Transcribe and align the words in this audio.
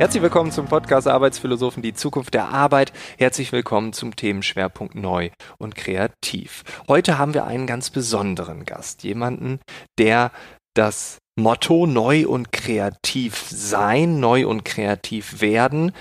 Herzlich 0.00 0.22
willkommen 0.22 0.50
zum 0.50 0.64
Podcast 0.64 1.06
Arbeitsphilosophen, 1.06 1.82
die 1.82 1.92
Zukunft 1.92 2.32
der 2.32 2.48
Arbeit. 2.48 2.94
Herzlich 3.18 3.52
willkommen 3.52 3.92
zum 3.92 4.16
Themenschwerpunkt 4.16 4.94
Neu 4.94 5.28
und 5.58 5.74
Kreativ. 5.74 6.64
Heute 6.88 7.18
haben 7.18 7.34
wir 7.34 7.44
einen 7.44 7.66
ganz 7.66 7.90
besonderen 7.90 8.64
Gast, 8.64 9.02
jemanden, 9.02 9.60
der 9.98 10.32
das 10.72 11.18
Motto 11.38 11.86
Neu 11.86 12.26
und 12.26 12.50
Kreativ 12.50 13.44
sein, 13.50 14.20
Neu 14.20 14.46
und 14.46 14.64
Kreativ 14.64 15.42
werden 15.42 15.92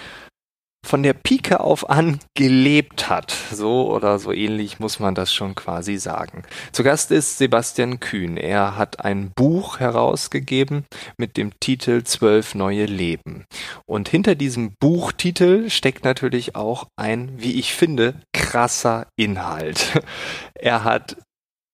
von 0.85 1.03
der 1.03 1.13
Pike 1.13 1.59
auf 1.59 1.89
an 1.89 2.19
gelebt 2.35 3.09
hat. 3.09 3.35
So 3.51 3.91
oder 3.91 4.19
so 4.19 4.31
ähnlich 4.31 4.79
muss 4.79 4.99
man 4.99 5.15
das 5.15 5.33
schon 5.33 5.55
quasi 5.55 5.97
sagen. 5.97 6.43
Zu 6.71 6.83
Gast 6.83 7.11
ist 7.11 7.37
Sebastian 7.37 7.99
Kühn. 7.99 8.37
Er 8.37 8.77
hat 8.77 9.03
ein 9.03 9.31
Buch 9.35 9.79
herausgegeben 9.79 10.85
mit 11.17 11.37
dem 11.37 11.51
Titel 11.59 12.03
Zwölf 12.03 12.55
neue 12.55 12.85
Leben. 12.85 13.45
Und 13.85 14.09
hinter 14.09 14.35
diesem 14.35 14.73
Buchtitel 14.79 15.69
steckt 15.69 16.05
natürlich 16.05 16.55
auch 16.55 16.87
ein, 16.95 17.31
wie 17.37 17.59
ich 17.59 17.73
finde, 17.73 18.15
krasser 18.33 19.07
Inhalt. 19.15 20.01
Er 20.61 20.83
hat 20.83 21.15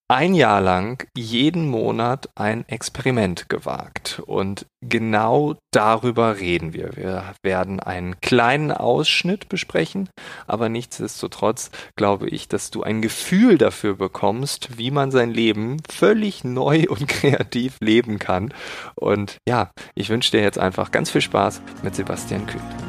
ein 0.08 0.36
Jahr 0.36 0.62
lang 0.62 1.08
jeden 1.18 1.68
Monat 1.68 2.30
ein 2.36 2.68
Experiment 2.68 3.50
gewagt. 3.50 4.22
Und 4.26 4.68
genau 4.82 5.56
darüber 5.72 6.40
reden 6.40 6.74
wir. 6.74 6.96
Wir 6.96 7.34
werden 7.42 7.80
einen 7.80 8.22
kleinen 8.22 8.72
Ausschnitt 8.72 9.50
besprechen, 9.50 10.10
aber 10.46 10.70
nichtsdestotrotz 10.70 11.72
glaube 11.96 12.30
ich, 12.30 12.48
dass 12.48 12.70
du 12.70 12.84
ein 12.84 13.02
Gefühl 13.02 13.58
dafür 13.58 13.96
bekommst, 13.96 14.78
wie 14.78 14.92
man 14.92 15.10
sein 15.10 15.32
Leben 15.32 15.78
völlig 15.90 16.44
neu 16.44 16.86
und 16.88 17.08
kreativ 17.08 17.78
leben 17.80 18.20
kann. 18.20 18.54
Und 18.96 19.38
ja, 19.48 19.72
ich 19.96 20.10
wünsche 20.10 20.32
dir 20.32 20.42
jetzt 20.42 20.60
einfach 20.60 20.92
ganz 20.92 21.10
viel 21.10 21.22
Spaß 21.22 21.62
mit 21.82 21.96
Sebastian 21.96 22.46
Kühn. 22.46 22.85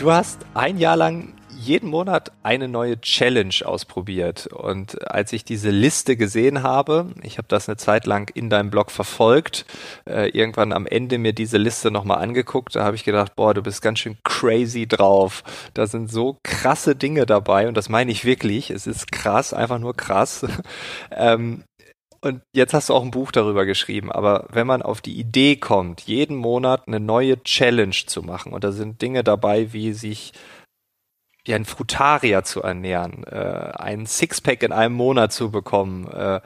Du 0.00 0.10
hast 0.10 0.46
ein 0.54 0.78
Jahr 0.78 0.96
lang 0.96 1.34
jeden 1.50 1.90
Monat 1.90 2.32
eine 2.42 2.68
neue 2.68 2.98
Challenge 3.02 3.54
ausprobiert. 3.66 4.46
Und 4.46 5.06
als 5.06 5.34
ich 5.34 5.44
diese 5.44 5.68
Liste 5.68 6.16
gesehen 6.16 6.62
habe, 6.62 7.10
ich 7.22 7.36
habe 7.36 7.48
das 7.48 7.68
eine 7.68 7.76
Zeit 7.76 8.06
lang 8.06 8.30
in 8.32 8.48
deinem 8.48 8.70
Blog 8.70 8.90
verfolgt, 8.90 9.66
äh, 10.08 10.30
irgendwann 10.30 10.72
am 10.72 10.86
Ende 10.86 11.18
mir 11.18 11.34
diese 11.34 11.58
Liste 11.58 11.90
nochmal 11.90 12.22
angeguckt, 12.22 12.76
da 12.76 12.84
habe 12.84 12.96
ich 12.96 13.04
gedacht, 13.04 13.36
boah, 13.36 13.52
du 13.52 13.60
bist 13.60 13.82
ganz 13.82 13.98
schön 13.98 14.16
crazy 14.24 14.86
drauf. 14.86 15.44
Da 15.74 15.86
sind 15.86 16.10
so 16.10 16.38
krasse 16.44 16.96
Dinge 16.96 17.26
dabei 17.26 17.68
und 17.68 17.76
das 17.76 17.90
meine 17.90 18.10
ich 18.10 18.24
wirklich. 18.24 18.70
Es 18.70 18.86
ist 18.86 19.12
krass, 19.12 19.52
einfach 19.52 19.78
nur 19.78 19.94
krass. 19.94 20.46
ähm, 21.14 21.64
und 22.22 22.42
jetzt 22.52 22.74
hast 22.74 22.88
du 22.88 22.94
auch 22.94 23.02
ein 23.02 23.10
Buch 23.10 23.32
darüber 23.32 23.64
geschrieben, 23.64 24.12
aber 24.12 24.46
wenn 24.50 24.66
man 24.66 24.82
auf 24.82 25.00
die 25.00 25.18
Idee 25.18 25.56
kommt, 25.56 26.02
jeden 26.02 26.36
Monat 26.36 26.86
eine 26.86 27.00
neue 27.00 27.42
Challenge 27.42 27.96
zu 28.06 28.22
machen, 28.22 28.52
und 28.52 28.64
da 28.64 28.72
sind 28.72 29.00
Dinge 29.00 29.24
dabei, 29.24 29.72
wie 29.72 29.92
sich 29.92 30.32
wie 31.44 31.54
ein 31.54 31.64
Frutarier 31.64 32.44
zu 32.44 32.62
ernähren, 32.62 33.24
äh, 33.24 33.72
ein 33.76 34.06
Sixpack 34.06 34.62
in 34.62 34.72
einem 34.72 34.94
Monat 34.94 35.32
zu 35.32 35.50
bekommen, 35.50 36.06
äh, 36.08 36.40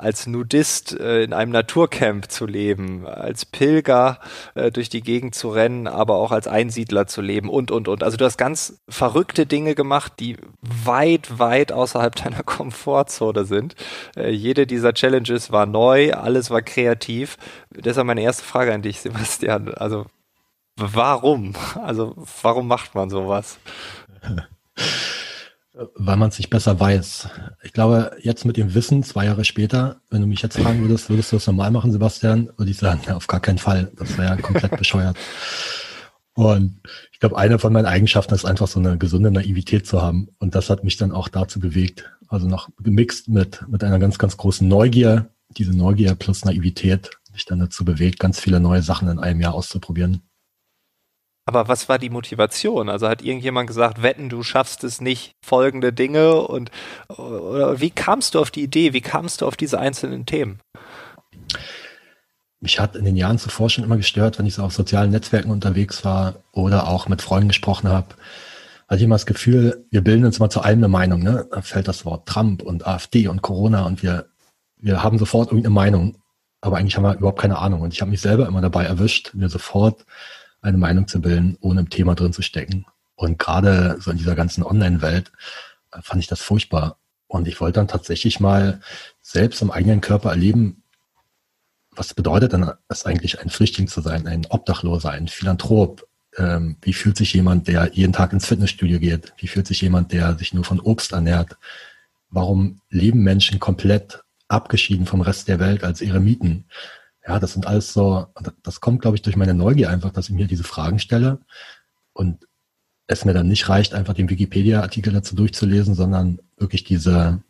als 0.00 0.26
Nudist 0.26 0.98
äh, 0.98 1.22
in 1.22 1.32
einem 1.32 1.52
Naturcamp 1.52 2.30
zu 2.30 2.46
leben, 2.46 3.06
als 3.06 3.44
Pilger 3.44 4.18
äh, 4.54 4.70
durch 4.70 4.88
die 4.88 5.02
Gegend 5.02 5.34
zu 5.34 5.50
rennen, 5.50 5.86
aber 5.86 6.16
auch 6.16 6.32
als 6.32 6.48
Einsiedler 6.48 7.06
zu 7.06 7.20
leben 7.20 7.48
und, 7.48 7.70
und, 7.70 7.86
und. 7.86 8.02
Also 8.02 8.16
du 8.16 8.24
hast 8.24 8.38
ganz 8.38 8.80
verrückte 8.88 9.46
Dinge 9.46 9.74
gemacht, 9.74 10.14
die 10.18 10.36
weit, 10.62 11.38
weit 11.38 11.72
außerhalb 11.72 12.14
deiner 12.24 12.42
Komfortzone 12.42 13.44
sind. 13.44 13.74
Äh, 14.16 14.30
jede 14.30 14.66
dieser 14.66 14.94
Challenges 14.94 15.52
war 15.52 15.66
neu, 15.66 16.12
alles 16.12 16.50
war 16.50 16.62
kreativ. 16.62 17.36
Deshalb 17.70 18.06
meine 18.06 18.22
erste 18.22 18.44
Frage 18.44 18.72
an 18.72 18.82
dich, 18.82 19.00
Sebastian. 19.02 19.72
Also 19.74 20.06
warum? 20.76 21.54
Also 21.74 22.14
warum 22.42 22.66
macht 22.66 22.94
man 22.94 23.10
sowas? 23.10 23.58
Weil 25.94 26.16
man 26.16 26.28
es 26.28 26.36
sich 26.36 26.50
besser 26.50 26.78
weiß. 26.78 27.28
Ich 27.62 27.72
glaube, 27.72 28.16
jetzt 28.20 28.44
mit 28.44 28.56
dem 28.56 28.74
Wissen, 28.74 29.02
zwei 29.02 29.24
Jahre 29.24 29.44
später, 29.44 30.00
wenn 30.10 30.20
du 30.20 30.26
mich 30.26 30.42
jetzt 30.42 30.58
fragen 30.58 30.82
würdest, 30.82 31.08
würdest 31.08 31.32
du 31.32 31.36
das 31.36 31.46
normal 31.46 31.70
machen, 31.70 31.92
Sebastian, 31.92 32.50
würde 32.56 32.70
ich 32.70 32.76
sagen, 32.76 33.10
auf 33.12 33.28
gar 33.28 33.40
keinen 33.40 33.58
Fall. 33.58 33.90
Das 33.96 34.18
wäre 34.18 34.36
ja 34.36 34.36
komplett 34.36 34.76
bescheuert. 34.76 35.16
Und 36.34 36.80
ich 37.12 37.20
glaube, 37.20 37.38
eine 37.38 37.58
von 37.58 37.72
meinen 37.72 37.86
Eigenschaften 37.86 38.34
ist 38.34 38.44
einfach 38.44 38.68
so 38.68 38.80
eine 38.80 38.98
gesunde 38.98 39.30
Naivität 39.30 39.86
zu 39.86 40.02
haben. 40.02 40.28
Und 40.38 40.54
das 40.54 40.70
hat 40.70 40.84
mich 40.84 40.96
dann 40.96 41.12
auch 41.12 41.28
dazu 41.28 41.60
bewegt. 41.60 42.10
Also 42.28 42.46
noch 42.46 42.68
gemixt 42.82 43.28
mit, 43.28 43.66
mit 43.68 43.82
einer 43.84 43.98
ganz, 43.98 44.18
ganz 44.18 44.36
großen 44.36 44.66
Neugier. 44.66 45.30
Diese 45.56 45.76
Neugier 45.76 46.14
plus 46.14 46.44
Naivität 46.44 47.10
mich 47.32 47.44
dann 47.44 47.60
dazu 47.60 47.84
bewegt, 47.84 48.18
ganz 48.18 48.40
viele 48.40 48.60
neue 48.60 48.82
Sachen 48.82 49.08
in 49.08 49.18
einem 49.18 49.40
Jahr 49.40 49.54
auszuprobieren. 49.54 50.22
Aber 51.46 51.68
was 51.68 51.88
war 51.88 51.98
die 51.98 52.10
Motivation? 52.10 52.88
Also 52.88 53.08
hat 53.08 53.22
irgendjemand 53.22 53.66
gesagt, 53.66 54.02
wetten, 54.02 54.28
du 54.28 54.42
schaffst 54.42 54.84
es 54.84 55.00
nicht, 55.00 55.32
folgende 55.44 55.92
Dinge 55.92 56.42
und 56.42 56.70
oder 57.08 57.80
wie 57.80 57.90
kamst 57.90 58.34
du 58.34 58.40
auf 58.40 58.50
die 58.50 58.62
Idee? 58.62 58.92
Wie 58.92 59.00
kamst 59.00 59.40
du 59.40 59.46
auf 59.46 59.56
diese 59.56 59.78
einzelnen 59.80 60.26
Themen? 60.26 60.60
Mich 62.60 62.78
hat 62.78 62.94
in 62.94 63.06
den 63.06 63.16
Jahren 63.16 63.38
zuvor 63.38 63.70
schon 63.70 63.84
immer 63.84 63.96
gestört, 63.96 64.38
wenn 64.38 64.46
ich 64.46 64.54
so 64.54 64.62
auf 64.62 64.74
sozialen 64.74 65.10
Netzwerken 65.10 65.50
unterwegs 65.50 66.04
war 66.04 66.34
oder 66.52 66.88
auch 66.88 67.08
mit 67.08 67.22
Freunden 67.22 67.48
gesprochen 67.48 67.88
habe. 67.88 68.08
Hatte 68.86 68.98
ich 68.98 69.04
immer 69.04 69.14
das 69.14 69.24
Gefühl, 69.24 69.86
wir 69.90 70.02
bilden 70.02 70.26
uns 70.26 70.40
mal 70.40 70.50
zu 70.50 70.60
allem 70.60 70.80
eine 70.80 70.88
Meinung. 70.88 71.22
Ne? 71.22 71.48
Da 71.50 71.62
fällt 71.62 71.88
das 71.88 72.04
Wort 72.04 72.28
Trump 72.28 72.62
und 72.62 72.86
AfD 72.86 73.28
und 73.28 73.40
Corona 73.40 73.86
und 73.86 74.02
wir, 74.02 74.26
wir 74.76 75.02
haben 75.02 75.18
sofort 75.18 75.48
irgendeine 75.48 75.74
Meinung. 75.74 76.16
Aber 76.60 76.76
eigentlich 76.76 76.96
haben 76.96 77.04
wir 77.04 77.14
überhaupt 77.14 77.40
keine 77.40 77.58
Ahnung. 77.58 77.80
Und 77.80 77.94
ich 77.94 78.02
habe 78.02 78.10
mich 78.10 78.20
selber 78.20 78.46
immer 78.46 78.60
dabei 78.60 78.84
erwischt, 78.84 79.32
mir 79.32 79.48
sofort 79.48 80.04
eine 80.62 80.78
Meinung 80.78 81.08
zu 81.08 81.20
bilden, 81.20 81.56
ohne 81.60 81.80
im 81.80 81.90
Thema 81.90 82.14
drin 82.14 82.32
zu 82.32 82.42
stecken. 82.42 82.86
Und 83.14 83.38
gerade 83.38 83.96
so 84.00 84.10
in 84.10 84.18
dieser 84.18 84.34
ganzen 84.34 84.62
Online-Welt 84.62 85.32
äh, 85.92 86.02
fand 86.02 86.22
ich 86.22 86.28
das 86.28 86.40
furchtbar. 86.40 86.98
Und 87.26 87.46
ich 87.46 87.60
wollte 87.60 87.78
dann 87.78 87.88
tatsächlich 87.88 88.40
mal 88.40 88.80
selbst 89.22 89.62
im 89.62 89.70
eigenen 89.70 90.00
Körper 90.00 90.30
erleben, 90.30 90.82
was 91.92 92.14
bedeutet 92.14 92.52
denn 92.52 92.70
es 92.88 93.04
eigentlich, 93.04 93.40
ein 93.40 93.50
Flüchtling 93.50 93.88
zu 93.88 94.00
sein, 94.00 94.26
ein 94.26 94.46
Obdachloser, 94.48 95.10
ein 95.10 95.28
Philanthrop? 95.28 96.06
Ähm, 96.36 96.76
wie 96.82 96.92
fühlt 96.92 97.16
sich 97.16 97.32
jemand, 97.34 97.68
der 97.68 97.90
jeden 97.92 98.12
Tag 98.12 98.32
ins 98.32 98.46
Fitnessstudio 98.46 99.00
geht? 99.00 99.32
Wie 99.38 99.48
fühlt 99.48 99.66
sich 99.66 99.80
jemand, 99.80 100.12
der 100.12 100.38
sich 100.38 100.54
nur 100.54 100.64
von 100.64 100.80
Obst 100.80 101.12
ernährt? 101.12 101.56
Warum 102.30 102.80
leben 102.88 103.22
Menschen 103.22 103.58
komplett 103.58 104.22
abgeschieden 104.48 105.06
vom 105.06 105.20
Rest 105.20 105.48
der 105.48 105.58
Welt 105.58 105.84
als 105.84 106.00
Eremiten? 106.00 106.66
Ja, 107.30 107.38
das 107.38 107.52
sind 107.52 107.64
alles 107.64 107.92
so, 107.92 108.26
das 108.64 108.80
kommt, 108.80 109.02
glaube 109.02 109.16
ich, 109.16 109.22
durch 109.22 109.36
meine 109.36 109.54
Neugier 109.54 109.88
einfach, 109.88 110.10
dass 110.10 110.28
ich 110.28 110.34
mir 110.34 110.48
diese 110.48 110.64
Fragen 110.64 110.98
stelle 110.98 111.38
und 112.12 112.48
es 113.06 113.24
mir 113.24 113.34
dann 113.34 113.46
nicht 113.46 113.68
reicht, 113.68 113.94
einfach 113.94 114.14
den 114.14 114.28
Wikipedia-Artikel 114.28 115.12
dazu 115.12 115.36
durchzulesen, 115.36 115.94
sondern 115.94 116.40
wirklich 116.58 116.82
diese 116.82 117.40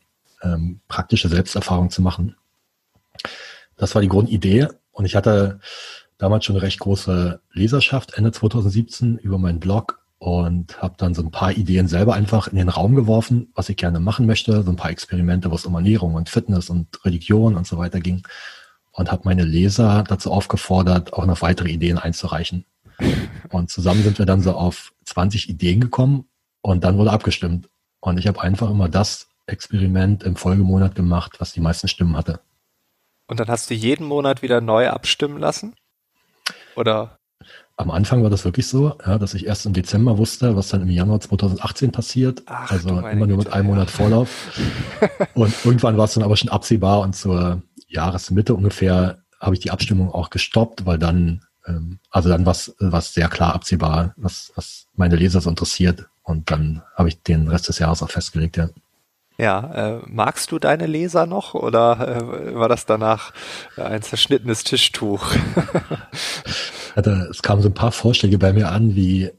ähm, 0.42 0.80
praktische 0.86 1.30
Selbsterfahrung 1.30 1.88
zu 1.88 2.02
machen. 2.02 2.36
Das 3.78 3.94
war 3.94 4.02
die 4.02 4.08
Grundidee 4.08 4.68
und 4.92 5.06
ich 5.06 5.16
hatte 5.16 5.60
damals 6.18 6.44
schon 6.44 6.56
eine 6.56 6.62
recht 6.62 6.80
große 6.80 7.40
Leserschaft, 7.54 8.18
Ende 8.18 8.32
2017, 8.32 9.16
über 9.16 9.38
meinen 9.38 9.60
Blog 9.60 10.04
und 10.18 10.82
habe 10.82 10.96
dann 10.98 11.14
so 11.14 11.22
ein 11.22 11.30
paar 11.30 11.52
Ideen 11.52 11.88
selber 11.88 12.12
einfach 12.12 12.48
in 12.48 12.58
den 12.58 12.68
Raum 12.68 12.96
geworfen, 12.96 13.50
was 13.54 13.70
ich 13.70 13.78
gerne 13.78 13.98
machen 13.98 14.26
möchte, 14.26 14.62
so 14.62 14.70
ein 14.70 14.76
paar 14.76 14.90
Experimente, 14.90 15.50
wo 15.50 15.54
es 15.54 15.64
um 15.64 15.74
Ernährung 15.74 16.16
und 16.16 16.28
Fitness 16.28 16.68
und 16.68 17.02
Religion 17.06 17.56
und 17.56 17.66
so 17.66 17.78
weiter 17.78 18.00
ging 18.00 18.22
und 19.00 19.10
habe 19.10 19.22
meine 19.24 19.44
Leser 19.44 20.04
dazu 20.06 20.30
aufgefordert, 20.30 21.14
auch 21.14 21.24
noch 21.24 21.40
weitere 21.40 21.70
Ideen 21.70 21.96
einzureichen. 21.96 22.66
Und 23.48 23.70
zusammen 23.70 24.02
sind 24.02 24.18
wir 24.18 24.26
dann 24.26 24.42
so 24.42 24.52
auf 24.52 24.92
20 25.06 25.48
Ideen 25.48 25.80
gekommen 25.80 26.26
und 26.60 26.84
dann 26.84 26.98
wurde 26.98 27.10
abgestimmt. 27.10 27.70
Und 28.00 28.18
ich 28.18 28.26
habe 28.26 28.42
einfach 28.42 28.70
immer 28.70 28.90
das 28.90 29.28
Experiment 29.46 30.22
im 30.22 30.36
Folgemonat 30.36 30.94
gemacht, 30.94 31.40
was 31.40 31.52
die 31.52 31.60
meisten 31.60 31.88
Stimmen 31.88 32.14
hatte. 32.14 32.40
Und 33.26 33.40
dann 33.40 33.48
hast 33.48 33.70
du 33.70 33.74
jeden 33.74 34.06
Monat 34.06 34.42
wieder 34.42 34.60
neu 34.60 34.90
abstimmen 34.90 35.38
lassen? 35.38 35.74
Oder? 36.76 37.18
Am 37.78 37.90
Anfang 37.90 38.22
war 38.22 38.28
das 38.28 38.44
wirklich 38.44 38.66
so, 38.66 38.98
ja, 39.06 39.16
dass 39.16 39.32
ich 39.32 39.46
erst 39.46 39.64
im 39.64 39.72
Dezember 39.72 40.18
wusste, 40.18 40.54
was 40.54 40.68
dann 40.68 40.82
im 40.82 40.90
Januar 40.90 41.20
2018 41.20 41.90
passiert. 41.92 42.42
Ach, 42.44 42.70
also 42.70 42.90
immer 42.90 43.26
nur 43.26 43.38
mit 43.38 43.50
einem 43.50 43.68
Monat 43.68 43.90
Vorlauf. 43.90 44.28
und 45.34 45.54
irgendwann 45.64 45.96
war 45.96 46.04
es 46.04 46.12
dann 46.12 46.22
aber 46.22 46.36
schon 46.36 46.50
absehbar 46.50 47.00
und 47.00 47.16
zur 47.16 47.62
Jahresmitte 47.90 48.54
ungefähr 48.54 49.18
habe 49.40 49.54
ich 49.54 49.60
die 49.60 49.70
Abstimmung 49.70 50.10
auch 50.12 50.30
gestoppt, 50.30 50.86
weil 50.86 50.98
dann, 50.98 51.42
ähm, 51.66 51.98
also 52.10 52.28
dann 52.28 52.46
was, 52.46 52.74
was 52.78 53.14
sehr 53.14 53.28
klar 53.28 53.54
absehbar, 53.54 54.14
was, 54.16 54.52
was 54.54 54.86
meine 54.94 55.16
Leser 55.16 55.40
so 55.40 55.50
interessiert. 55.50 56.06
Und 56.22 56.50
dann 56.50 56.82
habe 56.94 57.08
ich 57.08 57.22
den 57.22 57.48
Rest 57.48 57.68
des 57.68 57.78
Jahres 57.78 58.02
auch 58.02 58.10
festgelegt, 58.10 58.56
ja. 58.56 58.68
Ja, 59.38 59.72
äh, 59.72 60.02
magst 60.06 60.52
du 60.52 60.58
deine 60.58 60.86
Leser 60.86 61.24
noch 61.24 61.54
oder 61.54 61.98
äh, 62.18 62.54
war 62.54 62.68
das 62.68 62.84
danach 62.84 63.32
ein 63.76 64.02
zerschnittenes 64.02 64.64
Tischtuch? 64.64 65.34
also, 66.94 67.10
es 67.10 67.40
kamen 67.40 67.62
so 67.62 67.70
ein 67.70 67.74
paar 67.74 67.92
Vorschläge 67.92 68.36
bei 68.36 68.52
mir 68.52 68.70
an, 68.70 68.94
wie 68.94 69.30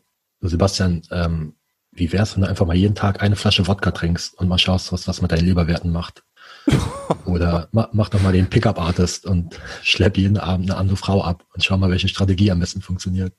Sebastian, 0.42 1.04
ähm, 1.12 1.54
wie 1.92 2.12
wär's, 2.12 2.36
wenn 2.36 2.42
du 2.42 2.50
einfach 2.50 2.66
mal 2.66 2.76
jeden 2.76 2.96
Tag 2.96 3.22
eine 3.22 3.36
Flasche 3.36 3.68
Wodka 3.68 3.92
trinkst 3.92 4.34
und 4.40 4.48
mal 4.48 4.58
schaust, 4.58 4.92
was 4.92 5.04
das 5.04 5.22
mit 5.22 5.32
deinen 5.32 5.46
Leberwerten 5.46 5.92
macht? 5.92 6.24
Oder 7.26 7.68
mach, 7.72 7.90
mach 7.94 8.10
doch 8.10 8.22
mal 8.22 8.34
den 8.34 8.50
Pickup-Artist 8.50 9.26
und 9.26 9.60
schlepp 9.84 10.18
jeden 10.18 10.38
Abend 10.38 10.70
eine 10.70 10.80
andere 10.80 10.98
Frau 10.98 11.24
ab 11.24 11.46
und 11.54 11.64
schau 11.64 11.78
mal, 11.78 11.90
welche 11.90 12.08
Strategie 12.08 12.52
am 12.52 12.60
besten 12.60 12.82
funktioniert. 12.82 13.34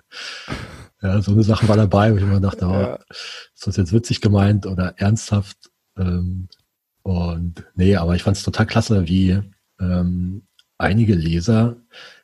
Ja, 1.01 1.21
so 1.21 1.33
eine 1.33 1.43
Sache 1.43 1.69
war 1.69 1.77
dabei, 1.77 2.13
wo 2.13 2.17
ich 2.17 2.23
immer 2.23 2.41
dachte, 2.41 2.67
oh, 2.67 2.73
ja. 2.73 2.99
ist 3.55 3.67
das 3.67 3.77
jetzt 3.77 3.93
witzig 3.93 4.21
gemeint 4.21 4.67
oder 4.67 4.95
ernsthaft? 4.99 5.57
Ähm, 5.97 6.49
und 7.03 7.65
nee, 7.75 7.97
aber 7.97 8.15
ich 8.15 8.23
fand 8.23 8.37
es 8.37 8.45
total 8.45 8.67
klasse, 8.67 9.09
wie 9.09 9.41
ähm, 9.81 10.47
einige 10.79 11.15
Leser, 11.15 11.77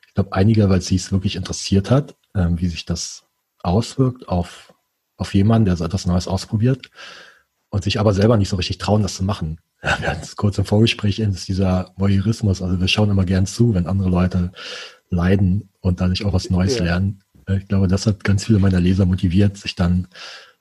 ich 0.07 0.13
glaube 0.13 0.33
einige, 0.33 0.69
weil 0.69 0.81
sie 0.81 0.95
es 0.95 1.11
wirklich 1.11 1.35
interessiert 1.35 1.91
hat, 1.91 2.15
ähm, 2.35 2.59
wie 2.59 2.67
sich 2.67 2.85
das 2.85 3.25
auswirkt 3.61 4.29
auf, 4.29 4.73
auf 5.17 5.33
jemanden, 5.33 5.65
der 5.65 5.75
so 5.75 5.83
etwas 5.83 6.05
Neues 6.05 6.27
ausprobiert 6.27 6.89
und 7.69 7.83
sich 7.83 7.99
aber 7.99 8.13
selber 8.13 8.37
nicht 8.37 8.49
so 8.49 8.55
richtig 8.55 8.77
trauen, 8.77 9.03
das 9.03 9.15
zu 9.15 9.23
machen. 9.23 9.59
Ja, 9.83 9.97
wir 9.99 10.09
hatten 10.09 10.23
es 10.23 10.35
kurz 10.35 10.57
im 10.57 10.65
Vorgespräch, 10.65 11.19
ist 11.19 11.47
dieser 11.47 11.93
Voyeurismus, 11.95 12.61
also 12.61 12.79
wir 12.79 12.87
schauen 12.87 13.09
immer 13.09 13.25
gern 13.25 13.45
zu, 13.45 13.73
wenn 13.73 13.87
andere 13.87 14.09
Leute 14.09 14.51
leiden 15.09 15.69
und 15.79 16.01
dadurch 16.01 16.25
auch 16.25 16.33
was 16.33 16.49
Neues 16.49 16.77
ja. 16.77 16.83
lernen. 16.85 17.23
Äh, 17.47 17.57
ich 17.57 17.67
glaube, 17.67 17.87
das 17.87 18.05
hat 18.05 18.23
ganz 18.23 18.45
viele 18.45 18.59
meiner 18.59 18.79
Leser 18.79 19.05
motiviert, 19.05 19.57
sich 19.57 19.75
dann 19.75 20.07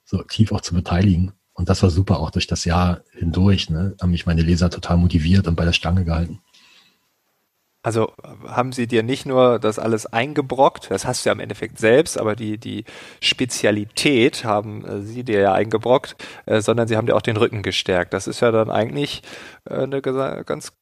so 0.04 0.20
aktiv 0.20 0.52
auch 0.52 0.60
zu 0.60 0.74
beteiligen. 0.74 1.32
Und 1.52 1.68
das 1.68 1.82
war 1.82 1.90
super, 1.90 2.20
auch 2.20 2.30
durch 2.30 2.46
das 2.46 2.64
Jahr 2.64 3.00
hindurch, 3.12 3.68
ne, 3.68 3.94
haben 4.00 4.12
mich 4.12 4.26
meine 4.26 4.42
Leser 4.42 4.70
total 4.70 4.96
motiviert 4.96 5.48
und 5.48 5.56
bei 5.56 5.64
der 5.64 5.72
Stange 5.72 6.04
gehalten. 6.04 6.40
Also 7.82 8.12
haben 8.46 8.72
sie 8.72 8.88
dir 8.88 9.02
nicht 9.04 9.24
nur 9.24 9.60
das 9.60 9.78
alles 9.78 10.06
eingebrockt, 10.06 10.90
das 10.90 11.06
hast 11.06 11.24
du 11.24 11.28
ja 11.28 11.32
im 11.32 11.40
Endeffekt 11.40 11.78
selbst, 11.78 12.18
aber 12.18 12.34
die, 12.34 12.58
die 12.58 12.84
Spezialität 13.20 14.44
haben 14.44 14.84
äh, 14.84 15.02
sie 15.02 15.22
dir 15.22 15.40
ja 15.40 15.52
eingebrockt, 15.52 16.16
äh, 16.46 16.60
sondern 16.60 16.88
sie 16.88 16.96
haben 16.96 17.06
dir 17.06 17.14
auch 17.14 17.22
den 17.22 17.36
Rücken 17.36 17.62
gestärkt. 17.62 18.12
Das 18.12 18.26
ist 18.26 18.40
ja 18.40 18.50
dann 18.50 18.70
eigentlich 18.70 19.22
äh, 19.64 19.74
eine 19.74 20.02
ganz 20.02 20.72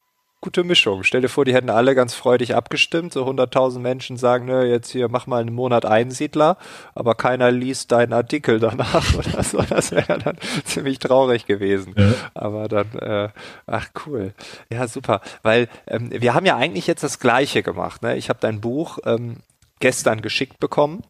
gute 0.46 0.62
Mischung. 0.62 1.02
Stell 1.02 1.22
dir 1.22 1.28
vor, 1.28 1.44
die 1.44 1.52
hätten 1.52 1.70
alle 1.70 1.96
ganz 1.96 2.14
freudig 2.14 2.54
abgestimmt. 2.54 3.12
So 3.12 3.26
100.000 3.26 3.80
Menschen 3.80 4.16
sagen, 4.16 4.44
ne, 4.44 4.64
jetzt 4.64 4.90
hier 4.90 5.08
mach 5.08 5.26
mal 5.26 5.40
einen 5.40 5.52
Monat 5.52 5.84
Einsiedler, 5.84 6.56
aber 6.94 7.16
keiner 7.16 7.50
liest 7.50 7.90
deinen 7.90 8.12
Artikel 8.12 8.60
danach 8.60 9.12
oder 9.18 9.42
so. 9.42 9.60
Das 9.62 9.90
wäre 9.90 10.18
dann 10.20 10.36
ziemlich 10.64 11.00
traurig 11.00 11.46
gewesen. 11.46 11.96
Ja. 11.98 12.12
Aber 12.34 12.68
dann, 12.68 12.92
äh, 13.00 13.28
ach 13.66 13.88
cool. 14.06 14.34
Ja, 14.70 14.86
super. 14.86 15.20
Weil 15.42 15.66
ähm, 15.88 16.10
wir 16.12 16.32
haben 16.32 16.46
ja 16.46 16.56
eigentlich 16.56 16.86
jetzt 16.86 17.02
das 17.02 17.18
Gleiche 17.18 17.64
gemacht. 17.64 18.02
Ne? 18.02 18.16
Ich 18.16 18.28
habe 18.28 18.38
dein 18.40 18.60
Buch 18.60 19.00
ähm, 19.04 19.38
gestern 19.80 20.22
geschickt 20.22 20.60
bekommen 20.60 21.02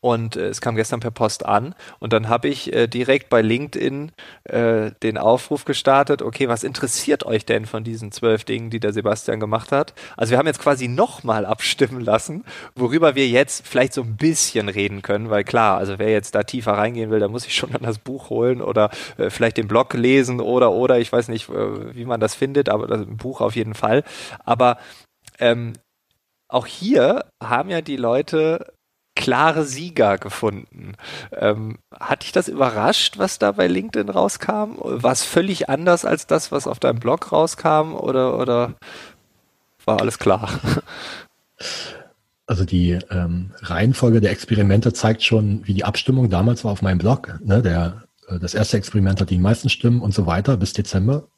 und 0.00 0.36
äh, 0.36 0.48
es 0.48 0.60
kam 0.60 0.76
gestern 0.76 1.00
per 1.00 1.10
Post 1.10 1.46
an 1.46 1.74
und 1.98 2.12
dann 2.12 2.28
habe 2.28 2.48
ich 2.48 2.72
äh, 2.72 2.86
direkt 2.86 3.28
bei 3.28 3.42
LinkedIn 3.42 4.12
äh, 4.44 4.90
den 5.02 5.18
Aufruf 5.18 5.64
gestartet, 5.64 6.22
okay, 6.22 6.48
was 6.48 6.64
interessiert 6.64 7.24
euch 7.24 7.44
denn 7.46 7.66
von 7.66 7.84
diesen 7.84 8.12
zwölf 8.12 8.44
Dingen, 8.44 8.70
die 8.70 8.80
der 8.80 8.92
Sebastian 8.92 9.40
gemacht 9.40 9.72
hat? 9.72 9.94
Also 10.16 10.32
wir 10.32 10.38
haben 10.38 10.46
jetzt 10.46 10.60
quasi 10.60 10.88
nochmal 10.88 11.46
abstimmen 11.46 12.00
lassen, 12.00 12.44
worüber 12.74 13.14
wir 13.14 13.28
jetzt 13.28 13.66
vielleicht 13.66 13.94
so 13.94 14.02
ein 14.02 14.16
bisschen 14.16 14.68
reden 14.68 15.02
können, 15.02 15.30
weil 15.30 15.44
klar, 15.44 15.78
also 15.78 15.98
wer 15.98 16.10
jetzt 16.10 16.34
da 16.34 16.42
tiefer 16.42 16.72
reingehen 16.72 17.10
will, 17.10 17.20
der 17.20 17.28
muss 17.28 17.44
sich 17.44 17.54
schon 17.54 17.72
dann 17.72 17.82
das 17.82 17.98
Buch 17.98 18.30
holen 18.30 18.60
oder 18.60 18.90
äh, 19.18 19.30
vielleicht 19.30 19.56
den 19.56 19.68
Blog 19.68 19.94
lesen 19.94 20.40
oder 20.40 20.72
oder 20.72 20.98
ich 20.98 21.12
weiß 21.12 21.28
nicht, 21.28 21.48
äh, 21.48 21.94
wie 21.94 22.04
man 22.04 22.20
das 22.20 22.34
findet, 22.34 22.68
aber 22.68 22.86
das 22.86 23.06
Buch 23.06 23.40
auf 23.40 23.56
jeden 23.56 23.74
Fall. 23.74 24.04
Aber 24.44 24.78
ähm, 25.38 25.74
auch 26.48 26.66
hier 26.66 27.24
haben 27.42 27.70
ja 27.70 27.80
die 27.80 27.96
Leute 27.96 28.74
klare 29.14 29.64
Sieger 29.64 30.18
gefunden. 30.18 30.94
Ähm, 31.32 31.78
hat 31.98 32.22
dich 32.22 32.32
das 32.32 32.48
überrascht, 32.48 33.18
was 33.18 33.38
da 33.38 33.52
bei 33.52 33.66
LinkedIn 33.66 34.08
rauskam? 34.08 34.76
War 34.78 35.12
es 35.12 35.22
völlig 35.22 35.68
anders 35.68 36.04
als 36.04 36.26
das, 36.26 36.50
was 36.52 36.66
auf 36.66 36.78
deinem 36.78 36.98
Blog 36.98 37.32
rauskam 37.32 37.94
oder, 37.94 38.38
oder 38.38 38.74
war 39.84 40.00
alles 40.00 40.18
klar? 40.18 40.48
Also 42.46 42.64
die 42.64 42.98
ähm, 43.10 43.52
Reihenfolge 43.60 44.20
der 44.20 44.32
Experimente 44.32 44.92
zeigt 44.92 45.22
schon, 45.22 45.66
wie 45.66 45.74
die 45.74 45.84
Abstimmung 45.84 46.28
damals 46.28 46.64
war 46.64 46.72
auf 46.72 46.82
meinem 46.82 46.98
Blog. 46.98 47.38
Ne? 47.42 47.62
Der, 47.62 48.02
äh, 48.28 48.38
das 48.38 48.54
erste 48.54 48.76
Experiment 48.76 49.20
hat 49.20 49.30
die 49.30 49.38
meisten 49.38 49.68
Stimmen 49.68 50.00
und 50.00 50.12
so 50.12 50.26
weiter 50.26 50.56
bis 50.56 50.72
Dezember. 50.72 51.28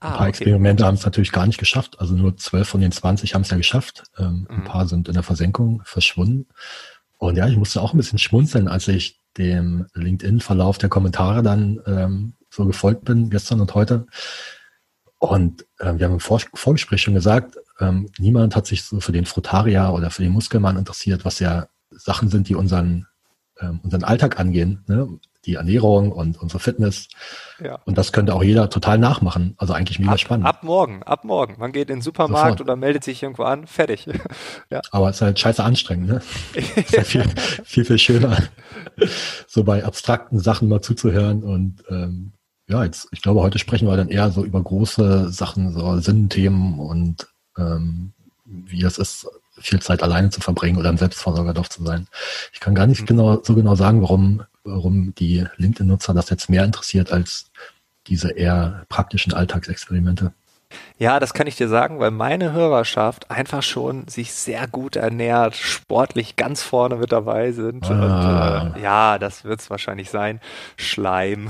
Ah, 0.00 0.08
ein 0.08 0.12
paar 0.12 0.20
okay. 0.20 0.28
Experimente 0.30 0.86
haben 0.86 0.94
es 0.94 1.04
natürlich 1.04 1.32
gar 1.32 1.46
nicht 1.46 1.58
geschafft. 1.58 2.00
Also 2.00 2.14
nur 2.14 2.36
zwölf 2.36 2.68
von 2.68 2.80
den 2.80 2.92
20 2.92 3.34
haben 3.34 3.42
es 3.42 3.50
ja 3.50 3.56
geschafft. 3.56 4.04
Ähm, 4.18 4.46
mhm. 4.48 4.56
Ein 4.56 4.64
paar 4.64 4.88
sind 4.88 5.08
in 5.08 5.14
der 5.14 5.22
Versenkung 5.22 5.82
verschwunden. 5.84 6.48
Und 7.18 7.36
ja, 7.36 7.46
ich 7.46 7.56
musste 7.56 7.82
auch 7.82 7.92
ein 7.92 7.98
bisschen 7.98 8.18
schmunzeln, 8.18 8.66
als 8.66 8.88
ich 8.88 9.20
dem 9.36 9.86
LinkedIn-Verlauf 9.94 10.78
der 10.78 10.88
Kommentare 10.88 11.42
dann 11.42 11.80
ähm, 11.86 12.32
so 12.48 12.64
gefolgt 12.66 13.04
bin, 13.04 13.30
gestern 13.30 13.60
und 13.60 13.74
heute. 13.74 14.06
Und 15.18 15.66
äh, 15.78 15.98
wir 15.98 16.06
haben 16.06 16.14
im 16.14 16.20
Vor 16.20 16.40
Vorgespräch 16.54 17.02
schon 17.02 17.14
gesagt, 17.14 17.58
ähm, 17.78 18.08
niemand 18.18 18.56
hat 18.56 18.66
sich 18.66 18.84
so 18.84 19.00
für 19.00 19.12
den 19.12 19.26
Frutaria 19.26 19.90
oder 19.90 20.10
für 20.10 20.22
den 20.22 20.32
Muskelmann 20.32 20.78
interessiert, 20.78 21.26
was 21.26 21.40
ja 21.40 21.68
Sachen 21.90 22.28
sind, 22.28 22.48
die 22.48 22.54
unseren, 22.54 23.06
ähm, 23.60 23.80
unseren 23.82 24.04
Alltag 24.04 24.40
angehen. 24.40 24.82
Ne? 24.86 25.08
Die 25.46 25.54
Ernährung 25.54 26.12
und 26.12 26.40
unsere 26.40 26.60
Fitness. 26.60 27.08
Ja. 27.62 27.80
Und 27.84 27.96
das 27.96 28.12
könnte 28.12 28.34
auch 28.34 28.42
jeder 28.42 28.68
total 28.68 28.98
nachmachen. 28.98 29.54
Also 29.56 29.72
eigentlich 29.72 29.98
mega 29.98 30.12
ab, 30.12 30.20
spannend. 30.20 30.46
Ab 30.46 30.62
morgen, 30.62 31.02
ab 31.02 31.24
morgen. 31.24 31.56
Man 31.58 31.72
geht 31.72 31.88
in 31.90 31.96
den 31.96 32.02
Supermarkt 32.02 32.58
Sofort. 32.58 32.60
oder 32.62 32.76
meldet 32.76 33.04
sich 33.04 33.22
irgendwo 33.22 33.44
an, 33.44 33.66
fertig. 33.66 34.06
ja. 34.70 34.80
Aber 34.90 35.08
es 35.08 35.16
ist 35.16 35.22
halt 35.22 35.38
scheiße 35.38 35.62
anstrengend, 35.62 36.08
ne? 36.08 36.22
ist 36.54 36.92
ja 36.92 37.04
viel, 37.04 37.24
viel, 37.64 37.84
viel 37.84 37.98
schöner, 37.98 38.36
so 39.46 39.64
bei 39.64 39.84
abstrakten 39.84 40.38
Sachen 40.38 40.68
mal 40.68 40.82
zuzuhören. 40.82 41.42
Und 41.42 41.84
ähm, 41.88 42.32
ja, 42.68 42.84
jetzt, 42.84 43.08
ich 43.12 43.22
glaube, 43.22 43.40
heute 43.40 43.58
sprechen 43.58 43.88
wir 43.88 43.96
dann 43.96 44.08
eher 44.08 44.30
so 44.30 44.44
über 44.44 44.62
große 44.62 45.30
Sachen, 45.30 45.72
so 45.72 45.98
Sinnthemen 45.98 46.78
und 46.78 47.26
ähm, 47.56 48.12
wie 48.44 48.82
es 48.84 48.98
ist, 48.98 49.26
viel 49.58 49.80
Zeit 49.80 50.02
alleine 50.02 50.30
zu 50.30 50.40
verbringen 50.40 50.78
oder 50.78 50.90
im 50.90 50.96
Selbstversorgerdorf 50.96 51.68
zu 51.68 51.84
sein. 51.84 52.06
Ich 52.52 52.60
kann 52.60 52.74
gar 52.74 52.86
nicht 52.86 53.02
mhm. 53.02 53.06
genau, 53.06 53.42
so 53.42 53.54
genau 53.54 53.74
sagen, 53.74 54.02
warum 54.02 54.42
warum 54.64 55.14
die 55.14 55.44
LinkedIn-Nutzer 55.56 56.14
das 56.14 56.30
jetzt 56.30 56.50
mehr 56.50 56.64
interessiert 56.64 57.12
als 57.12 57.50
diese 58.06 58.30
eher 58.30 58.84
praktischen 58.88 59.32
Alltagsexperimente. 59.32 60.32
Ja, 61.00 61.18
das 61.18 61.32
kann 61.32 61.46
ich 61.46 61.56
dir 61.56 61.66
sagen, 61.66 61.98
weil 61.98 62.10
meine 62.10 62.52
Hörerschaft 62.52 63.30
einfach 63.30 63.62
schon 63.62 64.06
sich 64.06 64.34
sehr 64.34 64.68
gut 64.68 64.96
ernährt, 64.96 65.56
sportlich 65.56 66.36
ganz 66.36 66.62
vorne 66.62 66.96
mit 66.96 67.10
dabei 67.10 67.52
sind. 67.52 67.90
Ah. 67.90 68.60
Und, 68.60 68.76
äh, 68.76 68.82
ja, 68.82 69.18
das 69.18 69.44
wird 69.44 69.60
es 69.60 69.70
wahrscheinlich 69.70 70.10
sein. 70.10 70.40
Schleim. 70.76 71.48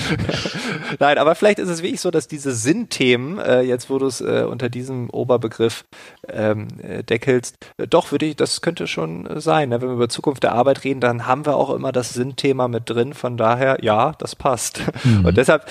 Nein, 0.98 1.18
aber 1.18 1.34
vielleicht 1.34 1.58
ist 1.58 1.68
es 1.68 1.82
wirklich 1.82 2.00
so, 2.00 2.10
dass 2.10 2.28
diese 2.28 2.52
Sinnthemen, 2.52 3.38
äh, 3.38 3.60
jetzt 3.60 3.90
wo 3.90 3.98
du 3.98 4.06
es 4.06 4.22
äh, 4.22 4.46
unter 4.48 4.70
diesem 4.70 5.10
Oberbegriff 5.10 5.84
ähm, 6.26 6.68
äh, 6.82 7.02
deckelst, 7.02 7.58
äh, 7.76 7.86
doch 7.86 8.10
würde 8.10 8.24
ich, 8.24 8.36
das 8.36 8.62
könnte 8.62 8.86
schon 8.86 9.28
sein. 9.38 9.68
Ne? 9.68 9.82
Wenn 9.82 9.88
wir 9.88 9.96
über 9.96 10.08
Zukunft 10.08 10.44
der 10.44 10.54
Arbeit 10.54 10.82
reden, 10.82 11.00
dann 11.00 11.26
haben 11.26 11.44
wir 11.44 11.56
auch 11.56 11.74
immer 11.74 11.92
das 11.92 12.14
Sinnthema 12.14 12.68
mit 12.68 12.88
drin. 12.88 13.12
Von 13.12 13.36
daher, 13.36 13.84
ja, 13.84 14.12
das 14.18 14.34
passt. 14.34 14.80
Mhm. 15.04 15.26
Und 15.26 15.36
deshalb, 15.36 15.66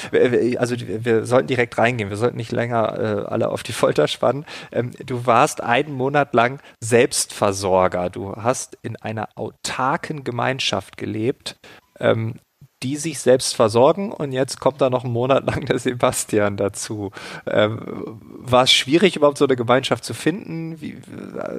also 0.60 0.76
wir 0.78 1.26
sollten 1.26 1.48
direkt 1.48 1.80
reingehen. 1.80 2.12
Wir 2.12 2.18
sollten 2.18 2.38
nicht 2.38 2.52
länger 2.52 2.75
länger 2.76 3.26
äh, 3.26 3.26
alle 3.28 3.50
auf 3.50 3.64
die 3.64 3.74
Folter 3.74 4.08
spannen. 4.08 4.46
Ähm, 4.72 4.92
du 5.06 5.26
warst 5.26 5.62
einen 5.62 5.94
Monat 5.94 6.34
lang 6.34 6.60
Selbstversorger. 6.80 8.10
Du 8.10 8.36
hast 8.36 8.78
in 8.82 8.96
einer 8.98 9.30
autarken 9.36 10.24
Gemeinschaft 10.24 10.98
gelebt. 10.98 11.58
Ähm, 12.00 12.36
die 12.84 12.98
sich 12.98 13.20
selbst 13.20 13.56
versorgen 13.56 14.12
und 14.12 14.32
jetzt 14.32 14.60
kommt 14.60 14.80
da 14.80 14.92
noch 14.92 15.06
ein 15.06 15.12
Monat 15.12 15.46
lang 15.46 15.66
der 15.66 15.80
Sebastian 15.80 16.58
dazu. 16.58 17.12
Ähm, 17.48 18.20
war 18.22 18.64
es 18.64 18.72
schwierig, 18.72 19.16
überhaupt 19.16 19.40
so 19.40 19.46
eine 19.46 19.56
Gemeinschaft 19.56 20.04
zu 20.04 20.14
finden? 20.14 20.82
Wie, 20.82 20.98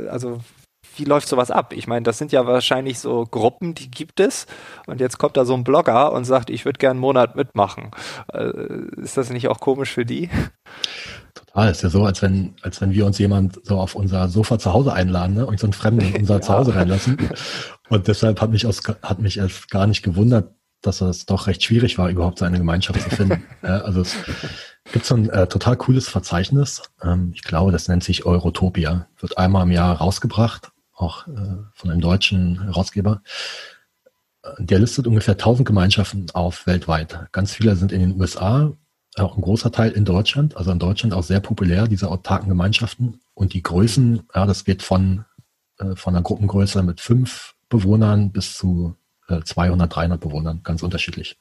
also 0.09 0.41
wie 0.97 1.05
läuft 1.05 1.29
sowas 1.29 1.51
ab? 1.51 1.73
Ich 1.73 1.87
meine, 1.87 2.03
das 2.03 2.19
sind 2.19 2.33
ja 2.33 2.47
wahrscheinlich 2.47 2.99
so 2.99 3.25
Gruppen, 3.25 3.75
die 3.75 3.91
gibt 3.91 4.21
es. 4.21 4.47
Und 4.87 5.01
jetzt 5.01 5.19
kommt 5.19 5.37
da 5.37 5.45
so 5.45 5.55
ein 5.55 5.65
Blogger 5.65 6.13
und 6.13 6.25
sagt, 6.25 6.51
ich 6.51 6.65
würde 6.65 6.79
gerne 6.79 6.93
einen 6.93 7.01
Monat 7.01 7.37
mitmachen. 7.37 7.91
Äh, 8.33 8.51
ist 8.97 9.17
das 9.17 9.31
nicht 9.31 9.49
auch 9.49 9.61
komisch 9.61 9.93
für 9.93 10.05
die? 10.05 10.31
Total. 11.35 11.71
Ist 11.71 11.83
ja 11.83 11.91
so, 11.91 12.05
als 12.05 12.23
wenn, 12.23 12.55
als 12.63 12.81
wenn 12.81 12.93
wir 12.93 13.07
uns 13.07 13.19
jemand 13.19 13.65
so 13.65 13.79
auf 13.79 13.95
unser 13.95 14.29
Sofa 14.29 14.59
zu 14.59 14.73
Hause 14.73 14.93
einladen, 14.93 15.35
ne? 15.35 15.47
Und 15.47 15.61
so 15.61 15.67
einen 15.67 15.73
Fremden 15.73 16.07
in 16.07 16.17
unser 16.21 16.35
ja. 16.37 16.41
Zuhause 16.41 16.75
reinlassen. 16.75 17.17
Und 17.89 18.09
deshalb 18.09 18.41
hat 18.41 18.51
mich, 18.51 18.67
aus, 18.67 18.81
hat 19.03 19.21
mich 19.21 19.39
erst 19.39 19.71
gar 19.71 19.87
nicht 19.87 20.03
gewundert, 20.03 20.55
dass 20.83 21.01
es 21.01 21.27
doch 21.27 21.47
recht 21.47 21.63
schwierig 21.63 21.99
war, 21.99 22.09
überhaupt 22.11 22.39
so 22.39 22.45
eine 22.45 22.59
Gemeinschaft 22.59 23.01
zu 23.01 23.11
finden. 23.11 23.45
also 23.63 24.03
es 24.03 24.17
gibt 24.93 25.05
so 25.05 25.17
ein 25.17 25.29
äh, 25.31 25.47
total 25.47 25.77
cooles 25.77 26.09
Verzeichnis. 26.09 26.83
Ähm, 27.03 27.33
ich 27.35 27.43
glaube, 27.43 27.73
das 27.73 27.89
nennt 27.89 28.05
sich 28.05 28.25
Eurotopia. 28.25 29.09
Wird 29.19 29.37
einmal 29.39 29.65
im 29.65 29.73
Jahr 29.73 29.97
rausgebracht 29.97 30.73
auch 30.97 31.29
äh, 31.29 31.33
von 31.75 31.91
einem 31.91 32.01
deutschen 32.01 32.63
Herausgeber. 32.63 33.23
Der 34.59 34.79
listet 34.79 35.07
ungefähr 35.07 35.35
1000 35.35 35.67
Gemeinschaften 35.67 36.27
auf 36.33 36.67
weltweit. 36.67 37.27
Ganz 37.33 37.53
viele 37.53 37.77
sind 37.77 37.93
in 37.93 38.01
den 38.01 38.21
USA, 38.21 38.73
auch 39.17 39.37
ein 39.37 39.43
großer 39.43 39.73
Teil 39.73 39.91
in 39.93 40.05
Deutschland, 40.05 40.57
also 40.57 40.71
in 40.71 40.79
Deutschland 40.79 41.15
auch 41.15 41.23
sehr 41.23 41.41
populär, 41.41 41.89
diese 41.89 42.09
autarken 42.11 42.49
Gemeinschaften. 42.49 43.21
Und 43.35 43.55
die 43.55 43.63
Größen, 43.63 44.23
ja, 44.35 44.47
das 44.47 44.65
geht 44.65 44.83
von, 44.83 45.25
äh, 45.79 45.97
von 45.97 46.15
einer 46.15 46.23
Gruppengröße 46.23 46.83
mit 46.83 47.01
fünf 47.01 47.55
Bewohnern 47.69 48.31
bis 48.31 48.57
zu 48.57 48.97
200, 49.29 49.95
300 49.95 50.21
Bewohnern, 50.21 50.61
ganz 50.63 50.83
unterschiedlich. 50.83 51.37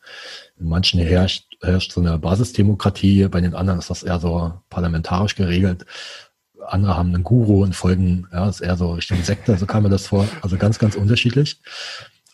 In 0.57 0.67
manchen 0.67 0.99
herrscht, 0.99 1.45
herrscht 1.61 1.91
so 1.91 2.01
eine 2.01 2.17
Basisdemokratie, 2.17 3.27
bei 3.27 3.41
den 3.41 3.53
anderen 3.53 3.79
ist 3.79 3.89
das 3.89 4.03
eher 4.03 4.19
so 4.19 4.53
parlamentarisch 4.69 5.35
geregelt. 5.35 5.85
Andere 6.67 6.97
haben 6.97 7.13
einen 7.13 7.23
Guru 7.23 7.63
und 7.63 7.75
folgen, 7.75 8.27
ja, 8.31 8.47
ist 8.49 8.61
eher 8.61 8.77
so 8.77 8.93
Richtung 8.93 9.23
Sekte, 9.23 9.57
so 9.57 9.65
kam 9.65 9.83
mir 9.83 9.89
das 9.89 10.07
vor. 10.07 10.27
Also 10.41 10.57
ganz, 10.57 10.79
ganz 10.79 10.95
unterschiedlich. 10.95 11.61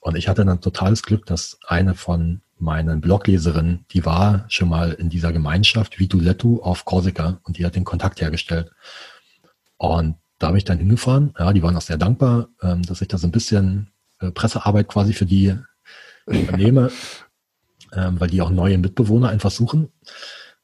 Und 0.02 0.16
ich 0.16 0.28
hatte 0.28 0.44
dann 0.44 0.62
totales 0.62 1.04
Glück, 1.04 1.26
dass 1.26 1.60
eine 1.68 1.94
von 1.94 2.42
meinen 2.58 3.02
Blogleserinnen, 3.02 3.86
die 3.92 4.06
war 4.06 4.46
schon 4.48 4.70
mal 4.70 4.94
in 4.94 5.10
dieser 5.10 5.32
Gemeinschaft 5.32 6.00
Vitulettu 6.00 6.62
auf 6.62 6.86
Korsika 6.86 7.40
und 7.44 7.58
die 7.58 7.66
hat 7.66 7.76
den 7.76 7.84
Kontakt 7.84 8.22
hergestellt. 8.22 8.72
Und 9.78 10.16
da 10.40 10.48
bin 10.48 10.58
ich 10.58 10.66
dann 10.66 10.78
hingefahren. 10.80 11.34
Ja, 11.38 11.54
die 11.54 11.62
waren 11.64 11.76
auch 11.76 11.82
sehr 11.82 11.98
dankbar, 11.98 12.50
ähm, 12.62 12.84
dass 12.84 13.02
ich 13.02 13.08
da 13.08 13.18
so 13.18 13.28
ein 13.28 13.32
bisschen 13.32 13.92
äh, 14.20 14.32
Pressearbeit 14.32 14.88
quasi 14.88 15.14
für 15.14 15.26
die 15.26 15.56
übernehme, 16.26 16.92
ähm, 17.94 18.20
weil 18.20 18.30
die 18.30 18.42
auch 18.42 18.50
neue 18.50 18.78
Mitbewohner 18.78 19.30
einfach 19.30 19.52
suchen. 19.52 19.92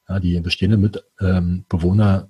Ja, 0.08 0.20
die 0.20 0.40
bestehenden 0.40 0.80
Mitbewohner 0.80 2.28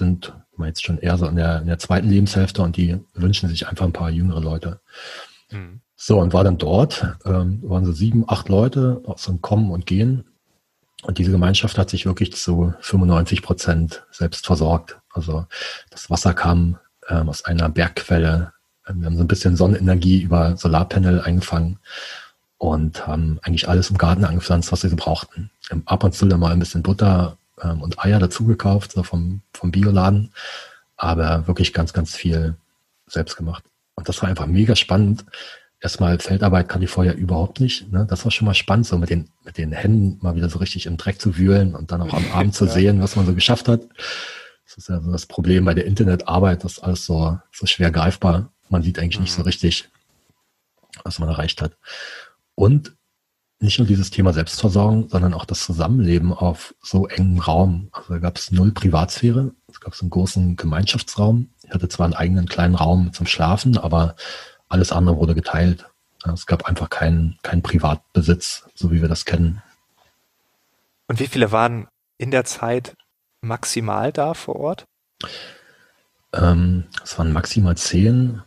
ähm, 0.00 0.20
sind 0.58 0.66
jetzt 0.66 0.84
schon 0.84 0.98
eher 0.98 1.16
so 1.16 1.26
in 1.26 1.36
der, 1.36 1.60
in 1.60 1.66
der 1.66 1.78
zweiten 1.78 2.08
Lebenshälfte 2.08 2.62
und 2.62 2.76
die 2.76 2.98
wünschen 3.14 3.48
sich 3.48 3.68
einfach 3.68 3.84
ein 3.84 3.92
paar 3.92 4.10
jüngere 4.10 4.40
Leute. 4.40 4.80
Mhm. 5.50 5.80
So, 5.96 6.20
und 6.20 6.32
war 6.32 6.44
dann 6.44 6.58
dort, 6.58 7.16
ähm, 7.24 7.60
waren 7.62 7.84
so 7.84 7.92
sieben, 7.92 8.24
acht 8.28 8.48
Leute 8.48 9.02
aus 9.04 9.24
dem 9.24 9.42
Kommen 9.42 9.70
und 9.70 9.86
Gehen. 9.86 10.24
Und 11.02 11.18
diese 11.18 11.30
Gemeinschaft 11.30 11.78
hat 11.78 11.90
sich 11.90 12.06
wirklich 12.06 12.34
zu 12.34 12.72
95 12.80 13.42
Prozent 13.42 14.04
selbst 14.10 14.46
versorgt. 14.46 14.98
Also 15.12 15.46
das 15.90 16.10
Wasser 16.10 16.34
kam 16.34 16.78
ähm, 17.08 17.28
aus 17.28 17.44
einer 17.44 17.68
Bergquelle. 17.68 18.52
Wir 18.86 19.06
haben 19.06 19.16
so 19.16 19.24
ein 19.24 19.28
bisschen 19.28 19.56
Sonnenenergie 19.56 20.22
über 20.22 20.56
Solarpanel 20.56 21.20
eingefangen 21.20 21.78
und 22.58 23.06
haben 23.06 23.38
eigentlich 23.42 23.68
alles 23.68 23.90
im 23.90 23.98
Garten 23.98 24.24
angepflanzt, 24.24 24.72
was 24.72 24.82
wir 24.82 24.90
so 24.90 24.96
brauchten. 24.96 25.50
Ab 25.84 26.04
und 26.04 26.14
zu 26.14 26.26
dann 26.26 26.40
mal 26.40 26.52
ein 26.52 26.58
bisschen 26.58 26.82
Butter 26.82 27.36
ähm, 27.62 27.82
und 27.82 27.98
Eier 27.98 28.18
dazugekauft, 28.18 28.92
so 28.92 29.02
vom, 29.02 29.42
vom 29.52 29.70
Bioladen, 29.70 30.32
aber 30.96 31.46
wirklich 31.46 31.72
ganz, 31.72 31.92
ganz 31.92 32.14
viel 32.14 32.56
selbst 33.06 33.36
gemacht. 33.36 33.64
Und 33.94 34.08
das 34.08 34.20
war 34.22 34.28
einfach 34.28 34.46
mega 34.46 34.76
spannend. 34.76 35.24
Erstmal 35.80 36.18
Feldarbeit 36.18 36.68
kann 36.68 36.82
ich 36.82 36.90
vorher 36.90 37.16
überhaupt 37.16 37.60
nicht. 37.60 37.90
Ne? 37.92 38.06
Das 38.08 38.24
war 38.24 38.32
schon 38.32 38.46
mal 38.46 38.54
spannend, 38.54 38.86
so 38.86 38.98
mit 38.98 39.10
den, 39.10 39.30
mit 39.44 39.58
den 39.58 39.72
Händen 39.72 40.18
mal 40.22 40.34
wieder 40.34 40.48
so 40.48 40.58
richtig 40.58 40.86
im 40.86 40.96
Dreck 40.96 41.20
zu 41.20 41.36
wühlen 41.36 41.74
und 41.74 41.92
dann 41.92 42.02
auch 42.02 42.12
am 42.12 42.32
Abend 42.32 42.54
zu 42.54 42.66
sehen, 42.68 43.00
was 43.00 43.16
man 43.16 43.26
so 43.26 43.34
geschafft 43.34 43.68
hat. 43.68 43.82
Das 44.64 44.76
ist 44.76 44.88
ja 44.88 45.00
so 45.00 45.10
das 45.10 45.26
Problem 45.26 45.64
bei 45.64 45.74
der 45.74 45.86
Internetarbeit, 45.86 46.64
das 46.64 46.72
ist 46.72 46.78
alles 46.80 47.06
so, 47.06 47.38
so 47.52 47.66
schwer 47.66 47.90
greifbar. 47.90 48.52
Man 48.68 48.82
sieht 48.82 48.98
eigentlich 48.98 49.18
mhm. 49.18 49.22
nicht 49.22 49.32
so 49.32 49.40
mhm. 49.40 49.46
richtig, 49.46 49.88
was 51.04 51.18
man 51.18 51.28
erreicht 51.28 51.62
hat. 51.62 51.76
Und 52.54 52.92
nicht 53.60 53.78
nur 53.78 53.88
dieses 53.88 54.10
Thema 54.10 54.32
Selbstversorgung, 54.32 55.08
sondern 55.08 55.34
auch 55.34 55.44
das 55.44 55.64
Zusammenleben 55.64 56.32
auf 56.32 56.74
so 56.80 57.08
engem 57.08 57.38
Raum. 57.40 57.88
Also 57.92 58.14
da 58.14 58.18
gab 58.20 58.36
es 58.36 58.52
null 58.52 58.72
Privatsphäre. 58.72 59.52
Es 59.68 59.80
gab 59.80 59.94
so 59.94 60.02
einen 60.02 60.10
großen 60.10 60.56
Gemeinschaftsraum. 60.56 61.50
Ich 61.64 61.70
hatte 61.70 61.88
zwar 61.88 62.06
einen 62.06 62.14
eigenen 62.14 62.46
kleinen 62.46 62.76
Raum 62.76 63.12
zum 63.12 63.26
Schlafen, 63.26 63.76
aber 63.76 64.14
alles 64.68 64.92
andere 64.92 65.16
wurde 65.16 65.34
geteilt. 65.34 65.86
Es 66.32 66.46
gab 66.46 66.66
einfach 66.66 66.90
keinen, 66.90 67.38
keinen 67.42 67.62
Privatbesitz, 67.62 68.68
so 68.74 68.90
wie 68.92 69.00
wir 69.00 69.08
das 69.08 69.24
kennen. 69.24 69.62
Und 71.08 71.20
wie 71.20 71.26
viele 71.26 71.52
waren 71.52 71.88
in 72.16 72.30
der 72.30 72.44
Zeit 72.44 72.96
maximal 73.40 74.12
da 74.12 74.34
vor 74.34 74.56
Ort? 74.56 74.84
Ähm, 76.32 76.84
es 77.02 77.18
waren 77.18 77.32
maximal 77.32 77.76
zehn. 77.76 78.42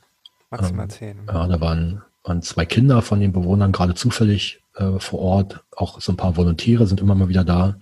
Maximal 0.52 0.86
ähm, 0.86 0.90
zehn. 0.90 1.28
Ja, 1.28 1.48
da 1.48 1.60
waren, 1.60 2.04
waren 2.24 2.42
zwei 2.42 2.66
Kinder 2.66 3.02
von 3.02 3.20
den 3.20 3.34
Bewohnern 3.34 3.72
gerade 3.72 3.96
zufällig 3.96 4.61
äh, 4.76 5.00
vor 5.00 5.20
Ort. 5.20 5.64
Auch 5.76 6.02
so 6.02 6.12
ein 6.12 6.18
paar 6.18 6.38
Volontäre 6.38 6.88
sind 6.88 7.02
immer 7.02 7.16
mal 7.16 7.30
wieder 7.30 7.44
da. 7.44 7.80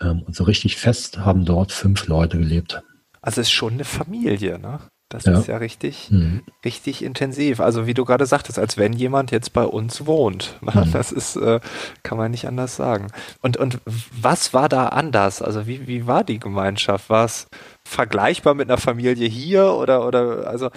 Ähm, 0.00 0.22
und 0.22 0.36
so 0.36 0.44
richtig 0.44 0.76
fest 0.76 1.18
haben 1.18 1.44
dort 1.44 1.72
fünf 1.72 2.06
Leute 2.06 2.38
gelebt. 2.38 2.82
Also 3.20 3.40
es 3.40 3.48
ist 3.48 3.52
schon 3.52 3.74
eine 3.74 3.84
Familie, 3.84 4.58
ne? 4.58 4.80
Das 5.10 5.24
ja. 5.24 5.38
ist 5.38 5.46
ja 5.46 5.56
richtig, 5.56 6.10
mhm. 6.10 6.42
richtig 6.66 7.02
intensiv. 7.02 7.60
Also 7.60 7.86
wie 7.86 7.94
du 7.94 8.04
gerade 8.04 8.26
sagtest, 8.26 8.58
als 8.58 8.76
wenn 8.76 8.92
jemand 8.92 9.30
jetzt 9.30 9.54
bei 9.54 9.64
uns 9.64 10.06
wohnt. 10.06 10.56
Mhm. 10.68 10.92
Das 10.92 11.12
ist, 11.12 11.36
äh, 11.36 11.60
kann 12.02 12.18
man 12.18 12.30
nicht 12.30 12.46
anders 12.46 12.76
sagen. 12.76 13.08
Und, 13.40 13.56
und 13.56 13.80
was 13.86 14.52
war 14.52 14.68
da 14.68 14.88
anders? 14.88 15.40
Also 15.40 15.66
wie, 15.66 15.86
wie 15.86 16.06
war 16.06 16.24
die 16.24 16.38
Gemeinschaft? 16.38 17.08
War 17.08 17.24
es 17.24 17.46
vergleichbar 17.84 18.52
mit 18.54 18.68
einer 18.68 18.76
Familie 18.78 19.26
hier 19.26 19.72
oder, 19.72 20.06
oder, 20.06 20.46
also 20.46 20.70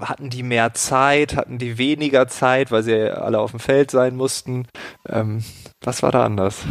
hatten 0.00 0.30
die 0.30 0.42
mehr 0.42 0.74
Zeit, 0.74 1.36
hatten 1.36 1.58
die 1.58 1.78
weniger 1.78 2.28
Zeit, 2.28 2.70
weil 2.70 2.82
sie 2.82 3.10
alle 3.10 3.38
auf 3.38 3.52
dem 3.52 3.60
Feld 3.60 3.90
sein 3.90 4.16
mussten? 4.16 4.66
Ähm, 5.08 5.44
was 5.80 6.02
war 6.02 6.12
da 6.12 6.24
anders? 6.24 6.62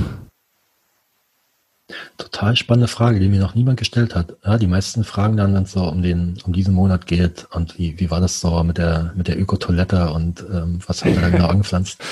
Total 2.17 2.55
spannende 2.55 2.87
Frage, 2.87 3.19
die 3.19 3.27
mir 3.27 3.41
noch 3.41 3.55
niemand 3.55 3.77
gestellt 3.77 4.15
hat. 4.15 4.37
Ja, 4.43 4.57
die 4.57 4.67
meisten 4.67 5.03
fragen 5.03 5.37
dann, 5.37 5.53
wenn 5.53 5.63
es 5.63 5.73
so 5.73 5.83
um 5.83 6.01
den, 6.01 6.39
um 6.45 6.53
diesen 6.53 6.73
Monat 6.73 7.05
geht 7.07 7.45
und 7.51 7.77
wie, 7.77 7.99
wie 7.99 8.09
war 8.09 8.21
das 8.21 8.39
so 8.39 8.63
mit 8.63 8.77
der, 8.77 9.11
mit 9.15 9.27
der 9.27 9.39
Ökotoilette 9.39 10.11
und 10.11 10.41
ähm, 10.41 10.79
was 10.87 11.03
hat 11.03 11.13
er 11.13 11.21
da 11.21 11.29
genau 11.29 11.47
angepflanzt? 11.47 12.01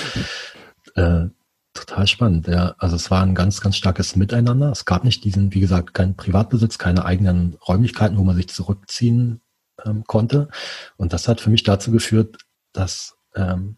Äh, 0.94 1.28
total 1.72 2.06
spannend, 2.06 2.48
ja. 2.48 2.74
Also 2.76 2.96
es 2.96 3.10
war 3.10 3.22
ein 3.22 3.34
ganz, 3.34 3.62
ganz 3.62 3.78
starkes 3.78 4.14
Miteinander. 4.14 4.70
Es 4.70 4.84
gab 4.84 5.04
nicht 5.04 5.24
diesen, 5.24 5.54
wie 5.54 5.60
gesagt, 5.60 5.94
keinen 5.94 6.16
Privatbesitz, 6.16 6.76
keine 6.76 7.06
eigenen 7.06 7.56
Räumlichkeiten, 7.66 8.18
wo 8.18 8.24
man 8.24 8.36
sich 8.36 8.50
zurückziehen 8.50 9.40
ähm, 9.84 10.04
konnte. 10.04 10.48
Und 10.96 11.12
das 11.12 11.28
hat 11.28 11.40
für 11.40 11.50
mich 11.50 11.62
dazu 11.62 11.90
geführt, 11.90 12.38
dass 12.72 13.16
ähm, 13.34 13.76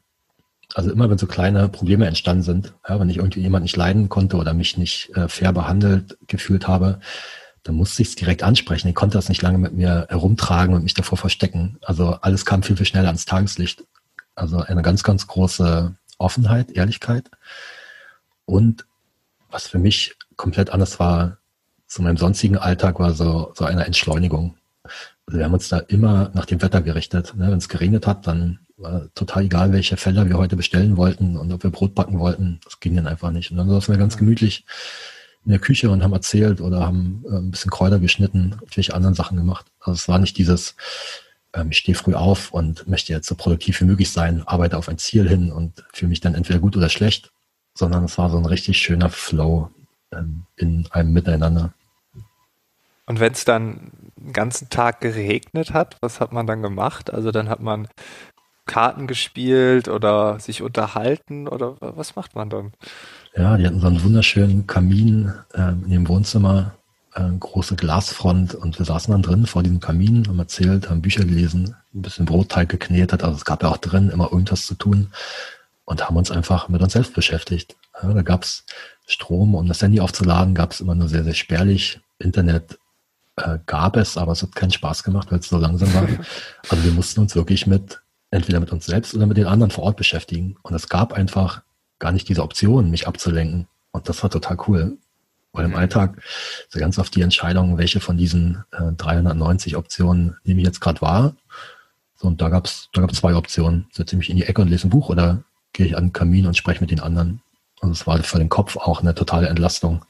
also 0.75 0.91
immer 0.91 1.09
wenn 1.09 1.19
so 1.19 1.27
kleine 1.27 1.69
Probleme 1.69 2.07
entstanden 2.07 2.43
sind, 2.43 2.75
ja, 2.89 2.99
wenn 2.99 3.11
ich 3.11 3.19
irgendwie 3.19 3.41
jemand 3.41 3.63
nicht 3.63 3.77
leiden 3.77 4.09
konnte 4.09 4.37
oder 4.37 4.55
mich 4.55 4.77
nicht 4.77 5.15
äh, 5.17 5.29
fair 5.29 5.53
behandelt 5.53 6.19
gefühlt 6.27 6.67
habe, 6.67 7.01
dann 7.63 7.77
musste 7.77 8.03
ich 8.03 8.09
es 8.09 8.17
direkt 8.17 8.43
ansprechen. 8.43 8.89
Ich 8.89 8.95
konnte 8.95 9.17
das 9.17 9.29
nicht 9.29 9.43
lange 9.43 9.59
mit 9.59 9.73
mir 9.73 10.07
herumtragen 10.09 10.75
und 10.75 10.83
mich 10.83 10.95
davor 10.95 11.17
verstecken. 11.17 11.79
Also 11.83 12.19
alles 12.21 12.45
kam 12.45 12.63
viel, 12.63 12.77
viel 12.77 12.87
schneller 12.87 13.09
ans 13.09 13.25
Tageslicht. 13.25 13.85
Also 14.35 14.59
eine 14.59 14.83
ganz, 14.83 15.03
ganz 15.03 15.27
große 15.27 15.95
Offenheit, 16.19 16.73
Ehrlichkeit. 16.73 17.31
Und 18.45 18.85
was 19.51 19.67
für 19.67 19.79
mich 19.79 20.17
komplett 20.37 20.71
anders 20.71 20.99
war 20.99 21.39
zu 21.87 22.03
meinem 22.03 22.17
sonstigen 22.17 22.59
Alltag, 22.59 22.99
war 22.99 23.15
so, 23.15 23.53
so 23.55 23.65
eine 23.65 23.87
Entschleunigung. 23.87 24.57
Also 25.27 25.39
wir 25.39 25.45
haben 25.45 25.55
uns 25.55 25.69
da 25.69 25.79
immer 25.79 26.31
nach 26.35 26.45
dem 26.45 26.61
Wetter 26.63 26.83
gerichtet. 26.83 27.35
Ne? 27.37 27.51
Wenn 27.51 27.59
es 27.59 27.69
geregnet 27.69 28.07
hat, 28.07 28.27
dann 28.27 28.61
war 28.77 29.09
total 29.15 29.45
egal, 29.45 29.73
welche 29.73 29.97
Felder 29.97 30.29
wir 30.29 30.37
heute 30.37 30.57
bestellen 30.57 30.97
wollten 30.97 31.37
und 31.37 31.53
ob 31.53 31.63
wir 31.63 31.71
Brot 31.71 31.95
backen 31.95 32.19
wollten. 32.19 32.61
Das 32.65 32.81
ging 32.81 32.97
dann 32.97 33.07
einfach 33.07 33.31
nicht. 33.31 33.51
Und 33.51 33.57
dann 33.57 33.69
saßen 33.69 33.95
wir 33.95 33.99
ganz 33.99 34.17
gemütlich 34.17 34.65
in 35.45 35.51
der 35.51 35.61
Küche 35.61 35.91
und 35.91 36.03
haben 36.03 36.13
erzählt 36.13 36.61
oder 36.61 36.81
haben 36.81 37.25
äh, 37.29 37.37
ein 37.37 37.51
bisschen 37.51 37.71
Kräuter 37.71 37.99
geschnitten, 37.99 38.57
natürlich 38.61 38.95
anderen 38.95 39.15
Sachen 39.15 39.37
gemacht. 39.37 39.67
Also 39.81 39.93
es 39.93 40.09
war 40.09 40.19
nicht 40.19 40.39
dieses, 40.39 40.75
ähm, 41.53 41.71
ich 41.71 41.79
stehe 41.79 41.97
früh 41.97 42.15
auf 42.15 42.53
und 42.53 42.89
möchte 42.89 43.13
jetzt 43.13 43.29
so 43.29 43.35
produktiv 43.35 43.81
wie 43.81 43.85
möglich 43.85 44.11
sein, 44.11 44.43
arbeite 44.47 44.79
auf 44.79 44.89
ein 44.89 44.99
Ziel 44.99 45.29
hin 45.29 45.53
und 45.53 45.85
fühle 45.93 46.11
mich 46.11 46.21
dann 46.21 46.35
entweder 46.35 46.59
gut 46.59 46.77
oder 46.77 46.89
schlecht, 46.89 47.31
sondern 47.75 48.05
es 48.05 48.17
war 48.19 48.31
so 48.31 48.39
ein 48.39 48.47
richtig 48.47 48.79
schöner 48.79 49.11
Flow 49.11 49.71
ähm, 50.13 50.45
in 50.57 50.87
einem 50.91 51.13
Miteinander. 51.13 51.75
Und 53.07 53.21
wenn 53.21 53.33
es 53.33 53.45
dann 53.45 53.93
den 54.17 54.33
ganzen 54.33 54.71
Tag 54.71 55.01
geregnet 55.01 55.73
hat, 55.73 55.97
was 56.01 56.21
hat 56.21 56.33
man 56.33 56.47
dann 56.47 56.63
gemacht? 56.63 57.13
Also 57.13 57.31
dann 57.31 57.49
hat 57.49 57.61
man 57.61 57.89
Karten 58.67 59.07
gespielt 59.07 59.89
oder 59.89 60.39
sich 60.41 60.63
unterhalten 60.63 61.49
oder 61.49 61.77
was 61.81 62.17
macht 62.17 62.35
man 62.35 62.49
dann? 62.49 62.73
Ja, 63.37 63.57
die 63.57 63.67
hatten 63.67 63.81
so 63.81 63.89
einen 63.89 64.03
wunderschönen 64.03 64.67
Kamin 64.67 65.35
äh, 65.53 65.73
in 65.73 65.91
dem 65.91 66.09
Wohnzimmer, 66.09 66.73
äh, 67.15 67.29
große 67.39 67.77
Glasfront 67.77 68.55
und 68.55 68.79
wir 68.79 68.87
saßen 68.87 69.13
dann 69.13 69.23
drin 69.23 69.47
vor 69.47 69.63
diesem 69.63 69.81
Kamin, 69.81 70.27
haben 70.27 70.39
erzählt, 70.39 70.89
haben 70.89 71.03
Bücher 71.03 71.25
gelesen, 71.25 71.77
ein 71.95 72.03
bisschen 72.03 72.25
Brotteig 72.25 72.71
geknetet, 72.71 73.23
also 73.23 73.37
es 73.37 73.45
gab 73.45 73.63
ja 73.63 73.69
auch 73.69 73.77
drin 73.77 74.09
immer 74.09 74.33
irgendwas 74.33 74.65
zu 74.65 74.75
tun 74.75 75.13
und 75.85 76.07
haben 76.07 76.17
uns 76.17 76.31
einfach 76.31 76.69
mit 76.69 76.81
uns 76.81 76.95
selbst 76.95 77.13
beschäftigt. 77.13 77.77
Ja, 78.03 78.13
da 78.15 78.23
gab 78.23 78.45
es 78.45 78.65
Strom, 79.07 79.55
um 79.55 79.67
das 79.67 79.83
Handy 79.83 80.01
aufzuladen, 80.01 80.55
gab 80.55 80.73
es 80.73 80.81
immer 80.81 80.95
nur 80.95 81.09
sehr, 81.09 81.25
sehr 81.25 81.35
spärlich. 81.35 82.01
Internet 82.19 82.79
äh, 83.37 83.59
gab 83.67 83.97
es, 83.97 84.17
aber 84.17 84.33
es 84.33 84.43
hat 84.43 84.55
keinen 84.55 84.71
Spaß 84.71 85.03
gemacht, 85.03 85.31
weil 85.31 85.41
es 85.41 85.49
so 85.49 85.59
langsam 85.59 85.93
war. 85.95 86.07
Also 86.69 86.85
wir 86.85 86.93
mussten 86.93 87.21
uns 87.21 87.35
wirklich 87.35 87.67
mit 87.67 88.01
entweder 88.31 88.61
mit 88.61 88.73
uns 88.73 88.87
selbst 88.87 89.15
oder 89.15 89.27
mit 89.27 89.37
den 89.37 89.47
anderen 89.47 89.71
vor 89.71 89.85
Ort 89.85 89.97
beschäftigen. 89.97 90.57
Und 90.63 90.75
es 90.75 90.89
gab 90.89 91.13
einfach 91.13 91.63
gar 91.99 92.13
nicht 92.13 92.29
diese 92.29 92.43
Option, 92.43 92.91
mich 92.91 93.07
abzulenken. 93.07 93.69
Und 93.93 94.09
das 94.09 94.23
war 94.23 94.31
total 94.31 94.57
cool. 94.67 94.99
Weil 95.53 95.67
im 95.67 95.71
mhm. 95.71 95.77
Alltag 95.77 96.21
so 96.69 96.81
ganz 96.81 96.99
oft 96.99 97.15
die 97.15 97.23
Entscheidung, 97.23 97.79
welche 97.79 98.01
von 98.01 98.17
diesen 98.17 98.65
äh, 98.73 98.93
390 98.97 99.77
Optionen 99.77 100.37
nehme 100.43 100.61
ich 100.61 100.67
jetzt 100.67 100.81
gerade 100.81 101.01
wahr. 101.01 101.37
So, 102.17 102.27
und 102.27 102.41
da 102.41 102.49
gab 102.49 102.67
es 102.67 102.89
da 102.93 103.01
gab's 103.01 103.19
zwei 103.19 103.37
Optionen. 103.37 103.87
Setze 103.93 104.17
ich 104.17 104.19
mich 104.19 104.31
in 104.31 104.37
die 104.37 104.45
Ecke 104.45 104.63
und 104.63 104.69
lese 104.69 104.89
ein 104.89 104.91
Buch 104.91 105.11
oder 105.11 105.45
gehe 105.73 105.87
ich 105.87 105.97
an 105.97 106.07
den 106.07 106.13
Kamin 106.13 106.47
und 106.47 106.57
spreche 106.57 106.81
mit 106.81 106.91
den 106.91 107.01
anderen. 107.01 107.41
Also 107.81 107.93
es 107.93 108.07
war 108.07 108.21
für 108.23 108.39
den 108.39 108.49
Kopf 108.49 108.77
auch 108.77 109.01
eine 109.01 109.15
totale 109.15 109.49
Entlastung. 109.49 110.05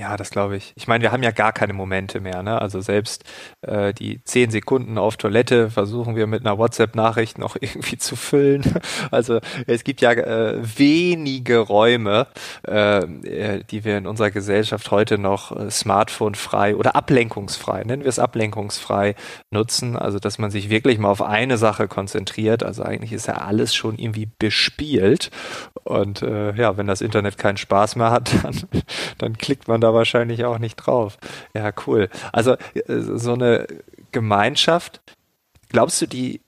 Ja, 0.00 0.16
das 0.16 0.30
glaube 0.30 0.56
ich. 0.56 0.72
Ich 0.76 0.88
meine, 0.88 1.02
wir 1.02 1.12
haben 1.12 1.22
ja 1.22 1.30
gar 1.30 1.52
keine 1.52 1.74
Momente 1.74 2.20
mehr. 2.20 2.42
Ne? 2.42 2.58
Also 2.58 2.80
selbst 2.80 3.22
äh, 3.60 3.92
die 3.92 4.24
zehn 4.24 4.50
Sekunden 4.50 4.96
auf 4.96 5.18
Toilette 5.18 5.68
versuchen 5.68 6.16
wir 6.16 6.26
mit 6.26 6.40
einer 6.40 6.56
WhatsApp-Nachricht 6.56 7.36
noch 7.36 7.54
irgendwie 7.60 7.98
zu 7.98 8.16
füllen. 8.16 8.62
Also 9.10 9.40
es 9.66 9.84
gibt 9.84 10.00
ja 10.00 10.12
äh, 10.12 10.56
wenige 10.78 11.58
Räume, 11.58 12.28
äh, 12.66 13.00
äh 13.00 13.64
die 13.70 13.84
wir 13.84 13.98
in 13.98 14.06
unserer 14.06 14.30
Gesellschaft 14.30 14.90
heute 14.90 15.18
noch 15.18 15.54
äh, 15.54 15.70
smartphone-frei 15.70 16.76
oder 16.76 16.96
ablenkungsfrei, 16.96 17.84
nennen 17.84 18.04
wir 18.04 18.08
es 18.08 18.18
ablenkungsfrei 18.18 19.14
nutzen. 19.50 19.98
Also 19.98 20.18
dass 20.18 20.38
man 20.38 20.50
sich 20.50 20.70
wirklich 20.70 20.96
mal 20.98 21.10
auf 21.10 21.20
eine 21.20 21.58
Sache 21.58 21.88
konzentriert. 21.88 22.62
Also 22.62 22.84
eigentlich 22.84 23.12
ist 23.12 23.26
ja 23.26 23.34
alles 23.34 23.74
schon 23.74 23.98
irgendwie 23.98 24.30
bespielt. 24.38 25.30
Und 25.84 26.22
äh, 26.22 26.54
ja, 26.54 26.78
wenn 26.78 26.86
das 26.86 27.02
Internet 27.02 27.36
keinen 27.36 27.58
Spaß 27.58 27.96
mehr 27.96 28.10
hat, 28.10 28.32
dann, 28.42 28.56
dann 29.18 29.36
klickt 29.36 29.68
man 29.68 29.82
da 29.82 29.89
wahrscheinlich 29.94 30.44
auch 30.44 30.58
nicht 30.58 30.76
drauf. 30.76 31.18
Ja, 31.54 31.72
cool. 31.86 32.08
Also 32.32 32.56
äh, 32.74 33.00
so 33.00 33.34
eine 33.34 33.66
Gemeinschaft, 34.12 35.00
glaubst 35.68 36.00
du, 36.02 36.06
die, 36.06 36.42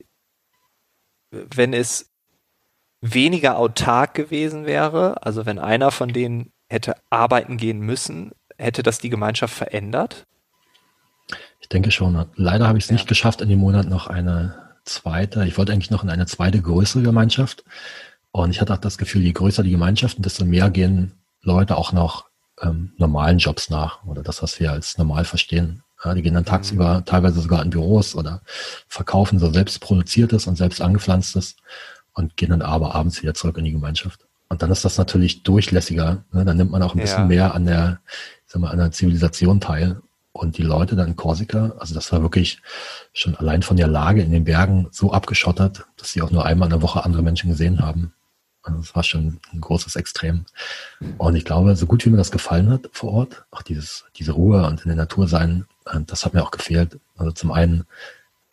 wenn 1.31 1.73
es 1.73 2.11
weniger 3.01 3.59
autark 3.59 4.15
gewesen 4.15 4.67
wäre, 4.67 5.25
also 5.25 5.45
wenn 5.47 5.59
einer 5.59 5.91
von 5.91 6.13
denen 6.13 6.53
hätte 6.69 6.95
arbeiten 7.11 7.57
gehen 7.57 7.81
müssen, 7.81 8.33
hätte 8.59 8.83
das 8.83 8.99
die 8.99 9.11
Gemeinschaft 9.11 9.55
verändert? 9.55 10.27
Ich 11.61 11.69
denke 11.69 11.91
schon. 11.91 12.27
Leider 12.35 12.69
habe 12.69 12.79
ich 12.79 12.85
es 12.85 12.91
ja. 12.91 12.95
nicht 12.95 13.09
geschafft, 13.09 13.41
in 13.41 13.49
dem 13.49 13.59
Monat 13.59 13.89
noch 13.89 14.07
eine 14.07 14.77
zweite, 14.85 15.47
ich 15.47 15.59
wollte 15.59 15.73
eigentlich 15.73 15.91
noch 15.91 16.03
in 16.03 16.11
eine 16.11 16.27
zweite 16.27 16.61
größere 16.61 17.03
Gemeinschaft. 17.03 17.65
Und 18.31 18.51
ich 18.51 18.61
hatte 18.61 18.73
auch 18.73 18.79
das 18.79 18.99
Gefühl, 18.99 19.23
je 19.23 19.33
größer 19.33 19.63
die 19.63 19.71
Gemeinschaft, 19.71 20.25
desto 20.25 20.45
mehr 20.45 20.71
gehen 20.71 21.13
Leute 21.43 21.77
auch 21.77 21.93
noch 21.93 22.31
ähm, 22.63 22.93
normalen 22.97 23.39
Jobs 23.39 23.71
nach 23.71 24.05
oder 24.05 24.23
das, 24.23 24.43
was 24.43 24.61
wir 24.61 24.73
als 24.73 24.97
normal 24.99 25.25
verstehen. 25.25 25.83
Ja, 26.05 26.15
die 26.15 26.23
gehen 26.23 26.35
dann 26.35 26.45
tagsüber 26.45 26.99
mhm. 26.99 27.05
teilweise 27.05 27.41
sogar 27.41 27.63
in 27.63 27.71
Büros 27.71 28.15
oder 28.15 28.43
verkaufen 28.89 29.39
so 29.39 29.53
selbst 29.53 29.81
produziertes 29.81 30.47
und 30.47 30.57
selbst 30.57 30.81
angepflanztes 30.81 31.57
und 32.15 32.37
gehen 32.37 32.51
dann 32.51 32.63
aber 32.63 32.95
abends 32.95 33.23
wieder 33.23 33.35
zurück 33.35 33.59
in 33.59 33.65
die 33.65 33.73
Gemeinschaft. 33.73 34.27
Und 34.49 34.63
dann 34.63 34.71
ist 34.71 34.85
das 34.85 34.99
natürlich 34.99 35.45
durchlässiger. 35.45 36.25
Ne? 36.33 36.45
Dann 36.45 36.57
nimmt 36.57 36.71
man 36.71 36.83
auch 36.83 36.95
ein 36.95 37.01
bisschen 37.01 37.23
ja. 37.23 37.27
mehr 37.27 37.55
an 37.55 37.65
der, 37.65 38.01
ich 38.45 38.53
sag 38.53 38.61
mal, 38.61 38.71
an 38.71 38.79
der 38.79 38.91
Zivilisation 38.91 39.61
teil. 39.61 40.03
Und 40.33 40.57
die 40.57 40.63
Leute 40.63 40.97
dann 40.97 41.09
in 41.09 41.17
Korsika, 41.17 41.75
also 41.79 41.95
das 41.95 42.11
war 42.11 42.23
wirklich 42.23 42.63
schon 43.13 43.35
allein 43.37 43.63
von 43.63 43.77
der 43.77 43.87
Lage 43.87 44.23
in 44.23 44.31
den 44.31 44.45
Bergen 44.45 44.89
so 44.91 45.13
abgeschottert, 45.13 45.87
dass 45.97 46.13
sie 46.13 46.23
auch 46.23 46.31
nur 46.31 46.47
einmal 46.47 46.67
in 46.67 46.71
der 46.71 46.83
Woche 46.83 47.05
andere 47.05 47.23
Menschen 47.23 47.51
gesehen 47.51 47.81
haben. 47.81 48.15
Also 48.63 48.79
es 48.79 48.95
war 48.95 49.03
schon 49.03 49.41
ein 49.53 49.61
großes 49.61 49.97
Extrem. 49.97 50.45
Und 51.19 51.35
ich 51.37 51.45
glaube, 51.45 51.75
so 51.75 51.87
gut 51.87 52.05
wie 52.05 52.11
mir 52.11 52.17
das 52.17 52.31
gefallen 52.31 52.71
hat 52.71 52.89
vor 52.93 53.13
Ort, 53.13 53.45
auch 53.51 53.63
dieses, 53.63 54.05
diese 54.17 54.33
Ruhe 54.33 54.67
und 54.67 54.83
in 54.83 54.89
der 54.89 54.97
Natur 54.97 55.27
sein, 55.27 55.67
äh, 55.87 56.01
das 56.07 56.25
hat 56.25 56.35
mir 56.35 56.43
auch 56.43 56.51
gefehlt. 56.51 56.99
Also 57.17 57.33
zum 57.33 57.53
einen 57.53 57.85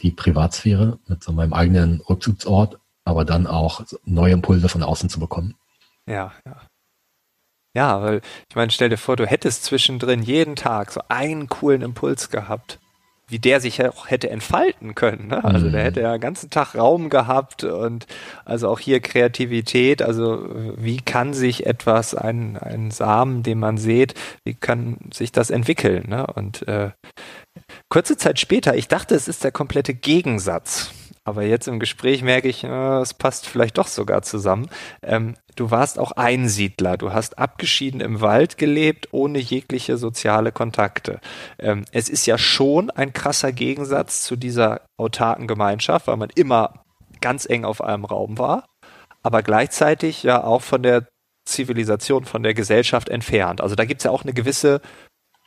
die 0.01 0.11
Privatsphäre 0.11 0.97
mit 1.07 1.23
so 1.23 1.31
meinem 1.31 1.53
eigenen 1.53 2.01
Rückzugsort, 2.01 2.79
aber 3.03 3.25
dann 3.25 3.47
auch 3.47 3.83
neue 4.05 4.33
Impulse 4.33 4.69
von 4.69 4.83
außen 4.83 5.09
zu 5.09 5.19
bekommen. 5.19 5.55
Ja, 6.05 6.33
ja. 6.45 6.61
Ja, 7.75 8.01
weil 8.01 8.21
ich 8.49 8.55
meine, 8.55 8.71
stell 8.71 8.89
dir 8.89 8.97
vor, 8.97 9.15
du 9.15 9.27
hättest 9.27 9.63
zwischendrin 9.63 10.23
jeden 10.23 10.55
Tag 10.55 10.91
so 10.91 11.01
einen 11.07 11.49
coolen 11.49 11.83
Impuls 11.83 12.31
gehabt 12.31 12.79
wie 13.29 13.39
der 13.39 13.61
sich 13.61 13.83
auch 13.85 14.09
hätte 14.09 14.29
entfalten 14.29 14.95
können. 14.95 15.27
Ne? 15.27 15.43
Also 15.43 15.67
mhm. 15.67 15.71
der 15.71 15.83
hätte 15.83 16.01
ja 16.01 16.11
den 16.13 16.21
ganzen 16.21 16.49
Tag 16.49 16.75
Raum 16.75 17.09
gehabt 17.09 17.63
und 17.63 18.07
also 18.45 18.69
auch 18.69 18.79
hier 18.79 18.99
Kreativität. 18.99 20.01
Also 20.01 20.45
wie 20.77 20.97
kann 20.97 21.33
sich 21.33 21.65
etwas, 21.65 22.15
ein, 22.15 22.57
ein 22.57 22.91
Samen, 22.91 23.43
den 23.43 23.59
man 23.59 23.77
sieht, 23.77 24.15
wie 24.43 24.55
kann 24.55 24.97
sich 25.13 25.31
das 25.31 25.49
entwickeln? 25.49 26.09
Ne? 26.09 26.27
Und 26.27 26.67
äh, 26.67 26.91
kurze 27.89 28.17
Zeit 28.17 28.39
später, 28.39 28.75
ich 28.75 28.87
dachte, 28.87 29.15
es 29.15 29.27
ist 29.27 29.43
der 29.43 29.51
komplette 29.51 29.93
Gegensatz. 29.93 30.91
Aber 31.29 31.43
jetzt 31.43 31.67
im 31.67 31.79
Gespräch 31.79 32.23
merke 32.23 32.47
ich, 32.47 32.63
äh, 32.63 32.99
es 33.01 33.13
passt 33.13 33.45
vielleicht 33.47 33.77
doch 33.77 33.87
sogar 33.87 34.23
zusammen. 34.23 34.67
Ähm, 35.03 35.35
du 35.55 35.69
warst 35.69 35.99
auch 35.99 36.11
Einsiedler. 36.13 36.97
Du 36.97 37.13
hast 37.13 37.37
abgeschieden 37.37 38.01
im 38.01 38.19
Wald 38.19 38.57
gelebt, 38.57 39.09
ohne 39.11 39.37
jegliche 39.37 39.97
soziale 39.97 40.51
Kontakte. 40.51 41.21
Ähm, 41.59 41.85
es 41.91 42.09
ist 42.09 42.25
ja 42.25 42.37
schon 42.37 42.89
ein 42.89 43.13
krasser 43.13 43.51
Gegensatz 43.51 44.23
zu 44.23 44.35
dieser 44.35 44.81
autarken 44.97 45.47
Gemeinschaft, 45.47 46.07
weil 46.07 46.17
man 46.17 46.29
immer 46.33 46.83
ganz 47.21 47.45
eng 47.45 47.63
auf 47.63 47.83
einem 47.83 48.05
Raum 48.05 48.37
war, 48.37 48.65
aber 49.21 49.43
gleichzeitig 49.43 50.23
ja 50.23 50.43
auch 50.43 50.61
von 50.61 50.81
der 50.81 51.07
Zivilisation, 51.45 52.25
von 52.25 52.43
der 52.43 52.53
Gesellschaft 52.53 53.09
entfernt. 53.09 53.61
Also 53.61 53.75
da 53.75 53.85
gibt 53.85 54.01
es 54.01 54.05
ja 54.05 54.11
auch 54.11 54.23
eine 54.23 54.33
gewisse 54.33 54.81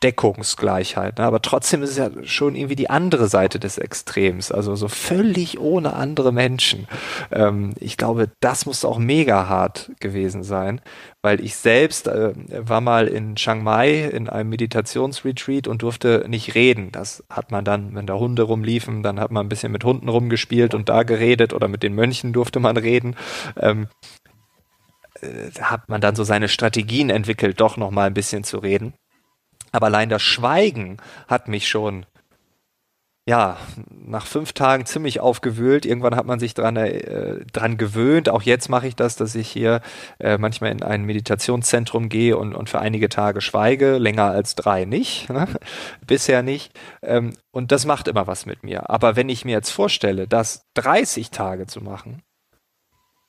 Deckungsgleichheit. 0.03 1.19
Ne? 1.19 1.25
Aber 1.25 1.41
trotzdem 1.41 1.83
ist 1.83 1.91
es 1.91 1.97
ja 1.97 2.11
schon 2.25 2.57
irgendwie 2.57 2.77
die 2.77 2.91
andere 2.91 3.29
Seite 3.29 3.59
des 3.59 3.79
Extrems. 3.79 4.51
Also 4.51 4.75
so 4.75 4.88
völlig 4.88 5.59
ohne 5.61 5.95
andere 5.95 6.33
Menschen. 6.33 6.88
Ähm, 7.31 7.75
ich 7.79 7.97
glaube, 7.97 8.29
das 8.41 8.67
muss 8.67 8.85
auch 8.85 8.99
mega 8.99 9.49
hart 9.49 9.91
gewesen 10.01 10.43
sein, 10.43 10.81
weil 11.23 11.41
ich 11.41 11.57
selbst 11.57 12.09
äh, 12.09 12.33
war 12.49 12.81
mal 12.81 13.07
in 13.09 13.37
Chiang 13.37 13.62
Mai 13.62 14.05
in 14.05 14.29
einem 14.29 14.51
Meditationsretreat 14.51 15.69
und 15.69 15.83
durfte 15.83 16.25
nicht 16.29 16.55
reden. 16.55 16.91
Das 16.93 17.25
hat 17.31 17.51
man 17.51 17.65
dann, 17.65 17.95
wenn 17.95 18.07
da 18.07 18.15
Hunde 18.15 18.43
rumliefen, 18.43 19.03
dann 19.03 19.21
hat 19.21 19.31
man 19.31 19.47
ein 19.47 19.49
bisschen 19.49 19.73
mit 19.73 19.85
Hunden 19.85 20.09
rumgespielt 20.09 20.75
und 20.75 20.88
da 20.88 21.03
geredet 21.05 21.53
oder 21.53 21.69
mit 21.69 21.83
den 21.83 21.95
Mönchen 21.95 22.33
durfte 22.33 22.61
man 22.61 22.77
reden. 22.77 23.17
Ähm, 23.59 23.88
äh, 25.21 25.51
hat 25.61 25.88
man 25.88 26.01
dann 26.01 26.17
so 26.17 26.25
seine 26.25 26.49
Strategien 26.49 27.11
entwickelt, 27.11 27.61
doch 27.61 27.77
noch 27.77 27.91
mal 27.91 28.07
ein 28.07 28.15
bisschen 28.15 28.45
zu 28.45 28.59
reden. 28.59 28.95
Aber 29.73 29.87
allein 29.87 30.09
das 30.09 30.23
Schweigen 30.23 30.99
hat 31.27 31.49
mich 31.49 31.69
schon, 31.69 32.07
ja, 33.27 33.57
nach 33.89 34.27
fünf 34.27 34.53
Tagen 34.53 34.85
ziemlich 34.85 35.21
aufgewühlt. 35.21 35.87
Irgendwann 35.87 36.17
hat 36.17 36.27
man 36.27 36.41
sich 36.41 36.55
dran, 36.55 36.77
äh, 36.77 37.45
dran 37.53 37.77
gewöhnt. 37.79 38.29
Auch 38.29 38.43
jetzt 38.43 38.69
mache 38.69 38.89
ich 38.89 38.97
das, 38.97 39.15
dass 39.17 39.35
ich 39.37 39.49
hier 39.49 39.81
äh, 40.19 40.39
manchmal 40.39 40.73
in 40.73 40.83
ein 40.83 41.05
Meditationszentrum 41.05 42.09
gehe 42.09 42.37
und, 42.37 42.55
und 42.55 42.69
für 42.69 42.81
einige 42.81 43.09
Tage 43.09 43.41
schweige. 43.41 43.99
Länger 43.99 44.25
als 44.25 44.57
drei 44.57 44.85
nicht. 44.85 45.31
Ne? 45.31 45.47
Bisher 46.07 46.43
nicht. 46.43 46.73
Ähm, 47.01 47.33
und 47.53 47.71
das 47.71 47.87
macht 47.87 48.09
immer 48.09 48.27
was 48.27 48.45
mit 48.45 48.65
mir. 48.65 48.91
Aber 48.91 49.15
wenn 49.15 49.29
ich 49.29 49.45
mir 49.45 49.53
jetzt 49.53 49.71
vorstelle, 49.71 50.27
das 50.27 50.67
30 50.75 51.31
Tage 51.31 51.67
zu 51.67 51.81
machen, 51.81 52.23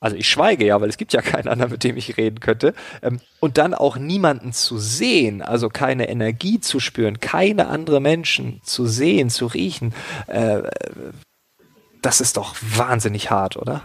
also 0.04 0.18
ich 0.18 0.28
schweige 0.28 0.66
ja, 0.66 0.82
weil 0.82 0.90
es 0.90 0.98
gibt 0.98 1.14
ja 1.14 1.22
keinen 1.22 1.48
anderen, 1.48 1.72
mit 1.72 1.86
dem 1.86 1.96
ich 1.96 2.18
reden 2.18 2.42
könnte, 2.42 2.74
ähm, 3.02 3.22
und 3.40 3.58
dann 3.58 3.74
auch 3.74 3.96
niemanden 3.96 4.52
zu 4.52 4.78
sehen, 4.78 5.42
also 5.42 5.70
keine 5.70 6.10
Energie 6.10 6.60
zu 6.60 6.82
spüren, 6.82 7.22
keine 7.22 7.68
andere 7.68 8.02
Menschen 8.02 8.60
zu 8.64 8.86
sehen, 8.86 9.30
zu 9.30 9.46
riechen, 9.46 9.94
äh, 10.28 10.64
das 12.02 12.20
ist 12.20 12.36
doch 12.36 12.58
wahnsinnig 12.60 13.32
hart, 13.32 13.56
oder? 13.56 13.84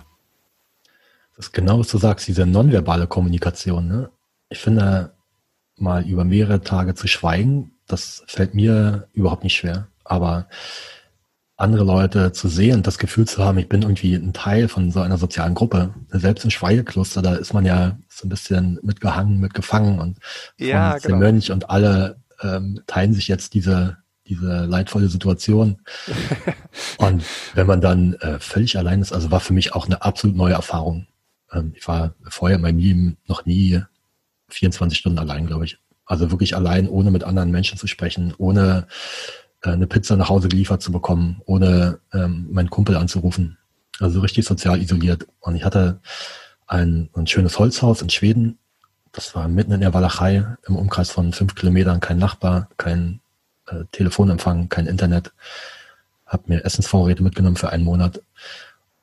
Das 1.36 1.46
ist 1.46 1.52
genau, 1.52 1.78
was 1.78 1.86
du 1.86 1.98
sagst, 1.98 2.26
diese 2.26 2.46
nonverbale 2.46 3.06
Kommunikation. 3.06 3.86
Ne? 3.86 4.10
Ich 4.48 4.58
finde, 4.58 5.12
mal 5.76 6.04
über 6.04 6.24
mehrere 6.24 6.62
Tage 6.62 6.96
zu 6.96 7.06
schweigen, 7.06 7.78
das 7.86 8.24
fällt 8.26 8.54
mir 8.54 9.06
überhaupt 9.12 9.44
nicht 9.44 9.54
schwer. 9.54 9.86
Aber 10.02 10.48
andere 11.58 11.84
Leute 11.84 12.32
zu 12.32 12.48
sehen, 12.48 12.82
das 12.82 12.98
Gefühl 12.98 13.26
zu 13.26 13.44
haben, 13.44 13.58
ich 13.58 13.68
bin 13.68 13.82
irgendwie 13.82 14.14
ein 14.14 14.32
Teil 14.32 14.68
von 14.68 14.92
so 14.92 15.00
einer 15.00 15.18
sozialen 15.18 15.54
Gruppe. 15.54 15.92
Selbst 16.08 16.44
im 16.44 16.50
Schweigekloster, 16.50 17.20
da 17.20 17.34
ist 17.34 17.52
man 17.52 17.66
ja 17.66 17.98
so 18.08 18.26
ein 18.26 18.30
bisschen 18.30 18.78
mitgehangen, 18.82 19.40
mitgefangen 19.40 19.98
und 19.98 20.18
ja, 20.56 20.96
genau. 20.98 21.08
der 21.08 21.16
Mönch 21.16 21.50
und 21.50 21.68
alle 21.68 22.20
ähm, 22.42 22.80
teilen 22.86 23.12
sich 23.12 23.26
jetzt 23.28 23.54
diese 23.54 23.98
diese 24.28 24.66
leidvolle 24.66 25.08
Situation. 25.08 25.78
und 26.98 27.24
wenn 27.54 27.66
man 27.66 27.80
dann 27.80 28.14
äh, 28.14 28.38
völlig 28.38 28.76
allein 28.76 29.00
ist, 29.00 29.12
also 29.12 29.30
war 29.30 29.40
für 29.40 29.54
mich 29.54 29.74
auch 29.74 29.86
eine 29.86 30.02
absolut 30.02 30.36
neue 30.36 30.52
Erfahrung. 30.52 31.06
Ähm, 31.52 31.72
ich 31.74 31.88
war 31.88 32.14
vorher 32.28 32.56
in 32.56 32.62
meinem 32.62 32.78
Leben 32.78 33.16
noch 33.26 33.46
nie 33.46 33.82
24 34.48 34.98
Stunden 34.98 35.18
allein, 35.18 35.46
glaube 35.46 35.64
ich. 35.64 35.78
Also 36.04 36.30
wirklich 36.30 36.56
allein, 36.56 36.88
ohne 36.88 37.10
mit 37.10 37.24
anderen 37.24 37.50
Menschen 37.50 37.78
zu 37.78 37.86
sprechen, 37.86 38.34
ohne 38.38 38.86
eine 39.62 39.86
Pizza 39.86 40.16
nach 40.16 40.28
Hause 40.28 40.48
geliefert 40.48 40.82
zu 40.82 40.92
bekommen, 40.92 41.42
ohne 41.46 42.00
ähm, 42.12 42.46
meinen 42.50 42.70
Kumpel 42.70 42.96
anzurufen. 42.96 43.58
Also 44.00 44.20
richtig 44.20 44.44
sozial 44.44 44.80
isoliert. 44.80 45.26
Und 45.40 45.56
ich 45.56 45.64
hatte 45.64 46.00
ein, 46.66 47.10
ein 47.14 47.26
schönes 47.26 47.58
Holzhaus 47.58 48.02
in 48.02 48.10
Schweden. 48.10 48.58
Das 49.12 49.34
war 49.34 49.48
mitten 49.48 49.72
in 49.72 49.80
der 49.80 49.94
Walachei, 49.94 50.44
im 50.66 50.76
Umkreis 50.76 51.10
von 51.10 51.32
fünf 51.32 51.54
Kilometern, 51.54 52.00
kein 52.00 52.18
Nachbar, 52.18 52.68
kein 52.76 53.20
äh, 53.66 53.84
Telefonempfang, 53.90 54.68
kein 54.68 54.86
Internet. 54.86 55.32
Hab 56.26 56.48
mir 56.48 56.64
Essensvorräte 56.64 57.22
mitgenommen 57.22 57.56
für 57.56 57.70
einen 57.70 57.84
Monat. 57.84 58.22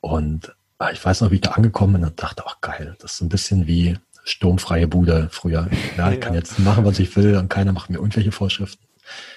Und 0.00 0.54
äh, 0.80 0.92
ich 0.92 1.04
weiß 1.04 1.20
noch, 1.20 1.30
wie 1.30 1.36
ich 1.36 1.40
da 1.42 1.52
angekommen 1.52 1.94
bin 1.94 2.04
und 2.04 2.22
dachte, 2.22 2.44
ach 2.46 2.60
geil, 2.60 2.96
das 3.00 3.12
ist 3.12 3.18
so 3.18 3.24
ein 3.24 3.28
bisschen 3.28 3.66
wie 3.66 3.98
sturmfreie 4.24 4.88
Bude 4.88 5.28
früher. 5.30 5.68
Ja, 5.96 6.10
ich 6.10 6.20
kann 6.20 6.34
jetzt 6.34 6.58
machen, 6.60 6.84
was 6.84 6.98
ich 6.98 7.14
will 7.16 7.36
und 7.36 7.48
keiner 7.48 7.72
macht 7.72 7.90
mir 7.90 7.96
irgendwelche 7.96 8.32
Vorschriften. 8.32 8.85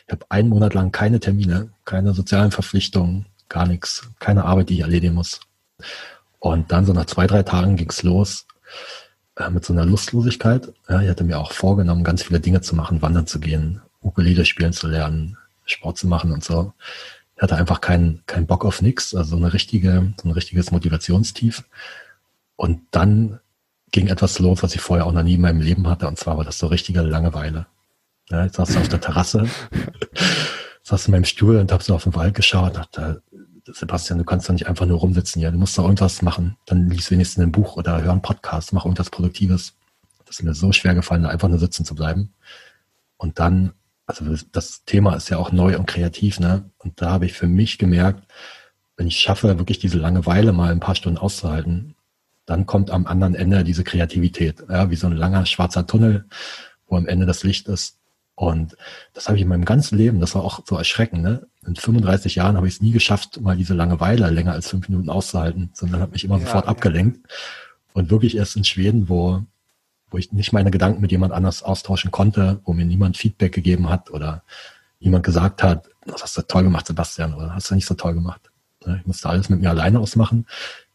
Ich 0.07 0.11
habe 0.11 0.25
einen 0.29 0.49
Monat 0.49 0.73
lang 0.73 0.91
keine 0.91 1.19
Termine, 1.19 1.69
keine 1.85 2.13
sozialen 2.13 2.51
Verpflichtungen, 2.51 3.25
gar 3.49 3.67
nichts, 3.67 4.09
keine 4.19 4.45
Arbeit, 4.45 4.69
die 4.69 4.75
ich 4.75 4.81
erledigen 4.81 5.15
muss. 5.15 5.39
Und 6.39 6.71
dann 6.71 6.85
so 6.85 6.93
nach 6.93 7.05
zwei, 7.05 7.27
drei 7.27 7.43
Tagen 7.43 7.75
ging's 7.75 8.03
los 8.03 8.45
äh, 9.35 9.49
mit 9.49 9.65
so 9.65 9.73
einer 9.73 9.85
Lustlosigkeit. 9.85 10.71
Ja, 10.87 11.01
ich 11.01 11.09
hatte 11.09 11.23
mir 11.23 11.39
auch 11.39 11.51
vorgenommen, 11.51 12.03
ganz 12.03 12.23
viele 12.23 12.39
Dinge 12.39 12.61
zu 12.61 12.75
machen, 12.75 13.01
wandern 13.01 13.27
zu 13.27 13.39
gehen, 13.39 13.81
Ukulele 14.01 14.45
spielen 14.45 14.73
zu 14.73 14.87
lernen, 14.87 15.37
Sport 15.65 15.97
zu 15.97 16.07
machen 16.07 16.31
und 16.31 16.43
so. 16.43 16.73
Ich 17.35 17.41
hatte 17.41 17.55
einfach 17.55 17.81
keinen 17.81 18.23
keinen 18.25 18.47
Bock 18.47 18.65
auf 18.65 18.81
nichts, 18.81 19.15
also 19.15 19.35
eine 19.35 19.53
richtige, 19.53 20.13
so 20.21 20.27
ein 20.27 20.33
richtiges 20.33 20.71
Motivationstief. 20.71 21.63
Und 22.55 22.81
dann 22.91 23.39
ging 23.91 24.07
etwas 24.07 24.39
los, 24.39 24.61
was 24.61 24.75
ich 24.75 24.81
vorher 24.81 25.05
auch 25.05 25.13
noch 25.13 25.23
nie 25.23 25.35
in 25.35 25.41
meinem 25.41 25.61
Leben 25.61 25.87
hatte, 25.87 26.07
und 26.07 26.17
zwar 26.17 26.37
war 26.37 26.45
das 26.45 26.59
so 26.59 26.67
richtige 26.67 27.01
Langeweile. 27.01 27.65
Ja, 28.29 28.45
ich 28.45 28.53
saß 28.53 28.77
auf 28.77 28.89
der 28.89 29.01
Terrasse, 29.01 29.47
saß 30.83 31.07
in 31.07 31.11
meinem 31.11 31.25
Stuhl 31.25 31.57
und 31.57 31.71
hab 31.71 31.81
so 31.81 31.95
auf 31.95 32.03
den 32.03 32.15
Wald 32.15 32.35
geschaut 32.35 32.75
und 32.75 32.77
dachte, 32.77 33.23
Sebastian, 33.65 34.19
du 34.19 34.25
kannst 34.25 34.47
doch 34.47 34.53
nicht 34.53 34.67
einfach 34.67 34.85
nur 34.85 34.99
rumsitzen, 34.99 35.41
ja, 35.41 35.51
du 35.51 35.57
musst 35.57 35.77
doch 35.77 35.83
irgendwas 35.83 36.21
machen. 36.21 36.57
Dann 36.65 36.89
lies 36.89 37.11
wenigstens 37.11 37.43
ein 37.43 37.51
Buch 37.51 37.75
oder 37.75 38.01
hör 38.01 38.11
einen 38.11 38.21
Podcast, 38.21 38.73
mach 38.73 38.85
irgendwas 38.85 39.09
Produktives. 39.09 39.75
Das 40.25 40.37
ist 40.37 40.43
mir 40.43 40.53
so 40.53 40.71
schwer 40.71 40.95
gefallen, 40.95 41.25
einfach 41.25 41.49
nur 41.49 41.59
sitzen 41.59 41.85
zu 41.85 41.95
bleiben. 41.95 42.33
Und 43.17 43.39
dann, 43.39 43.73
also 44.05 44.25
das 44.51 44.85
Thema 44.85 45.15
ist 45.15 45.29
ja 45.29 45.37
auch 45.37 45.51
neu 45.51 45.77
und 45.77 45.87
kreativ, 45.87 46.39
ne? 46.39 46.69
Und 46.77 47.01
da 47.01 47.11
habe 47.11 47.25
ich 47.25 47.33
für 47.33 47.47
mich 47.47 47.77
gemerkt, 47.77 48.31
wenn 48.95 49.07
ich 49.07 49.19
schaffe, 49.19 49.57
wirklich 49.57 49.79
diese 49.79 49.97
Langeweile 49.97 50.51
mal 50.51 50.71
ein 50.71 50.79
paar 50.79 50.95
Stunden 50.95 51.17
auszuhalten, 51.17 51.95
dann 52.45 52.65
kommt 52.65 52.91
am 52.91 53.05
anderen 53.05 53.35
Ende 53.35 53.63
diese 53.63 53.83
Kreativität, 53.83 54.63
ja, 54.67 54.89
wie 54.89 54.95
so 54.95 55.07
ein 55.07 55.15
langer 55.15 55.45
schwarzer 55.45 55.85
Tunnel, 55.85 56.25
wo 56.87 56.97
am 56.97 57.07
Ende 57.07 57.25
das 57.25 57.43
Licht 57.43 57.67
ist. 57.67 57.98
Und 58.39 58.77
das 59.13 59.27
habe 59.27 59.35
ich 59.35 59.41
in 59.41 59.49
meinem 59.49 59.65
ganzen 59.65 59.97
Leben, 59.97 60.21
das 60.21 60.33
war 60.33 60.45
auch 60.45 60.61
so 60.65 60.77
erschreckend, 60.77 61.21
ne? 61.23 61.45
In 61.67 61.75
35 61.75 62.35
Jahren 62.35 62.55
habe 62.55 62.69
ich 62.69 62.75
es 62.75 62.81
nie 62.81 62.93
geschafft, 62.93 63.41
mal 63.41 63.57
diese 63.57 63.73
Langeweile 63.73 64.29
länger 64.29 64.53
als 64.53 64.69
fünf 64.69 64.87
Minuten 64.87 65.09
auszuhalten, 65.09 65.71
sondern 65.73 65.99
habe 65.99 66.13
mich 66.13 66.23
immer 66.23 66.37
ja, 66.37 66.45
sofort 66.45 66.63
ja. 66.63 66.71
abgelenkt. 66.71 67.19
Und 67.91 68.09
wirklich 68.09 68.37
erst 68.37 68.55
in 68.55 68.63
Schweden, 68.63 69.09
wo, 69.09 69.43
wo 70.09 70.17
ich 70.17 70.31
nicht 70.31 70.53
meine 70.53 70.71
Gedanken 70.71 71.01
mit 71.01 71.11
jemand 71.11 71.33
anders 71.33 71.63
austauschen 71.63 72.11
konnte, 72.11 72.61
wo 72.63 72.71
mir 72.71 72.85
niemand 72.85 73.17
Feedback 73.17 73.51
gegeben 73.51 73.89
hat 73.89 74.09
oder 74.09 74.43
niemand 75.01 75.25
gesagt 75.25 75.61
hat, 75.61 75.89
das 76.05 76.23
hast 76.23 76.37
du 76.37 76.41
toll 76.43 76.63
gemacht, 76.63 76.87
Sebastian, 76.87 77.33
oder 77.33 77.53
hast 77.53 77.69
du 77.69 77.75
nicht 77.75 77.87
so 77.87 77.95
toll 77.95 78.13
gemacht. 78.13 78.49
Ne? 78.85 78.99
Ich 79.01 79.05
musste 79.05 79.27
alles 79.27 79.49
mit 79.49 79.59
mir 79.59 79.69
alleine 79.69 79.99
ausmachen, 79.99 80.47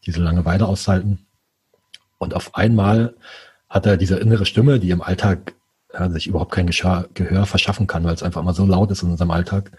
diese 0.03 0.19
Langeweile 0.19 0.65
aushalten. 0.65 1.27
Und 2.17 2.33
auf 2.33 2.55
einmal 2.55 3.15
hat 3.69 3.85
er 3.85 3.97
diese 3.97 4.17
innere 4.17 4.47
Stimme, 4.47 4.79
die 4.79 4.89
im 4.89 5.03
Alltag 5.03 5.53
ja, 5.97 6.09
sich 6.09 6.27
überhaupt 6.27 6.51
kein 6.51 6.67
Gehör 6.67 7.45
verschaffen 7.45 7.87
kann, 7.87 8.03
weil 8.03 8.13
es 8.13 8.23
einfach 8.23 8.41
immer 8.41 8.53
so 8.53 8.65
laut 8.65 8.91
ist 8.91 9.03
in 9.03 9.11
unserem 9.11 9.31
Alltag, 9.31 9.71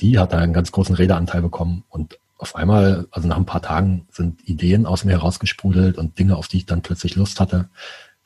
die 0.00 0.18
hat 0.18 0.32
da 0.32 0.38
einen 0.38 0.52
ganz 0.52 0.72
großen 0.72 0.94
Redeanteil 0.94 1.42
bekommen. 1.42 1.84
Und 1.88 2.18
auf 2.38 2.56
einmal, 2.56 3.06
also 3.10 3.28
nach 3.28 3.36
ein 3.36 3.46
paar 3.46 3.62
Tagen, 3.62 4.06
sind 4.10 4.46
Ideen 4.48 4.86
aus 4.86 5.04
mir 5.04 5.12
herausgesprudelt 5.12 5.98
und 5.98 6.18
Dinge, 6.18 6.36
auf 6.36 6.48
die 6.48 6.58
ich 6.58 6.66
dann 6.66 6.82
plötzlich 6.82 7.16
Lust 7.16 7.40
hatte, 7.40 7.68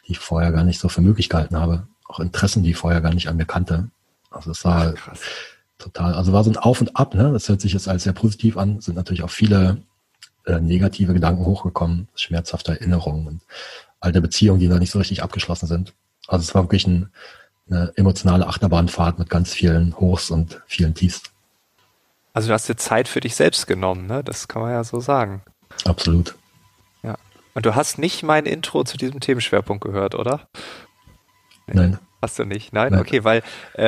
die 0.06 0.12
ich 0.12 0.18
vorher 0.18 0.52
gar 0.52 0.64
nicht 0.64 0.80
so 0.80 0.88
für 0.88 1.00
möglich 1.00 1.28
gehalten 1.28 1.56
habe. 1.56 1.86
Auch 2.06 2.20
Interessen, 2.20 2.62
die 2.62 2.70
ich 2.70 2.76
vorher 2.76 3.00
gar 3.00 3.12
nicht 3.12 3.28
an 3.28 3.36
mir 3.36 3.44
kannte. 3.44 3.90
Also 4.30 4.50
es 4.50 4.64
war 4.64 4.94
Ach, 4.96 5.16
total, 5.78 6.14
also 6.14 6.32
war 6.32 6.44
so 6.44 6.50
ein 6.50 6.56
Auf 6.56 6.80
und 6.80 6.96
Ab, 6.96 7.14
ne? 7.14 7.32
Das 7.32 7.48
hört 7.48 7.60
sich 7.60 7.72
jetzt 7.72 7.88
als 7.88 8.04
sehr 8.04 8.12
positiv 8.12 8.56
an, 8.56 8.80
sind 8.80 8.94
natürlich 8.94 9.22
auch 9.22 9.30
viele 9.30 9.78
äh, 10.46 10.60
negative 10.60 11.12
Gedanken 11.12 11.44
hochgekommen, 11.44 12.08
schmerzhafte 12.14 12.72
Erinnerungen 12.72 13.26
und 13.26 13.42
alte 14.00 14.20
Beziehungen, 14.20 14.60
die 14.60 14.68
noch 14.68 14.78
nicht 14.78 14.90
so 14.90 14.98
richtig 14.98 15.22
abgeschlossen 15.22 15.66
sind. 15.66 15.94
Also 16.28 16.42
es 16.44 16.54
war 16.54 16.62
wirklich 16.62 16.86
ein, 16.86 17.10
eine 17.68 17.92
emotionale 17.96 18.46
Achterbahnfahrt 18.46 19.18
mit 19.18 19.28
ganz 19.28 19.52
vielen 19.52 19.96
Hochs 19.98 20.30
und 20.30 20.62
vielen 20.66 20.94
Tiefs. 20.94 21.22
Also 22.32 22.48
du 22.48 22.54
hast 22.54 22.68
dir 22.68 22.76
Zeit 22.76 23.08
für 23.08 23.20
dich 23.20 23.34
selbst 23.34 23.66
genommen, 23.66 24.06
ne? 24.06 24.22
Das 24.22 24.46
kann 24.46 24.62
man 24.62 24.70
ja 24.70 24.84
so 24.84 25.00
sagen. 25.00 25.42
Absolut. 25.84 26.36
Ja. 27.02 27.16
Und 27.54 27.66
du 27.66 27.74
hast 27.74 27.98
nicht 27.98 28.22
mein 28.22 28.46
Intro 28.46 28.84
zu 28.84 28.96
diesem 28.96 29.18
Themenschwerpunkt 29.18 29.82
gehört, 29.82 30.14
oder? 30.14 30.48
Nein. 31.66 31.98
Hast 32.20 32.36
du 32.38 32.44
nicht? 32.44 32.72
Nein? 32.72 32.90
Nein. 32.90 33.00
Okay, 33.00 33.22
weil 33.22 33.42
äh, 33.74 33.84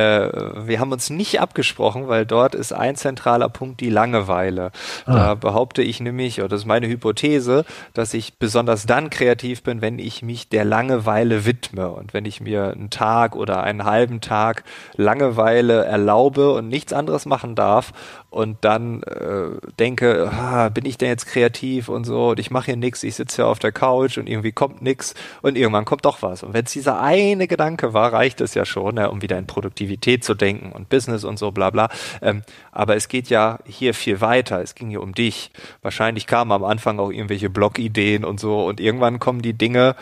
wir 0.66 0.78
haben 0.78 0.92
uns 0.92 1.10
nicht 1.10 1.40
abgesprochen, 1.40 2.06
weil 2.06 2.24
dort 2.24 2.54
ist 2.54 2.72
ein 2.72 2.94
zentraler 2.94 3.48
Punkt 3.48 3.80
die 3.80 3.90
Langeweile. 3.90 4.70
Ah. 5.04 5.14
Da 5.14 5.34
behaupte 5.34 5.82
ich 5.82 5.98
nämlich, 5.98 6.38
oder 6.38 6.50
das 6.50 6.60
ist 6.60 6.66
meine 6.66 6.86
Hypothese, 6.86 7.64
dass 7.92 8.14
ich 8.14 8.38
besonders 8.38 8.86
dann 8.86 9.10
kreativ 9.10 9.64
bin, 9.64 9.80
wenn 9.80 9.98
ich 9.98 10.22
mich 10.22 10.48
der 10.48 10.64
Langeweile 10.64 11.44
widme 11.44 11.90
und 11.90 12.14
wenn 12.14 12.24
ich 12.24 12.40
mir 12.40 12.70
einen 12.70 12.90
Tag 12.90 13.34
oder 13.34 13.64
einen 13.64 13.84
halben 13.84 14.20
Tag 14.20 14.62
Langeweile 14.96 15.84
erlaube 15.84 16.52
und 16.52 16.68
nichts 16.68 16.92
anderes 16.92 17.26
machen 17.26 17.56
darf 17.56 17.92
und 18.30 18.58
dann 18.62 19.02
äh, 19.02 19.50
denke, 19.78 20.30
ah, 20.32 20.68
bin 20.68 20.86
ich 20.86 20.96
denn 20.96 21.08
jetzt 21.08 21.26
kreativ 21.26 21.88
und 21.88 22.04
so 22.04 22.30
und 22.30 22.38
ich 22.38 22.50
mache 22.50 22.66
hier 22.66 22.76
nichts, 22.76 23.02
ich 23.02 23.16
sitze 23.16 23.36
hier 23.36 23.46
auf 23.48 23.58
der 23.58 23.72
Couch 23.72 24.18
und 24.18 24.28
irgendwie 24.28 24.52
kommt 24.52 24.82
nichts 24.82 25.14
und 25.42 25.58
irgendwann 25.58 25.84
kommt 25.84 26.04
doch 26.04 26.22
was. 26.22 26.44
Und 26.44 26.54
wenn 26.54 26.64
es 26.64 26.72
dieser 26.72 27.00
eine 27.00 27.48
Gedanke 27.48 27.92
war, 27.92 28.12
reicht 28.12 28.40
es 28.40 28.54
ja 28.54 28.64
schon, 28.64 28.96
ja, 28.96 29.06
um 29.06 29.20
wieder 29.20 29.36
in 29.36 29.46
Produktivität 29.46 30.22
zu 30.22 30.34
denken 30.34 30.70
und 30.72 30.88
Business 30.88 31.24
und 31.24 31.38
so 31.38 31.50
bla 31.50 31.70
bla. 31.70 31.88
Ähm, 32.22 32.42
aber 32.70 32.94
es 32.94 33.08
geht 33.08 33.28
ja 33.30 33.58
hier 33.66 33.94
viel 33.94 34.20
weiter. 34.20 34.62
Es 34.62 34.76
ging 34.76 34.90
hier 34.90 35.02
um 35.02 35.12
dich. 35.12 35.50
Wahrscheinlich 35.82 36.26
kamen 36.26 36.52
am 36.52 36.64
Anfang 36.64 37.00
auch 37.00 37.10
irgendwelche 37.10 37.50
Blogideen 37.50 38.24
und 38.24 38.38
so 38.38 38.64
und 38.64 38.80
irgendwann 38.80 39.18
kommen 39.18 39.42
die 39.42 39.54
Dinge, 39.54 39.96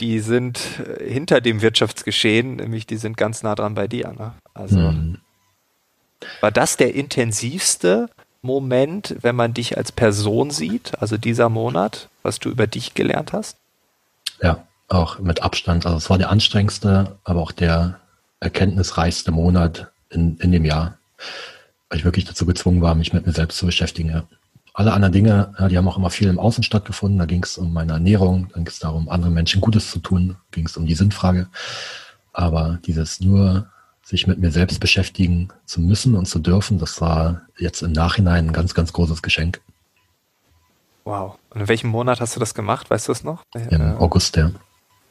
die 0.00 0.20
sind 0.20 0.60
äh, 0.80 1.12
hinter 1.12 1.42
dem 1.42 1.60
Wirtschaftsgeschehen, 1.60 2.56
nämlich 2.56 2.86
die 2.86 2.96
sind 2.96 3.18
ganz 3.18 3.42
nah 3.42 3.54
dran 3.54 3.74
bei 3.74 3.88
dir. 3.88 4.12
Ne? 4.12 4.32
Also 4.54 4.78
mhm. 4.78 5.18
War 6.40 6.50
das 6.50 6.76
der 6.76 6.94
intensivste 6.94 8.08
Moment, 8.42 9.16
wenn 9.20 9.36
man 9.36 9.54
dich 9.54 9.76
als 9.76 9.92
Person 9.92 10.50
sieht, 10.50 11.00
also 11.00 11.16
dieser 11.16 11.48
Monat, 11.48 12.08
was 12.22 12.38
du 12.38 12.50
über 12.50 12.66
dich 12.66 12.94
gelernt 12.94 13.32
hast? 13.32 13.56
Ja, 14.40 14.64
auch 14.88 15.18
mit 15.18 15.42
Abstand. 15.42 15.86
Also 15.86 15.98
es 15.98 16.10
war 16.10 16.18
der 16.18 16.30
anstrengendste, 16.30 17.18
aber 17.24 17.40
auch 17.40 17.52
der 17.52 18.00
erkenntnisreichste 18.40 19.32
Monat 19.32 19.90
in, 20.10 20.36
in 20.38 20.52
dem 20.52 20.64
Jahr, 20.64 20.98
weil 21.88 21.98
ich 21.98 22.04
wirklich 22.04 22.24
dazu 22.24 22.46
gezwungen 22.46 22.80
war, 22.80 22.94
mich 22.94 23.12
mit 23.12 23.26
mir 23.26 23.32
selbst 23.32 23.58
zu 23.58 23.66
beschäftigen. 23.66 24.10
Ja. 24.10 24.24
Alle 24.74 24.92
anderen 24.92 25.12
Dinge, 25.12 25.54
die 25.68 25.76
haben 25.76 25.88
auch 25.88 25.98
immer 25.98 26.10
viel 26.10 26.28
im 26.28 26.38
Außen 26.38 26.62
stattgefunden. 26.62 27.18
Da 27.18 27.26
ging 27.26 27.42
es 27.42 27.58
um 27.58 27.72
meine 27.72 27.94
Ernährung, 27.94 28.48
dann 28.54 28.64
ging 28.64 28.72
es 28.72 28.78
darum, 28.78 29.08
anderen 29.08 29.34
Menschen 29.34 29.60
Gutes 29.60 29.90
zu 29.90 29.98
tun, 29.98 30.36
ging 30.52 30.66
es 30.66 30.76
um 30.76 30.86
die 30.86 30.94
Sinnfrage. 30.94 31.48
Aber 32.32 32.78
dieses 32.86 33.20
nur 33.20 33.68
sich 34.08 34.26
mit 34.26 34.38
mir 34.38 34.50
selbst 34.50 34.80
beschäftigen 34.80 35.48
zu 35.66 35.82
müssen 35.82 36.14
und 36.14 36.24
zu 36.24 36.38
dürfen, 36.38 36.78
das 36.78 36.98
war 37.02 37.42
jetzt 37.58 37.82
im 37.82 37.92
Nachhinein 37.92 38.46
ein 38.46 38.52
ganz, 38.54 38.72
ganz 38.72 38.94
großes 38.94 39.20
Geschenk. 39.20 39.60
Wow. 41.04 41.38
Und 41.50 41.60
in 41.60 41.68
welchem 41.68 41.90
Monat 41.90 42.18
hast 42.18 42.34
du 42.34 42.40
das 42.40 42.54
gemacht? 42.54 42.88
Weißt 42.88 43.08
du 43.08 43.12
es 43.12 43.22
noch? 43.22 43.42
Im 43.54 43.82
äh, 43.82 43.94
August, 43.98 44.36
ja. 44.36 44.50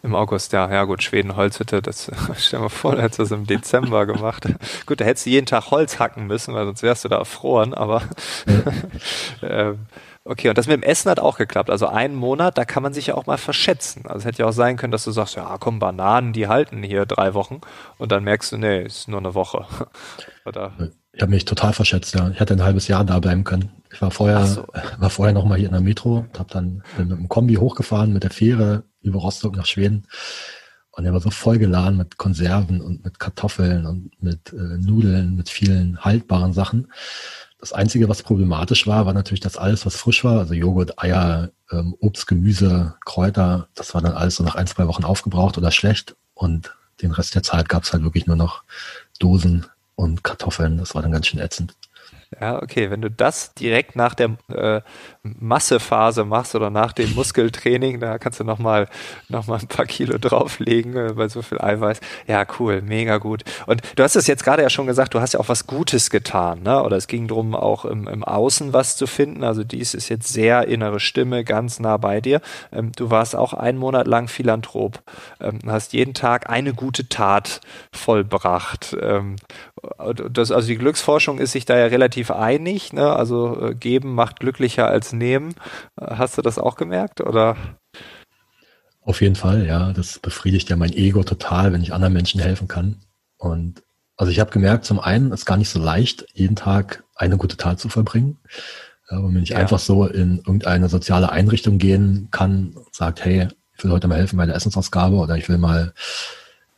Im 0.01 0.15
August, 0.15 0.51
ja. 0.51 0.71
Ja 0.71 0.85
gut, 0.85 1.03
Schweden 1.03 1.35
Holzhütte, 1.35 1.83
das 1.83 2.11
stell 2.37 2.57
dir 2.57 2.63
mal 2.63 2.69
vor, 2.69 2.95
da 2.95 3.03
hättest 3.03 3.19
du 3.19 3.23
das 3.23 3.31
im 3.31 3.45
Dezember 3.45 4.07
gemacht. 4.07 4.47
gut, 4.87 4.99
da 4.99 5.05
hättest 5.05 5.27
du 5.27 5.29
jeden 5.29 5.45
Tag 5.45 5.69
Holz 5.69 5.99
hacken 5.99 6.25
müssen, 6.25 6.55
weil 6.55 6.65
sonst 6.65 6.81
wärst 6.81 7.05
du 7.05 7.09
da 7.09 7.17
erfroren, 7.17 7.75
aber 7.75 8.01
ja. 9.43 9.75
Okay, 10.29 10.49
und 10.49 10.57
das 10.57 10.67
mit 10.67 10.75
dem 10.75 10.83
Essen 10.83 11.09
hat 11.09 11.21
auch 11.21 11.37
geklappt. 11.37 11.69
Also 11.69 11.87
einen 11.87 12.15
Monat, 12.15 12.57
da 12.57 12.65
kann 12.65 12.83
man 12.83 12.93
sich 12.93 13.07
ja 13.07 13.15
auch 13.15 13.27
mal 13.27 13.37
verschätzen. 13.37 14.03
Also 14.05 14.19
es 14.19 14.25
hätte 14.25 14.39
ja 14.39 14.49
auch 14.49 14.53
sein 14.53 14.75
können, 14.75 14.91
dass 14.91 15.05
du 15.05 15.11
sagst, 15.11 15.37
ja 15.37 15.55
komm, 15.57 15.79
Bananen, 15.79 16.33
die 16.33 16.49
halten 16.49 16.83
hier 16.83 17.05
drei 17.05 17.33
Wochen 17.33 17.61
und 17.97 18.11
dann 18.11 18.25
merkst 18.25 18.51
du, 18.51 18.57
nee, 18.57 18.83
ist 18.83 19.07
nur 19.07 19.19
eine 19.19 19.35
Woche. 19.35 19.65
Oder? 20.45 20.73
Ich 21.13 21.21
habe 21.21 21.31
mich 21.31 21.45
total 21.45 21.71
verschätzt, 21.71 22.13
ja. 22.13 22.29
Ich 22.29 22.41
hätte 22.41 22.55
ein 22.55 22.63
halbes 22.63 22.89
Jahr 22.89 23.05
da 23.05 23.19
bleiben 23.19 23.45
können. 23.45 23.71
Ich 23.89 24.01
war 24.01 24.11
vorher, 24.11 24.45
so. 24.45 24.67
war 24.97 25.09
vorher 25.09 25.33
noch 25.33 25.45
mal 25.45 25.57
hier 25.57 25.67
in 25.67 25.73
der 25.73 25.81
Metro, 25.81 26.25
habe 26.37 26.49
dann 26.51 26.83
mit 26.97 27.09
einem 27.09 27.29
Kombi 27.29 27.55
hochgefahren 27.55 28.11
mit 28.11 28.23
der 28.23 28.31
Fähre 28.31 28.83
über 29.01 29.19
Rostock 29.19 29.55
nach 29.55 29.65
Schweden. 29.65 30.07
Und 30.91 31.05
er 31.05 31.13
war 31.13 31.21
so 31.21 31.29
voll 31.29 31.57
geladen 31.57 31.97
mit 31.97 32.17
Konserven 32.17 32.81
und 32.81 33.05
mit 33.05 33.19
Kartoffeln 33.19 33.85
und 33.85 34.11
mit 34.21 34.51
äh, 34.51 34.77
Nudeln, 34.77 35.35
mit 35.35 35.47
vielen 35.47 36.03
haltbaren 36.03 36.51
Sachen. 36.51 36.91
Das 37.59 37.73
Einzige, 37.73 38.07
was 38.07 38.21
problematisch 38.21 38.85
war, 38.85 39.05
war 39.05 39.13
natürlich, 39.13 39.39
dass 39.39 39.57
alles, 39.57 39.85
was 39.85 39.95
frisch 39.95 40.23
war, 40.23 40.39
also 40.39 40.53
Joghurt, 40.53 40.99
Eier, 40.99 41.49
ähm, 41.71 41.95
Obst, 41.99 42.27
Gemüse, 42.27 42.95
Kräuter, 43.03 43.67
das 43.73 43.93
war 43.95 44.01
dann 44.01 44.13
alles 44.13 44.35
so 44.35 44.43
nach 44.43 44.55
ein, 44.55 44.67
zwei 44.67 44.87
Wochen 44.87 45.03
aufgebraucht 45.03 45.57
oder 45.57 45.71
schlecht. 45.71 46.15
Und 46.35 46.75
den 47.01 47.11
Rest 47.11 47.33
der 47.33 47.43
Zeit 47.43 47.67
gab 47.67 47.83
es 47.83 47.93
halt 47.93 48.03
wirklich 48.03 48.27
nur 48.27 48.35
noch 48.35 48.63
Dosen 49.19 49.65
und 49.95 50.23
Kartoffeln. 50.23 50.77
Das 50.77 50.93
war 50.93 51.01
dann 51.01 51.11
ganz 51.11 51.27
schön 51.27 51.39
ätzend. 51.39 51.73
Ja, 52.41 52.61
okay, 52.61 52.91
wenn 52.91 53.01
du 53.01 53.09
das 53.09 53.53
direkt 53.53 53.95
nach 53.95 54.13
der 54.13 54.37
äh, 54.49 54.81
Massephase 55.23 56.25
machst 56.25 56.55
oder 56.55 56.69
nach 56.69 56.91
dem 56.91 57.15
Muskeltraining, 57.15 58.01
da 58.01 58.17
kannst 58.17 58.41
du 58.41 58.43
nochmal 58.43 58.89
noch 59.29 59.47
mal 59.47 59.59
ein 59.59 59.67
paar 59.67 59.85
Kilo 59.85 60.17
drauflegen 60.21 60.95
äh, 60.97 61.13
bei 61.13 61.29
so 61.29 61.41
viel 61.41 61.59
Eiweiß. 61.61 62.01
Ja, 62.27 62.45
cool, 62.59 62.81
mega 62.81 63.17
gut. 63.17 63.43
Und 63.65 63.81
du 63.95 64.03
hast 64.03 64.17
es 64.17 64.27
jetzt 64.27 64.43
gerade 64.43 64.61
ja 64.61 64.69
schon 64.69 64.87
gesagt, 64.87 65.13
du 65.13 65.21
hast 65.21 65.35
ja 65.35 65.39
auch 65.39 65.47
was 65.47 65.67
Gutes 65.67 66.09
getan, 66.09 66.63
ne? 66.63 66.83
oder 66.83 66.97
es 66.97 67.07
ging 67.07 67.29
darum, 67.29 67.55
auch 67.55 67.85
im, 67.85 68.07
im 68.09 68.25
Außen 68.25 68.73
was 68.73 68.97
zu 68.97 69.07
finden. 69.07 69.45
Also 69.45 69.63
dies 69.63 69.93
ist 69.93 70.09
jetzt 70.09 70.27
sehr 70.27 70.67
innere 70.67 70.99
Stimme, 70.99 71.45
ganz 71.45 71.79
nah 71.79 71.95
bei 71.95 72.19
dir. 72.19 72.41
Ähm, 72.73 72.91
du 72.93 73.09
warst 73.09 73.37
auch 73.37 73.53
einen 73.53 73.77
Monat 73.77 74.05
lang 74.05 74.27
Philanthrop, 74.27 75.01
ähm, 75.39 75.59
hast 75.65 75.93
jeden 75.93 76.13
Tag 76.13 76.49
eine 76.49 76.73
gute 76.73 77.07
Tat 77.07 77.61
vollbracht. 77.93 78.97
Ähm, 78.99 79.37
das, 80.29 80.51
also 80.51 80.67
die 80.67 80.77
Glücksforschung 80.77 81.39
ist 81.39 81.51
sich 81.51 81.65
da 81.65 81.77
ja 81.77 81.85
relativ 81.85 82.16
einig. 82.25 82.93
Ne? 82.93 83.13
Also 83.13 83.69
äh, 83.69 83.75
geben 83.75 84.15
macht 84.15 84.39
glücklicher 84.39 84.87
als 84.87 85.13
nehmen. 85.13 85.55
Äh, 85.99 86.15
hast 86.15 86.37
du 86.37 86.41
das 86.41 86.59
auch 86.59 86.75
gemerkt 86.75 87.21
oder? 87.21 87.55
Auf 89.01 89.21
jeden 89.21 89.35
Fall, 89.35 89.65
ja. 89.65 89.93
Das 89.93 90.19
befriedigt 90.19 90.69
ja 90.69 90.75
mein 90.75 90.93
Ego 90.93 91.23
total, 91.23 91.71
wenn 91.71 91.81
ich 91.81 91.93
anderen 91.93 92.13
Menschen 92.13 92.41
helfen 92.41 92.67
kann. 92.67 92.97
Und 93.37 93.83
Also 94.17 94.31
ich 94.31 94.39
habe 94.39 94.51
gemerkt, 94.51 94.85
zum 94.85 94.99
einen 94.99 95.31
ist 95.31 95.45
gar 95.45 95.57
nicht 95.57 95.69
so 95.69 95.79
leicht, 95.79 96.25
jeden 96.33 96.55
Tag 96.55 97.03
eine 97.15 97.37
gute 97.37 97.55
Tat 97.55 97.79
zu 97.79 97.87
verbringen. 97.87 98.37
Und 99.09 99.35
wenn 99.35 99.43
ich 99.43 99.49
ja. 99.49 99.57
einfach 99.57 99.79
so 99.79 100.05
in 100.05 100.39
irgendeine 100.39 100.89
soziale 100.89 101.31
Einrichtung 101.31 101.77
gehen 101.77 102.27
kann, 102.31 102.75
sagt, 102.91 103.23
hey, 103.23 103.47
ich 103.77 103.83
will 103.83 103.91
heute 103.91 104.07
mal 104.07 104.17
helfen 104.17 104.37
bei 104.37 104.45
der 104.45 104.55
Essensausgabe 104.55 105.15
oder 105.15 105.37
ich 105.37 105.47
will 105.47 105.57
mal 105.57 105.93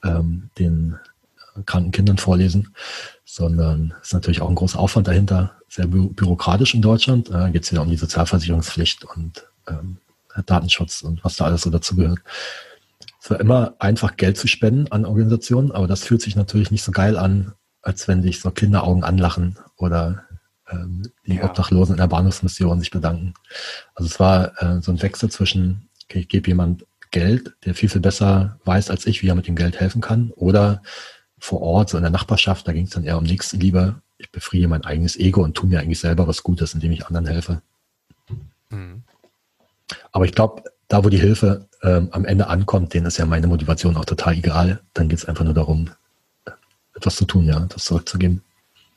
ähm, 0.04 0.50
den 0.60 1.00
kranken 1.66 1.92
Kindern 1.92 2.18
vorlesen, 2.18 2.76
sondern 3.26 3.94
es 4.02 4.08
ist 4.08 4.14
natürlich 4.14 4.42
auch 4.42 4.50
ein 4.50 4.56
großer 4.56 4.80
Aufwand 4.80 5.08
dahinter, 5.08 5.56
sehr 5.68 5.88
bü 5.88 6.10
bürokratisch 6.10 6.74
in 6.74 6.82
Deutschland. 6.82 7.30
Da 7.30 7.48
äh, 7.48 7.52
geht 7.52 7.64
es 7.64 7.72
wieder 7.72 7.82
um 7.82 7.90
die 7.90 7.98
Sozialversicherungspflicht 7.98 9.06
und 9.06 9.46
ähm, 9.68 9.98
Datenschutz 10.46 11.02
und 11.02 11.24
was 11.24 11.36
da 11.36 11.46
alles 11.46 11.62
so 11.62 11.70
dazugehört. 11.70 12.20
Es 13.22 13.30
war 13.30 13.40
immer 13.40 13.76
einfach 13.80 14.16
Geld 14.16 14.38
zu 14.38 14.48
spenden 14.48 14.92
an 14.92 15.06
Organisationen, 15.06 15.72
aber 15.72 15.88
das 15.88 16.04
fühlt 16.04 16.22
sich 16.22 16.36
natürlich 16.36 16.72
nicht 16.72 16.84
so 16.84 16.92
geil 16.92 17.18
an, 17.18 17.54
als 17.82 18.08
wenn 18.08 18.22
sich 18.22 18.40
so 18.40 18.52
Kinderaugen 18.52 19.04
anlachen 19.04 19.58
oder 19.78 20.24
ähm, 20.70 21.04
die 21.26 21.36
ja. 21.36 21.44
Obdachlosen 21.44 21.96
in 21.96 22.00
der 22.00 22.08
Bahnhofsmission 22.08 22.80
sich 22.80 22.92
bedanken. 22.92 23.34
Also 23.96 24.08
es 24.08 24.20
war 24.20 24.62
äh, 24.62 24.82
so 24.82 24.92
ein 24.92 25.02
Wechsel 25.02 25.30
zwischen, 25.30 25.90
okay, 26.06 26.20
ich 26.20 26.30
gebe 26.30 26.48
jemand 26.48 26.86
Geld, 27.12 27.56
der 27.66 27.74
viel, 27.74 27.90
viel 27.90 28.02
besser 28.02 28.60
weiß 28.66 28.90
als 28.92 29.06
ich, 29.08 29.24
wie 29.24 29.28
er 29.28 29.36
mit 29.36 29.48
dem 29.48 29.56
Geld 29.56 29.80
helfen 29.80 30.02
kann, 30.02 30.32
oder 30.32 30.82
vor 31.40 31.62
Ort, 31.62 31.90
so 31.90 31.98
in 31.98 32.04
der 32.04 32.12
Nachbarschaft, 32.12 32.68
da 32.68 32.74
ging 32.74 32.86
es 32.86 32.92
dann 32.92 33.04
eher 33.04 33.18
um 33.18 33.24
Nächstenliebe. 33.24 34.02
Ich 34.18 34.32
befriedige 34.32 34.68
mein 34.68 34.84
eigenes 34.84 35.18
Ego 35.18 35.44
und 35.44 35.56
tue 35.56 35.70
mir 35.70 35.80
eigentlich 35.80 36.00
selber 36.00 36.28
was 36.28 36.44
Gutes, 36.44 36.74
indem 36.74 36.92
ich 36.92 37.08
anderen 37.08 37.26
helfe. 37.26 37.62
Mhm. 38.70 39.04
Aber 40.12 40.26
ich 40.26 40.34
glaube, 40.34 40.64
da 40.88 41.04
wo 41.04 41.10
die 41.10 41.20
Hilfe 41.20 41.68
ähm, 41.82 42.10
am 42.12 42.26
Ende 42.26 42.48
ankommt, 42.48 42.94
denen 42.94 43.06
ist 43.06 43.18
ja 43.18 43.26
meine 43.26 43.48
Motivation 43.48 43.96
auch 43.96 44.06
total 44.06 44.36
egal. 44.36 44.82
Dann 44.94 45.08
geht 45.08 45.20
es 45.20 45.26
einfach 45.26 45.46
nur 45.46 45.54
darum, 45.54 45.90
etwas 46.96 47.16
zu 47.16 47.26
tun, 47.26 47.46
ja, 47.46 47.60
das 47.60 47.86
zurückzugeben. 47.86 48.42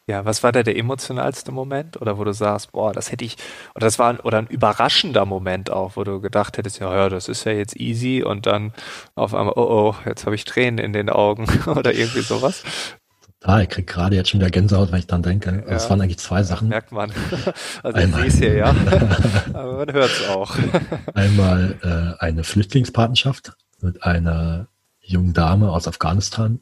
Ja, 0.09 0.25
was 0.25 0.43
war 0.43 0.51
da 0.51 0.65
der 0.65 0.77
emotionalste 0.77 1.53
Moment? 1.53 2.01
Oder 2.01 2.19
wo 2.19 2.25
du 2.25 2.33
sagst, 2.33 2.73
boah, 2.73 2.93
das 2.93 3.13
hätte 3.13 3.25
ich, 3.25 3.37
oder 3.77 3.87
das 3.87 4.01
war, 4.01 4.25
oder 4.25 4.39
ein 4.39 4.49
überraschender 4.49 5.25
Moment 5.27 5.71
auch, 5.71 5.97
wo 5.97 6.03
du 6.03 6.21
gedacht 6.21 6.59
hättest, 6.59 6.81
ja, 6.81 6.93
ja, 6.93 7.09
das 7.09 7.29
ist 7.29 7.45
ja 7.45 7.53
jetzt 7.53 7.77
easy 7.77 8.25
und 8.25 8.47
dann 8.47 8.73
auf 9.15 9.33
einmal, 9.33 9.55
oh, 9.57 9.95
oh, 9.95 9.95
jetzt 10.05 10.27
habe 10.27 10.35
ich 10.35 10.45
Tränen 10.45 10.79
in 10.79 10.93
den 10.93 11.09
Augen 11.09 11.47
oder 11.67 11.95
irgendwie 11.95 12.23
sowas. 12.23 12.65
Total, 13.41 13.63
ich 13.63 13.69
krieg 13.69 13.87
gerade 13.87 14.17
jetzt 14.17 14.31
schon 14.31 14.41
wieder 14.41 14.51
Gänsehaut, 14.51 14.91
wenn 14.91 14.99
ich 14.99 15.07
dann 15.07 15.23
denke. 15.23 15.51
Also 15.51 15.69
ja, 15.69 15.77
es 15.77 15.91
waren 15.91 16.01
eigentlich 16.01 16.19
zwei 16.19 16.43
Sachen. 16.43 16.69
Merkt 16.69 16.93
man. 16.93 17.13
Also 17.83 17.99
Einmal. 17.99 18.27
ich 18.27 18.35
sehe 18.35 18.49
es 18.49 18.53
hier, 18.53 18.57
ja. 18.57 18.75
Aber 19.53 19.79
man 19.79 19.93
hört 19.93 20.11
es 20.11 20.29
auch. 20.29 20.57
Einmal 21.15 21.77
äh, 21.83 22.23
eine 22.23 22.45
Flüchtlingspartnerschaft 22.45 23.53
mit 23.81 24.05
einer 24.05 24.69
jungen 25.01 25.33
Dame 25.33 25.71
aus 25.71 25.89
Afghanistan, 25.89 26.61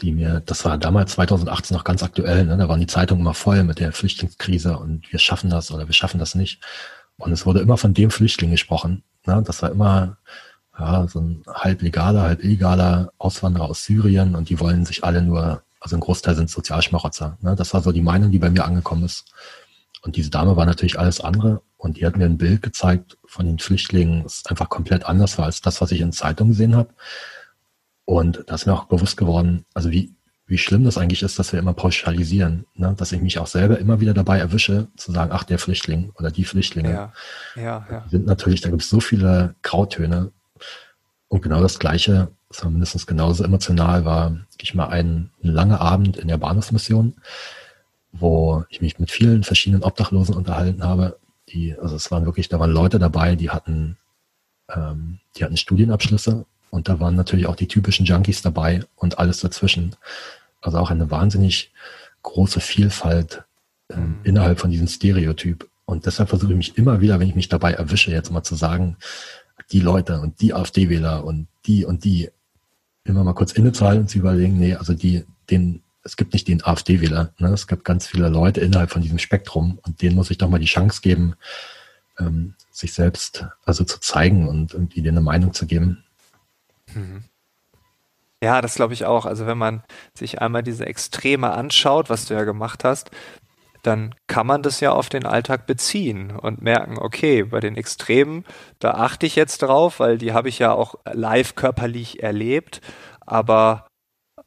die 0.00 0.12
mir, 0.12 0.42
das 0.46 0.64
war 0.64 0.78
damals 0.78 1.12
2018 1.12 1.76
noch 1.76 1.84
ganz 1.84 2.02
aktuell, 2.02 2.44
ne? 2.44 2.56
da 2.56 2.68
waren 2.68 2.80
die 2.80 2.86
Zeitungen 2.86 3.22
immer 3.22 3.34
voll 3.34 3.64
mit 3.64 3.78
der 3.78 3.92
Flüchtlingskrise 3.92 4.78
und 4.78 5.10
wir 5.12 5.18
schaffen 5.18 5.50
das 5.50 5.70
oder 5.70 5.86
wir 5.86 5.94
schaffen 5.94 6.18
das 6.18 6.34
nicht. 6.34 6.60
Und 7.16 7.32
es 7.32 7.46
wurde 7.46 7.60
immer 7.60 7.76
von 7.76 7.94
dem 7.94 8.10
Flüchtling 8.10 8.50
gesprochen. 8.50 9.02
Ne? 9.26 9.42
Das 9.46 9.62
war 9.62 9.70
immer 9.70 10.16
ja, 10.78 11.06
so 11.06 11.20
ein 11.20 11.42
halb 11.46 11.82
legaler, 11.82 12.22
halb 12.22 12.42
illegaler 12.42 13.12
Auswanderer 13.18 13.68
aus 13.68 13.84
Syrien 13.84 14.34
und 14.34 14.48
die 14.48 14.58
wollen 14.58 14.86
sich 14.86 15.04
alle 15.04 15.22
nur, 15.22 15.62
also 15.80 15.96
ein 15.96 16.00
Großteil 16.00 16.34
sind 16.34 16.50
Sozialschmarotzer. 16.50 17.38
Ne? 17.42 17.54
Das 17.56 17.74
war 17.74 17.82
so 17.82 17.92
die 17.92 18.02
Meinung, 18.02 18.30
die 18.30 18.38
bei 18.38 18.50
mir 18.50 18.64
angekommen 18.64 19.04
ist. 19.04 19.24
Und 20.02 20.16
diese 20.16 20.30
Dame 20.30 20.56
war 20.56 20.64
natürlich 20.64 20.98
alles 20.98 21.20
andere 21.20 21.60
und 21.76 21.98
die 21.98 22.06
hat 22.06 22.16
mir 22.16 22.24
ein 22.24 22.38
Bild 22.38 22.62
gezeigt 22.62 23.18
von 23.26 23.44
den 23.44 23.58
Flüchtlingen, 23.58 24.22
das 24.22 24.44
einfach 24.46 24.70
komplett 24.70 25.04
anders 25.04 25.36
war 25.36 25.44
als 25.44 25.60
das, 25.60 25.80
was 25.82 25.92
ich 25.92 26.00
in 26.00 26.12
Zeitungen 26.12 26.52
gesehen 26.52 26.74
habe. 26.74 26.90
Und 28.10 28.42
da 28.48 28.56
ist 28.56 28.66
mir 28.66 28.72
auch 28.72 28.86
bewusst 28.86 29.16
geworden, 29.16 29.64
also 29.72 29.92
wie, 29.92 30.12
wie 30.44 30.58
schlimm 30.58 30.82
das 30.82 30.98
eigentlich 30.98 31.22
ist, 31.22 31.38
dass 31.38 31.52
wir 31.52 31.60
immer 31.60 31.74
pauschalisieren, 31.74 32.66
ne? 32.74 32.92
dass 32.96 33.12
ich 33.12 33.22
mich 33.22 33.38
auch 33.38 33.46
selber 33.46 33.78
immer 33.78 34.00
wieder 34.00 34.14
dabei 34.14 34.40
erwische, 34.40 34.88
zu 34.96 35.12
sagen, 35.12 35.30
ach, 35.32 35.44
der 35.44 35.60
Flüchtling 35.60 36.10
oder 36.18 36.32
die 36.32 36.42
Flüchtlinge. 36.42 36.90
Ja, 36.90 37.12
ja, 37.54 37.86
ja. 37.88 38.04
Sind 38.10 38.26
natürlich, 38.26 38.62
da 38.62 38.70
gibt 38.70 38.82
es 38.82 38.90
so 38.90 38.98
viele 38.98 39.54
Grautöne. 39.62 40.32
Und 41.28 41.42
genau 41.42 41.62
das 41.62 41.78
Gleiche, 41.78 42.32
das 42.48 42.64
war 42.64 42.72
mindestens 42.72 43.06
genauso 43.06 43.44
emotional, 43.44 44.04
war 44.04 44.36
ich 44.60 44.74
mal 44.74 44.88
einen, 44.88 45.30
einen 45.44 45.54
langen 45.54 45.76
Abend 45.76 46.16
in 46.16 46.26
der 46.26 46.38
Bahnhofsmission, 46.38 47.14
wo 48.10 48.64
ich 48.70 48.80
mich 48.80 48.98
mit 48.98 49.12
vielen 49.12 49.44
verschiedenen 49.44 49.84
Obdachlosen 49.84 50.34
unterhalten 50.34 50.82
habe. 50.82 51.20
Die, 51.50 51.78
also 51.80 51.94
es 51.94 52.10
waren 52.10 52.24
wirklich, 52.24 52.48
da 52.48 52.58
waren 52.58 52.72
Leute 52.72 52.98
dabei, 52.98 53.36
die 53.36 53.50
hatten, 53.50 53.98
ähm, 54.68 55.20
die 55.36 55.44
hatten 55.44 55.56
Studienabschlüsse 55.56 56.44
und 56.70 56.88
da 56.88 57.00
waren 57.00 57.16
natürlich 57.16 57.46
auch 57.46 57.56
die 57.56 57.68
typischen 57.68 58.06
Junkies 58.06 58.42
dabei 58.42 58.84
und 58.96 59.18
alles 59.18 59.40
dazwischen. 59.40 59.96
Also 60.60 60.78
auch 60.78 60.90
eine 60.90 61.10
wahnsinnig 61.10 61.72
große 62.22 62.60
Vielfalt 62.60 63.44
äh, 63.88 63.96
mhm. 63.96 64.20
innerhalb 64.24 64.60
von 64.60 64.70
diesem 64.70 64.86
Stereotyp. 64.86 65.68
Und 65.84 66.06
deshalb 66.06 66.28
versuche 66.28 66.52
ich 66.52 66.56
mich 66.56 66.78
immer 66.78 67.00
wieder, 67.00 67.18
wenn 67.18 67.28
ich 67.28 67.34
mich 67.34 67.48
dabei 67.48 67.72
erwische, 67.72 68.12
jetzt 68.12 68.30
mal 68.30 68.44
zu 68.44 68.54
sagen, 68.54 68.96
die 69.72 69.80
Leute 69.80 70.20
und 70.20 70.40
die 70.40 70.54
AfD-Wähler 70.54 71.24
und 71.24 71.48
die 71.66 71.84
und 71.84 72.04
die, 72.04 72.30
immer 73.04 73.24
mal 73.24 73.34
kurz 73.34 73.52
innezuhalten 73.52 74.02
und 74.02 74.08
zu 74.08 74.18
überlegen, 74.18 74.58
nee, 74.58 74.74
also 74.74 74.94
die, 74.94 75.24
den, 75.50 75.82
es 76.04 76.16
gibt 76.16 76.32
nicht 76.32 76.46
den 76.46 76.64
AfD-Wähler, 76.64 77.32
ne? 77.38 77.48
es 77.48 77.66
gibt 77.66 77.84
ganz 77.84 78.06
viele 78.06 78.28
Leute 78.28 78.60
innerhalb 78.60 78.90
von 78.90 79.02
diesem 79.02 79.18
Spektrum 79.18 79.78
und 79.82 80.00
denen 80.02 80.14
muss 80.14 80.30
ich 80.30 80.38
doch 80.38 80.48
mal 80.48 80.60
die 80.60 80.66
Chance 80.66 81.00
geben, 81.02 81.34
ähm, 82.18 82.54
sich 82.70 82.92
selbst 82.92 83.46
also 83.64 83.84
zu 83.84 83.98
zeigen 84.00 84.48
und 84.48 84.74
irgendwie 84.74 85.02
denen 85.02 85.18
eine 85.18 85.24
Meinung 85.24 85.52
zu 85.52 85.66
geben. 85.66 86.04
Mhm. 86.94 87.24
Ja, 88.42 88.62
das 88.62 88.74
glaube 88.74 88.94
ich 88.94 89.04
auch. 89.04 89.26
Also 89.26 89.46
wenn 89.46 89.58
man 89.58 89.82
sich 90.16 90.40
einmal 90.40 90.62
diese 90.62 90.86
Extreme 90.86 91.52
anschaut, 91.52 92.08
was 92.08 92.24
du 92.26 92.34
ja 92.34 92.44
gemacht 92.44 92.84
hast, 92.84 93.10
dann 93.82 94.14
kann 94.26 94.46
man 94.46 94.62
das 94.62 94.80
ja 94.80 94.92
auf 94.92 95.08
den 95.08 95.26
Alltag 95.26 95.66
beziehen 95.66 96.36
und 96.36 96.62
merken, 96.62 96.98
okay, 96.98 97.44
bei 97.44 97.60
den 97.60 97.76
Extremen, 97.76 98.44
da 98.78 98.92
achte 98.92 99.26
ich 99.26 99.36
jetzt 99.36 99.58
drauf, 99.62 100.00
weil 100.00 100.18
die 100.18 100.32
habe 100.32 100.48
ich 100.48 100.58
ja 100.58 100.72
auch 100.72 100.96
live 101.10 101.54
körperlich 101.54 102.22
erlebt, 102.22 102.80
aber 103.20 103.86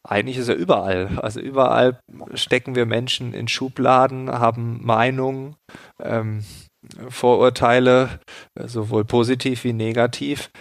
eigentlich 0.04 0.38
ist 0.38 0.50
er 0.50 0.56
überall. 0.56 1.18
Also 1.22 1.40
überall 1.40 2.00
stecken 2.34 2.76
wir 2.76 2.86
Menschen 2.86 3.34
in 3.34 3.48
Schubladen, 3.48 4.30
haben 4.32 4.84
Meinungen, 4.84 5.56
ähm, 6.02 6.44
Vorurteile, 7.10 8.20
sowohl 8.56 9.06
positiv 9.06 9.64
wie 9.64 9.74
negativ 9.74 10.52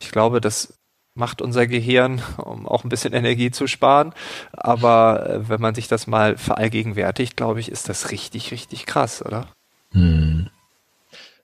ich 0.00 0.10
glaube, 0.10 0.40
das 0.40 0.74
macht 1.14 1.42
unser 1.42 1.66
Gehirn, 1.66 2.22
um 2.38 2.66
auch 2.66 2.84
ein 2.84 2.88
bisschen 2.88 3.12
Energie 3.12 3.50
zu 3.50 3.66
sparen. 3.66 4.12
Aber 4.52 5.28
äh, 5.28 5.48
wenn 5.48 5.60
man 5.60 5.74
sich 5.74 5.88
das 5.88 6.06
mal 6.06 6.36
verallgegenwärtigt, 6.36 7.36
glaube 7.36 7.60
ich, 7.60 7.70
ist 7.70 7.88
das 7.88 8.10
richtig, 8.10 8.50
richtig 8.50 8.86
krass, 8.86 9.24
oder? 9.24 9.46
Hm. 9.92 10.48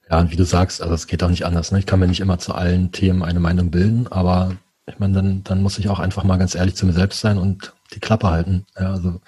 Ja, 0.09 0.21
und 0.21 0.31
wie 0.31 0.37
du 0.37 0.45
sagst, 0.45 0.83
also 0.83 0.95
es 0.95 1.09
geht 1.09 1.23
auch 1.23 1.29
nicht 1.29 1.45
anders. 1.45 1.73
Ne? 1.73 1.81
Ich 1.81 1.87
kann 1.87 1.99
mir 1.99 2.07
nicht 2.07 2.21
immer 2.21 2.39
zu 2.39 2.55
allen 2.55 2.93
Themen 2.93 3.23
eine 3.23 3.41
Meinung 3.41 3.71
bilden, 3.71 4.07
aber 4.07 4.57
ich 4.87 5.01
meine, 5.01 5.15
dann, 5.15 5.43
dann 5.43 5.63
muss 5.63 5.79
ich 5.79 5.89
auch 5.89 5.99
einfach 5.99 6.23
mal 6.23 6.37
ganz 6.37 6.55
ehrlich 6.55 6.77
zu 6.77 6.87
mir 6.87 6.93
selbst 6.93 7.21
sein 7.21 7.39
und 7.39 7.73
die 7.93 7.99
Klappe 7.99 8.31
halten. 8.31 8.67
Ja, 8.79 8.93
also 8.93 9.21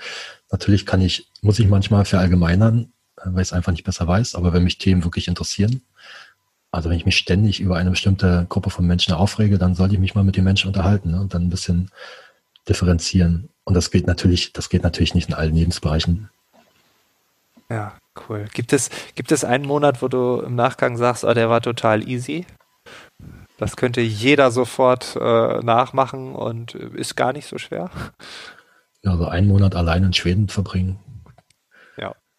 natürlich 0.53 0.87
kann 0.87 1.01
ich, 1.01 1.27
muss 1.43 1.59
ich 1.59 1.67
manchmal 1.67 2.05
verallgemeinern, 2.05 2.93
äh, 3.17 3.23
weil 3.27 3.43
ich 3.43 3.49
es 3.49 3.53
einfach 3.53 3.73
nicht 3.73 3.85
besser 3.85 4.07
weiß, 4.07 4.37
aber 4.37 4.53
wenn 4.53 4.63
mich 4.63 4.79
Themen 4.79 5.03
wirklich 5.03 5.27
interessieren, 5.27 5.83
also 6.71 6.91
wenn 6.91 6.97
ich 6.97 7.07
mich 7.07 7.17
ständig 7.17 7.61
über 7.61 7.77
eine 7.77 7.91
bestimmte 7.91 8.47
Gruppe 8.49 8.71
von 8.71 8.87
Menschen 8.87 9.15
aufrege, 9.15 9.59
dann 9.59 9.75
sollte 9.75 9.95
ich 9.95 10.01
mich 10.01 10.15
mal 10.15 10.25
mit 10.25 10.37
den 10.37 10.45
Menschen 10.45 10.69
unterhalten 10.69 11.13
ne? 11.13 11.21
und 11.21 11.35
dann 11.35 11.43
ein 11.43 11.51
bisschen 11.51 11.91
differenzieren. 12.69 13.49
Und 13.65 13.75
das 13.75 13.91
geht 13.91 14.07
natürlich, 14.07 14.53
das 14.53 14.69
geht 14.69 14.83
natürlich 14.83 15.15
nicht 15.15 15.29
in 15.29 15.35
allen 15.35 15.55
Lebensbereichen. 15.55 16.29
Ja, 17.71 17.97
cool. 18.29 18.47
Gibt 18.53 18.73
es, 18.73 18.91
gibt 19.15 19.33
es 19.33 19.45
einen 19.45 19.67
Monat, 19.67 20.03
wo 20.03 20.09
du 20.09 20.41
im 20.41 20.55
Nachgang 20.55 20.97
sagst, 20.97 21.25
oh, 21.25 21.33
der 21.35 21.51
war 21.51 21.61
total 21.61 22.07
easy? 22.09 22.47
Das 23.59 23.77
könnte 23.77 24.01
jeder 24.01 24.51
sofort 24.51 25.17
äh, 25.21 25.59
nachmachen 25.61 26.35
und 26.35 26.75
ist 26.75 27.17
gar 27.17 27.33
nicht 27.33 27.47
so 27.47 27.59
schwer. 27.59 27.91
Ja, 29.03 29.13
also 29.13 29.27
einen 29.27 29.49
Monat 29.49 29.75
allein 29.75 30.05
in 30.05 30.13
Schweden 30.13 30.49
verbringen, 30.49 30.99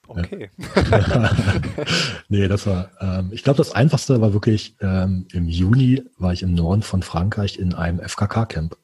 Okay. 0.10 0.50
nee, 2.30 2.48
das 2.48 2.66
war, 2.66 2.90
ähm, 3.00 3.30
ich 3.32 3.44
glaube, 3.44 3.58
das 3.58 3.72
Einfachste 3.72 4.20
war 4.22 4.34
wirklich, 4.34 4.76
ähm, 4.82 5.28
im 5.32 5.48
Juni 5.48 6.04
war 6.18 6.34
ich 6.34 6.42
im 6.42 6.56
Norden 6.56 6.82
von 6.82 7.04
Frankreich 7.04 7.60
in 7.60 7.76
einem 7.76 8.00
FKK-Camp. 8.00 8.76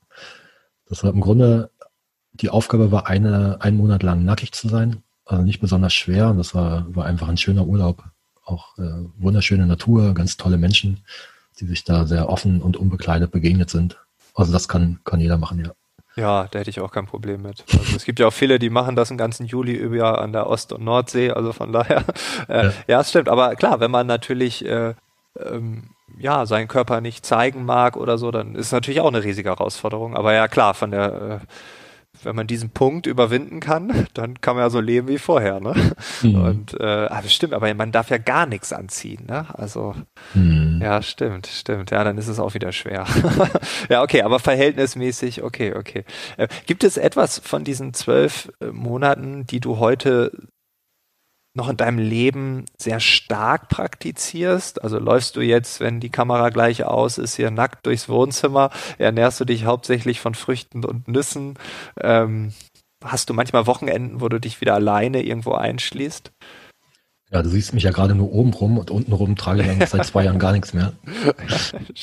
Das 0.88 1.03
war 1.03 1.11
im 1.11 1.21
Grunde, 1.21 1.71
die 2.33 2.49
Aufgabe 2.49 2.91
war, 2.91 3.07
eine, 3.07 3.57
einen 3.61 3.77
Monat 3.77 4.03
lang 4.03 4.23
nackig 4.23 4.51
zu 4.51 4.67
sein, 4.67 5.01
also 5.25 5.43
nicht 5.43 5.59
besonders 5.59 5.93
schwer 5.93 6.29
und 6.29 6.38
das 6.38 6.53
war, 6.53 6.85
war 6.95 7.05
einfach 7.05 7.27
ein 7.27 7.38
schöner 7.38 7.65
Urlaub. 7.65 8.03
Auch 8.43 8.77
äh, 8.77 8.91
wunderschöne 9.17 9.65
Natur, 9.65 10.13
ganz 10.13 10.38
tolle 10.38 10.59
Menschen, 10.59 10.99
die 11.59 11.65
sich 11.65 11.83
da 11.83 12.05
sehr 12.05 12.29
offen 12.29 12.61
und 12.61 12.77
unbekleidet 12.77 13.31
begegnet 13.31 13.71
sind. 13.71 13.97
Also 14.35 14.53
das 14.53 14.67
kann, 14.67 14.99
kann 15.03 15.19
jeder 15.19 15.39
machen, 15.39 15.59
ja. 15.65 15.71
Ja, 16.15 16.47
da 16.49 16.60
hätte 16.60 16.69
ich 16.69 16.80
auch 16.80 16.91
kein 16.91 17.06
Problem 17.06 17.41
mit. 17.41 17.65
Also 17.73 17.95
es 17.95 18.06
gibt 18.06 18.19
ja 18.19 18.28
auch 18.28 18.34
viele, 18.34 18.58
die 18.58 18.69
machen 18.69 18.95
das 18.95 19.10
den 19.10 19.17
ganzen 19.17 19.45
Juli 19.45 19.73
über 19.73 20.21
an 20.21 20.32
der 20.32 20.47
Ost- 20.47 20.71
und 20.71 20.84
Nordsee, 20.84 21.32
also 21.32 21.51
von 21.51 21.71
daher. 21.73 22.04
Äh, 22.47 22.65
ja. 22.65 22.73
ja, 22.88 23.01
es 23.01 23.10
stimmt. 23.10 23.28
Aber 23.30 23.56
klar, 23.56 23.80
wenn 23.80 23.89
man 23.91 24.06
natürlich 24.08 24.63
äh, 24.65 24.93
ähm, 25.39 25.89
ja 26.17 26.45
seinen 26.45 26.67
Körper 26.67 27.01
nicht 27.01 27.25
zeigen 27.25 27.65
mag 27.65 27.97
oder 27.97 28.17
so, 28.17 28.30
dann 28.30 28.56
ist 28.56 28.67
es 28.67 28.71
natürlich 28.71 29.01
auch 29.01 29.08
eine 29.08 29.23
riesige 29.23 29.49
Herausforderung. 29.49 30.15
Aber 30.15 30.34
ja, 30.34 30.47
klar, 30.47 30.73
von 30.73 30.91
der 30.91 31.41
äh, 31.41 31.45
wenn 32.25 32.35
man 32.35 32.47
diesen 32.47 32.71
Punkt 32.71 33.07
überwinden 33.07 33.59
kann, 33.59 34.07
dann 34.13 34.41
kann 34.41 34.55
man 34.55 34.65
ja 34.65 34.69
so 34.69 34.79
leben 34.79 35.07
wie 35.07 35.17
vorher, 35.17 35.59
ne? 35.59 35.73
Mhm. 36.21 36.35
Und 36.35 36.79
äh, 36.79 36.83
aber 36.83 37.27
stimmt, 37.29 37.53
aber 37.53 37.73
man 37.73 37.91
darf 37.91 38.09
ja 38.09 38.17
gar 38.17 38.45
nichts 38.45 38.73
anziehen, 38.73 39.25
ne? 39.27 39.45
Also 39.53 39.95
mhm. 40.33 40.79
ja, 40.81 41.01
stimmt, 41.01 41.47
stimmt. 41.47 41.91
Ja, 41.91 42.03
dann 42.03 42.17
ist 42.17 42.27
es 42.27 42.39
auch 42.39 42.53
wieder 42.53 42.71
schwer. 42.71 43.05
ja, 43.89 44.03
okay, 44.03 44.23
aber 44.23 44.39
verhältnismäßig, 44.39 45.43
okay, 45.43 45.73
okay. 45.75 46.03
Äh, 46.38 46.47
gibt 46.65 46.83
es 46.83 46.97
etwas 46.97 47.39
von 47.39 47.63
diesen 47.63 47.93
zwölf 47.93 48.51
äh, 48.59 48.67
Monaten, 48.67 49.45
die 49.45 49.59
du 49.59 49.77
heute 49.79 50.31
noch 51.55 51.69
in 51.69 51.77
deinem 51.77 51.97
Leben 51.97 52.65
sehr 52.77 52.99
stark 52.99 53.69
praktizierst? 53.69 54.83
Also 54.83 54.99
läufst 54.99 55.35
du 55.35 55.41
jetzt, 55.41 55.79
wenn 55.79 55.99
die 55.99 56.09
Kamera 56.09 56.49
gleich 56.49 56.83
aus 56.83 57.17
ist, 57.17 57.35
hier 57.35 57.51
nackt 57.51 57.85
durchs 57.85 58.09
Wohnzimmer? 58.09 58.69
Ernährst 58.97 59.39
du 59.39 59.45
dich 59.45 59.65
hauptsächlich 59.65 60.19
von 60.19 60.35
Früchten 60.35 60.85
und 60.85 61.07
Nüssen? 61.07 61.55
Ähm, 61.99 62.53
hast 63.03 63.29
du 63.29 63.33
manchmal 63.33 63.67
Wochenenden, 63.67 64.21
wo 64.21 64.29
du 64.29 64.39
dich 64.39 64.61
wieder 64.61 64.75
alleine 64.75 65.23
irgendwo 65.23 65.53
einschließt? 65.53 66.31
Ja, 67.31 67.41
du 67.41 67.49
siehst 67.49 67.73
mich 67.73 67.83
ja 67.83 67.91
gerade 67.91 68.15
nur 68.15 68.31
oben 68.31 68.53
rum 68.53 68.77
und 68.77 68.91
unten 68.91 69.11
rum 69.11 69.35
trage 69.35 69.63
ich 69.63 69.89
seit 69.89 70.05
zwei 70.05 70.25
Jahren 70.25 70.39
gar 70.39 70.51
nichts 70.51 70.73
mehr. 70.73 70.93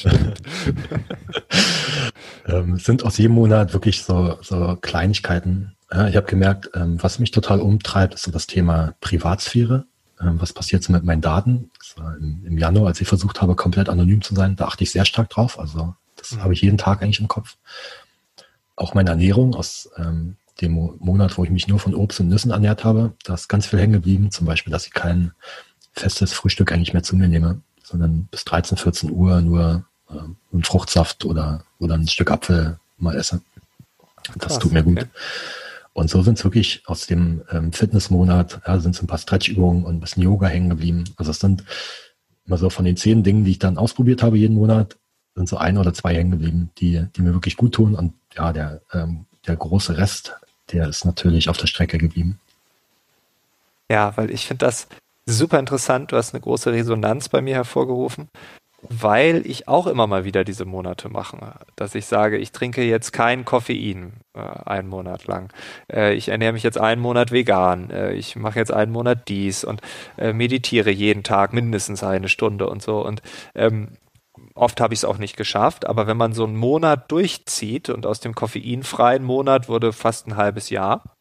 ähm, 2.46 2.74
es 2.74 2.84
sind 2.84 3.04
aus 3.04 3.18
jedem 3.18 3.34
Monat 3.34 3.72
wirklich 3.72 4.02
so, 4.02 4.38
so 4.42 4.76
Kleinigkeiten, 4.80 5.76
ja, 5.92 6.08
ich 6.08 6.16
habe 6.16 6.26
gemerkt, 6.26 6.70
ähm, 6.74 7.02
was 7.02 7.18
mich 7.18 7.30
total 7.30 7.60
umtreibt, 7.60 8.14
ist 8.14 8.22
so 8.22 8.30
das 8.30 8.46
Thema 8.46 8.94
Privatsphäre. 9.00 9.84
Ähm, 10.20 10.40
was 10.40 10.52
passiert 10.52 10.82
so 10.82 10.92
mit 10.92 11.04
meinen 11.04 11.20
Daten? 11.20 11.70
Im, 12.18 12.44
im, 12.46 12.58
Januar, 12.58 12.88
als 12.88 13.00
ich 13.00 13.08
versucht 13.08 13.42
habe, 13.42 13.54
komplett 13.54 13.88
anonym 13.88 14.22
zu 14.22 14.34
sein, 14.34 14.56
da 14.56 14.66
achte 14.66 14.84
ich 14.84 14.90
sehr 14.90 15.04
stark 15.04 15.28
drauf. 15.28 15.58
Also 15.58 15.94
das 16.16 16.32
mhm. 16.32 16.42
habe 16.42 16.54
ich 16.54 16.62
jeden 16.62 16.78
Tag 16.78 17.02
eigentlich 17.02 17.20
im 17.20 17.28
Kopf. 17.28 17.56
Auch 18.74 18.94
meine 18.94 19.10
Ernährung 19.10 19.54
aus 19.54 19.90
ähm, 19.98 20.36
dem 20.60 20.72
Monat, 20.98 21.36
wo 21.36 21.44
ich 21.44 21.50
mich 21.50 21.68
nur 21.68 21.78
von 21.78 21.94
Obst 21.94 22.20
und 22.20 22.28
Nüssen 22.28 22.52
ernährt 22.52 22.84
habe, 22.84 23.12
da 23.24 23.34
ist 23.34 23.48
ganz 23.48 23.66
viel 23.66 23.78
hängen 23.78 23.92
geblieben. 23.92 24.30
Zum 24.30 24.46
Beispiel, 24.46 24.70
dass 24.70 24.86
ich 24.86 24.92
kein 24.92 25.32
festes 25.92 26.32
Frühstück 26.32 26.72
eigentlich 26.72 26.94
mehr 26.94 27.02
zu 27.02 27.16
mir 27.16 27.28
nehme, 27.28 27.60
sondern 27.82 28.28
bis 28.30 28.44
13, 28.44 28.78
14 28.78 29.10
Uhr 29.10 29.42
nur 29.42 29.84
äh, 30.08 30.14
einen 30.52 30.64
Fruchtsaft 30.64 31.26
oder, 31.26 31.64
oder 31.78 31.96
ein 31.96 32.08
Stück 32.08 32.30
Apfel 32.30 32.78
mal 32.96 33.16
esse. 33.16 33.42
Das 34.34 34.38
Krass, 34.38 34.58
tut 34.58 34.72
mir 34.72 34.82
gut. 34.82 34.98
Okay. 34.98 35.08
Und 35.94 36.08
so 36.08 36.22
sind 36.22 36.38
es 36.38 36.44
wirklich 36.44 36.82
aus 36.86 37.06
dem 37.06 37.42
ähm, 37.50 37.72
Fitnessmonat, 37.72 38.62
ja, 38.66 38.78
sind 38.80 38.94
es 38.94 39.02
ein 39.02 39.06
paar 39.06 39.18
Stretchübungen 39.18 39.84
und 39.84 39.96
ein 39.96 40.00
bisschen 40.00 40.22
Yoga 40.22 40.46
hängen 40.46 40.70
geblieben. 40.70 41.04
Also 41.16 41.30
es 41.30 41.40
sind 41.40 41.64
immer 42.46 42.58
so 42.58 42.70
von 42.70 42.84
den 42.84 42.96
zehn 42.96 43.22
Dingen, 43.22 43.44
die 43.44 43.52
ich 43.52 43.58
dann 43.58 43.76
ausprobiert 43.76 44.22
habe 44.22 44.38
jeden 44.38 44.56
Monat, 44.56 44.96
sind 45.34 45.48
so 45.48 45.56
ein 45.58 45.78
oder 45.78 45.92
zwei 45.92 46.14
hängen 46.14 46.30
geblieben, 46.30 46.70
die, 46.78 47.04
die 47.14 47.22
mir 47.22 47.34
wirklich 47.34 47.56
gut 47.56 47.74
tun. 47.74 47.94
Und 47.94 48.14
ja, 48.34 48.52
der, 48.52 48.80
ähm, 48.92 49.26
der 49.46 49.56
große 49.56 49.96
Rest, 49.98 50.34
der 50.72 50.88
ist 50.88 51.04
natürlich 51.04 51.48
auf 51.48 51.58
der 51.58 51.66
Strecke 51.66 51.98
geblieben. 51.98 52.40
Ja, 53.90 54.16
weil 54.16 54.30
ich 54.30 54.46
finde 54.46 54.64
das 54.64 54.88
super 55.26 55.58
interessant. 55.58 56.12
Du 56.12 56.16
hast 56.16 56.32
eine 56.32 56.40
große 56.40 56.72
Resonanz 56.72 57.28
bei 57.28 57.42
mir 57.42 57.54
hervorgerufen 57.54 58.28
weil 58.88 59.46
ich 59.46 59.68
auch 59.68 59.86
immer 59.86 60.06
mal 60.06 60.24
wieder 60.24 60.44
diese 60.44 60.64
Monate 60.64 61.08
mache, 61.08 61.54
dass 61.76 61.94
ich 61.94 62.06
sage, 62.06 62.36
ich 62.36 62.52
trinke 62.52 62.82
jetzt 62.82 63.12
kein 63.12 63.44
Koffein 63.44 64.14
äh, 64.34 64.40
einen 64.40 64.88
Monat 64.88 65.26
lang. 65.26 65.52
Äh, 65.90 66.14
ich 66.14 66.28
ernähre 66.28 66.52
mich 66.52 66.64
jetzt 66.64 66.78
einen 66.78 67.00
Monat 67.00 67.30
vegan. 67.30 67.90
Äh, 67.90 68.12
ich 68.14 68.34
mache 68.34 68.58
jetzt 68.58 68.72
einen 68.72 68.92
Monat 68.92 69.28
dies 69.28 69.62
und 69.62 69.80
äh, 70.18 70.32
meditiere 70.32 70.90
jeden 70.90 71.22
Tag 71.22 71.52
mindestens 71.52 72.02
eine 72.02 72.28
Stunde 72.28 72.68
und 72.68 72.82
so. 72.82 73.04
Und 73.04 73.22
ähm, 73.54 73.96
oft 74.54 74.80
habe 74.80 74.94
ich 74.94 75.00
es 75.00 75.04
auch 75.04 75.18
nicht 75.18 75.36
geschafft, 75.36 75.86
aber 75.86 76.06
wenn 76.06 76.16
man 76.16 76.32
so 76.32 76.44
einen 76.44 76.56
Monat 76.56 77.10
durchzieht 77.12 77.88
und 77.88 78.04
aus 78.04 78.20
dem 78.20 78.34
koffeinfreien 78.34 79.22
Monat 79.22 79.68
wurde 79.68 79.92
fast 79.92 80.26
ein 80.26 80.36
halbes 80.36 80.70
Jahr, 80.70 81.16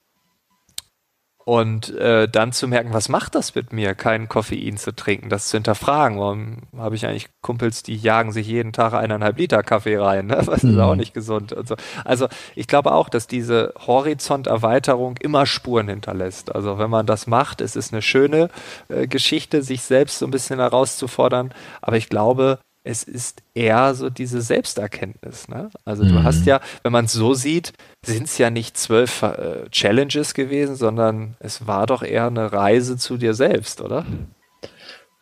und 1.46 1.94
äh, 1.96 2.28
dann 2.28 2.52
zu 2.52 2.68
merken, 2.68 2.94
was 2.94 3.10
macht 3.10 3.36
das 3.36 3.56
mit 3.56 3.74
mir, 3.74 3.96
kein 3.96 4.30
Koffein 4.30 4.78
zu 4.78 4.96
trinken, 4.96 5.30
das 5.30 5.48
zu 5.48 5.58
hinterfragen. 5.58 6.20
Warum 6.20 6.58
habe 6.78 6.96
ich 6.96 7.06
eigentlich 7.06 7.30
Kumpels, 7.42 7.84
die 7.84 7.96
jagen 7.96 8.32
sich 8.32 8.48
jeden 8.48 8.74
Tag 8.74 8.94
eineinhalb 8.94 9.38
Liter 9.38 9.64
Kaffee 9.64 9.98
rein? 9.98 10.28
Ne? 10.28 10.36
Das 10.36 10.64
ist 10.64 10.64
mhm. 10.64 10.80
auch 10.80 10.96
nicht 10.96 11.14
gesund. 11.14 11.54
Und 11.54 11.68
so. 11.68 11.76
Also 12.06 12.28
ich 12.56 12.68
glaube 12.68 12.92
auch, 12.92 13.10
dass 13.10 13.28
diese 13.28 13.74
Horizonterweiterung 13.88 15.18
immer 15.18 15.46
Spuren 15.46 15.88
hinterlässt. 15.88 16.54
Also 16.54 16.78
wenn 16.78 16.90
man 16.90 17.06
das 17.06 17.28
macht, 17.28 17.62
es 17.62 17.76
ist 17.76 17.94
eine 17.94 18.02
schöne 18.02 18.50
äh, 18.90 19.08
Geschichte, 19.08 19.62
sich 19.62 19.82
selbst 19.82 20.20
so 20.20 20.26
ein 20.26 20.32
bisschen 20.32 20.60
herauszufordern. 20.60 21.54
Aber 21.82 21.98
ich 21.98 22.10
glaube, 22.10 22.60
es 22.84 23.04
ist 23.04 23.44
eher 23.54 23.94
so 23.94 24.10
diese 24.10 24.42
Selbsterkenntnis. 24.42 25.48
Ne? 25.48 25.70
Also 25.86 26.04
du 26.04 26.24
hast 26.24 26.42
mhm. 26.42 26.48
ja, 26.48 26.62
wenn 26.84 26.92
man 26.92 27.06
es 27.06 27.14
so 27.14 27.34
sieht, 27.34 27.74
sind 28.04 28.24
es 28.24 28.38
ja 28.38 28.50
nicht 28.50 28.78
zwölf 28.78 29.22
äh, 29.22 29.70
Challenges 29.70 30.34
gewesen, 30.34 30.76
sondern 30.76 31.36
es 31.40 31.68
war 31.68 31.86
doch 31.86 32.02
eher 32.02 32.28
eine 32.28 32.52
Reise 32.52 32.98
zu 32.98 33.18
dir 33.18 33.34
selbst, 33.34 33.82
oder? 33.82 34.06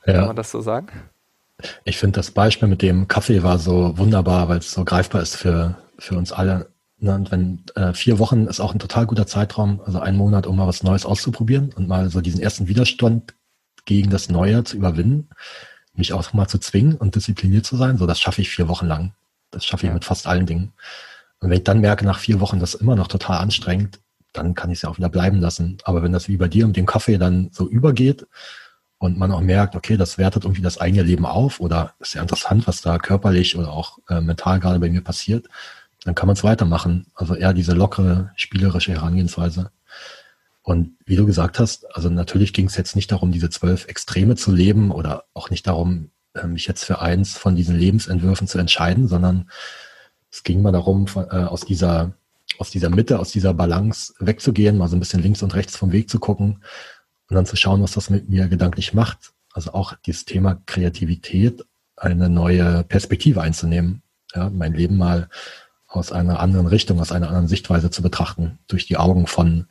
Ja. 0.06 0.14
Kann 0.14 0.28
man 0.28 0.36
das 0.36 0.52
so 0.52 0.62
sagen? 0.62 0.88
Ich 1.84 1.98
finde 1.98 2.20
das 2.20 2.32
Beispiel 2.32 2.70
mit 2.70 2.82
dem 2.82 3.10
Kaffee 3.10 3.44
war 3.44 3.60
so 3.60 3.98
wunderbar, 3.98 4.48
weil 4.48 4.60
es 4.60 4.72
so 4.72 4.86
greifbar 4.86 5.22
ist 5.22 5.36
für, 5.36 5.78
für 5.98 6.16
uns 6.16 6.32
alle. 6.32 6.70
Ne? 7.00 7.14
Und 7.14 7.32
wenn 7.32 7.66
äh, 7.76 7.94
vier 7.94 8.20
Wochen 8.20 8.48
ist 8.48 8.62
auch 8.62 8.72
ein 8.72 8.80
total 8.80 9.06
guter 9.06 9.28
Zeitraum, 9.28 9.82
also 9.86 10.00
ein 10.00 10.16
Monat, 10.16 10.48
um 10.48 10.56
mal 10.56 10.68
was 10.68 10.84
Neues 10.84 11.06
auszuprobieren 11.06 11.74
und 11.76 11.90
mal 11.90 12.10
so 12.10 12.22
diesen 12.22 12.40
ersten 12.40 12.70
Widerstand 12.70 13.34
gegen 13.84 14.10
das 14.10 14.30
Neue 14.30 14.64
zu 14.64 14.78
überwinden 14.78 15.28
mich 15.94 16.14
auch 16.14 16.34
mal 16.34 16.48
zu 16.48 16.60
zwingen 16.60 16.96
und 16.96 17.16
diszipliniert 17.16 17.66
zu 17.66 17.78
sein. 17.78 17.98
So, 17.98 18.06
das 18.06 18.20
schaffe 18.20 18.42
ich 18.42 18.50
vier 18.50 18.68
Wochen 18.68 18.88
lang. 18.88 19.14
Das 19.52 19.66
schaffe 19.66 19.86
ich 19.86 19.90
ja. 19.90 19.94
mit 19.94 20.06
fast 20.06 20.28
allen 20.28 20.46
Dingen. 20.46 20.74
Und 21.40 21.50
wenn 21.50 21.58
ich 21.58 21.64
dann 21.64 21.82
merke, 21.82 22.06
nach 22.06 22.20
vier 22.20 22.40
Wochen, 22.40 22.60
das 22.60 22.76
ist 22.76 22.82
immer 22.82 22.96
noch 22.96 23.08
total 23.08 23.40
anstrengend, 23.40 24.00
dann 24.34 24.54
kann 24.54 24.70
ich 24.70 24.80
es 24.80 24.82
ja 24.84 24.90
auch 24.90 24.98
wieder 24.98 25.10
bleiben 25.10 25.40
lassen. 25.40 25.78
Aber 25.84 26.04
wenn 26.04 26.12
das 26.12 26.28
wie 26.28 26.38
bei 26.38 26.48
dir 26.48 26.68
mit 26.68 26.78
dem 26.78 26.86
Kaffee 26.86 27.18
dann 27.18 27.50
so 27.52 27.68
übergeht 27.68 28.28
und 28.98 29.18
man 29.18 29.32
auch 29.32 29.42
merkt, 29.42 29.76
okay, 29.76 29.98
das 29.98 30.18
wertet 30.18 30.44
irgendwie 30.44 30.62
das 30.62 30.80
eigene 30.80 31.04
Leben 31.04 31.26
auf 31.26 31.60
oder 31.60 31.94
ist 32.00 32.14
ja 32.14 32.22
interessant, 32.22 32.68
was 32.68 32.82
da 32.82 32.98
körperlich 33.00 33.58
oder 33.58 33.72
auch 33.72 33.98
äh, 34.10 34.22
mental 34.22 34.60
gerade 34.60 34.80
bei 34.80 34.90
mir 34.90 35.02
passiert, 35.02 35.48
dann 36.04 36.16
kann 36.16 36.28
man 36.28 36.36
es 36.36 36.44
weitermachen. 36.44 37.08
Also 37.16 37.36
eher 37.36 37.54
diese 37.54 37.74
lockere, 37.74 38.32
spielerische 38.36 38.94
Herangehensweise. 38.94 39.72
Und 40.70 40.92
wie 41.04 41.16
du 41.16 41.26
gesagt 41.26 41.58
hast, 41.58 41.96
also 41.96 42.12
natürlich 42.12 42.54
ging 42.54 42.68
es 42.68 42.78
jetzt 42.78 42.96
nicht 42.96 43.12
darum, 43.12 43.32
diese 43.32 43.50
zwölf 43.50 43.88
Extreme 43.88 44.36
zu 44.36 44.52
leben 44.52 44.92
oder 44.92 45.24
auch 45.34 45.50
nicht 45.50 45.66
darum, 45.66 46.12
äh, 46.36 46.46
mich 46.46 46.68
jetzt 46.68 46.86
für 46.86 47.02
eins 47.02 47.36
von 47.36 47.56
diesen 47.56 47.76
Lebensentwürfen 47.76 48.48
zu 48.48 48.60
entscheiden, 48.60 49.08
sondern 49.08 49.50
es 50.32 50.44
ging 50.44 50.62
mal 50.62 50.72
darum, 50.72 51.08
äh, 51.16 51.38
aus 51.38 51.62
dieser 51.62 52.14
aus 52.60 52.70
dieser 52.70 52.92
Mitte, 52.92 53.18
aus 53.18 53.32
dieser 53.32 53.56
Balance 53.56 54.14
wegzugehen, 54.20 54.78
mal 54.78 54.88
so 54.88 54.96
ein 54.96 55.00
bisschen 55.00 55.24
links 55.24 55.42
und 55.42 55.56
rechts 55.56 55.76
vom 55.76 55.92
Weg 55.92 56.08
zu 56.08 56.20
gucken 56.20 56.64
und 57.30 57.36
dann 57.36 57.48
zu 57.48 57.56
schauen, 57.56 57.82
was 57.82 57.94
das 57.94 58.12
mit 58.12 58.30
mir 58.30 58.48
gedanklich 58.48 58.94
macht. 58.94 59.32
Also 59.52 59.74
auch 59.74 59.96
dieses 60.06 60.26
Thema 60.26 60.62
Kreativität, 60.68 61.66
eine 61.96 62.30
neue 62.30 62.84
Perspektive 62.84 63.42
einzunehmen, 63.42 64.04
ja, 64.36 64.52
mein 64.52 64.76
Leben 64.76 64.98
mal 64.98 65.30
aus 65.88 66.12
einer 66.12 66.40
anderen 66.40 66.68
Richtung, 66.68 67.00
aus 67.00 67.12
einer 67.12 67.30
anderen 67.30 67.48
Sichtweise 67.48 67.90
zu 67.90 68.04
betrachten, 68.04 68.60
durch 68.68 68.86
die 68.86 68.98
Augen 68.98 69.26
von 69.26 69.66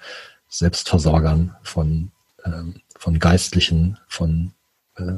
Selbstversorgern, 0.49 1.57
von, 1.63 2.11
ähm, 2.45 2.81
von 2.97 3.19
Geistlichen, 3.19 3.99
von 4.09 4.53
äh, 4.97 5.13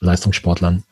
Leistungssportlern. 0.00 0.84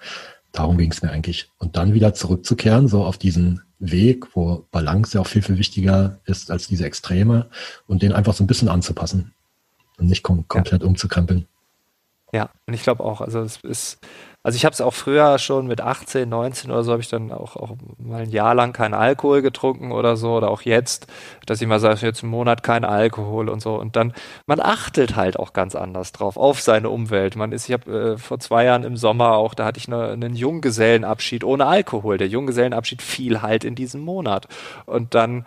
Darum 0.53 0.79
ging 0.79 0.91
es 0.91 1.03
mir 1.03 1.11
eigentlich. 1.11 1.51
Und 1.59 1.77
dann 1.77 1.95
wieder 1.95 2.15
zurückzukehren, 2.15 2.89
so 2.89 3.05
auf 3.05 3.19
diesen 3.19 3.63
Weg, 3.79 4.37
wo 4.37 4.67
Balance 4.71 5.17
ja 5.17 5.21
auch 5.21 5.27
viel, 5.27 5.43
viel 5.43 5.59
wichtiger 5.59 6.21
ist 6.25 6.51
als 6.51 6.69
diese 6.69 6.85
Extreme 6.85 7.49
und 7.87 8.03
den 8.03 8.13
einfach 8.13 8.35
so 8.35 8.45
ein 8.45 8.47
bisschen 8.47 8.69
anzupassen 8.69 9.33
und 9.99 10.07
nicht 10.07 10.23
kom 10.23 10.47
komplett 10.49 10.83
ja. 10.83 10.89
umzukrempeln. 10.89 11.47
Ja, 12.35 12.51
und 12.67 12.75
ich 12.75 12.83
glaube 12.83 13.05
auch, 13.05 13.21
also 13.21 13.41
es 13.41 13.59
ist 13.63 13.99
also 14.45 14.57
ich 14.57 14.65
habe 14.65 14.73
es 14.73 14.81
auch 14.81 14.93
früher 14.93 15.39
schon 15.39 15.69
mit 15.69 15.81
18, 15.81 16.29
19 16.29 16.73
oder 16.73 16.83
so, 16.83 16.91
habe 16.93 17.01
ich 17.03 17.09
dann 17.09 17.31
auch, 17.31 17.55
auch 17.55 17.77
mal 17.99 18.23
ein 18.23 18.31
Jahr 18.31 18.57
lang 18.57 18.73
keinen 18.73 18.95
Alkohol 18.95 19.41
getrunken 19.41 19.93
oder 19.93 20.17
so, 20.17 20.33
oder 20.37 20.51
auch 20.51 20.63
jetzt, 20.63 21.07
dass 21.47 21.61
ich 21.61 21.69
mal 21.69 21.79
sage, 21.79 22.05
jetzt 22.05 22.25
einen 22.25 22.33
Monat 22.33 22.65
kein 22.65 22.85
Alkohol 22.85 23.49
und 23.49 23.63
so. 23.63 23.77
Und 23.77 23.95
dann, 23.95 24.13
man 24.47 24.59
achtet 24.59 25.15
halt 25.15 25.39
auch 25.39 25.53
ganz 25.53 25.77
anders 25.77 26.11
drauf, 26.11 26.37
auf 26.37 26.61
seine 26.61 26.91
Umwelt. 26.91 27.37
Man 27.37 27.53
ist, 27.53 27.69
ich 27.69 27.73
habe 27.73 28.15
äh, 28.15 28.19
vor 28.19 28.41
zwei 28.41 28.65
Jahren 28.65 28.83
im 28.83 28.97
Sommer 28.97 29.37
auch, 29.37 29.55
da 29.55 29.65
hatte 29.65 29.79
ich 29.79 29.87
eine, 29.87 30.09
einen 30.09 30.35
Junggesellenabschied 30.35 31.45
ohne 31.45 31.67
Alkohol. 31.67 32.19
Der 32.19 32.27
Junggesellenabschied 32.29 33.01
fiel 33.01 33.43
halt 33.43 33.63
in 33.63 33.77
diesem 33.77 34.01
Monat. 34.01 34.49
Und 34.87 35.15
dann 35.15 35.47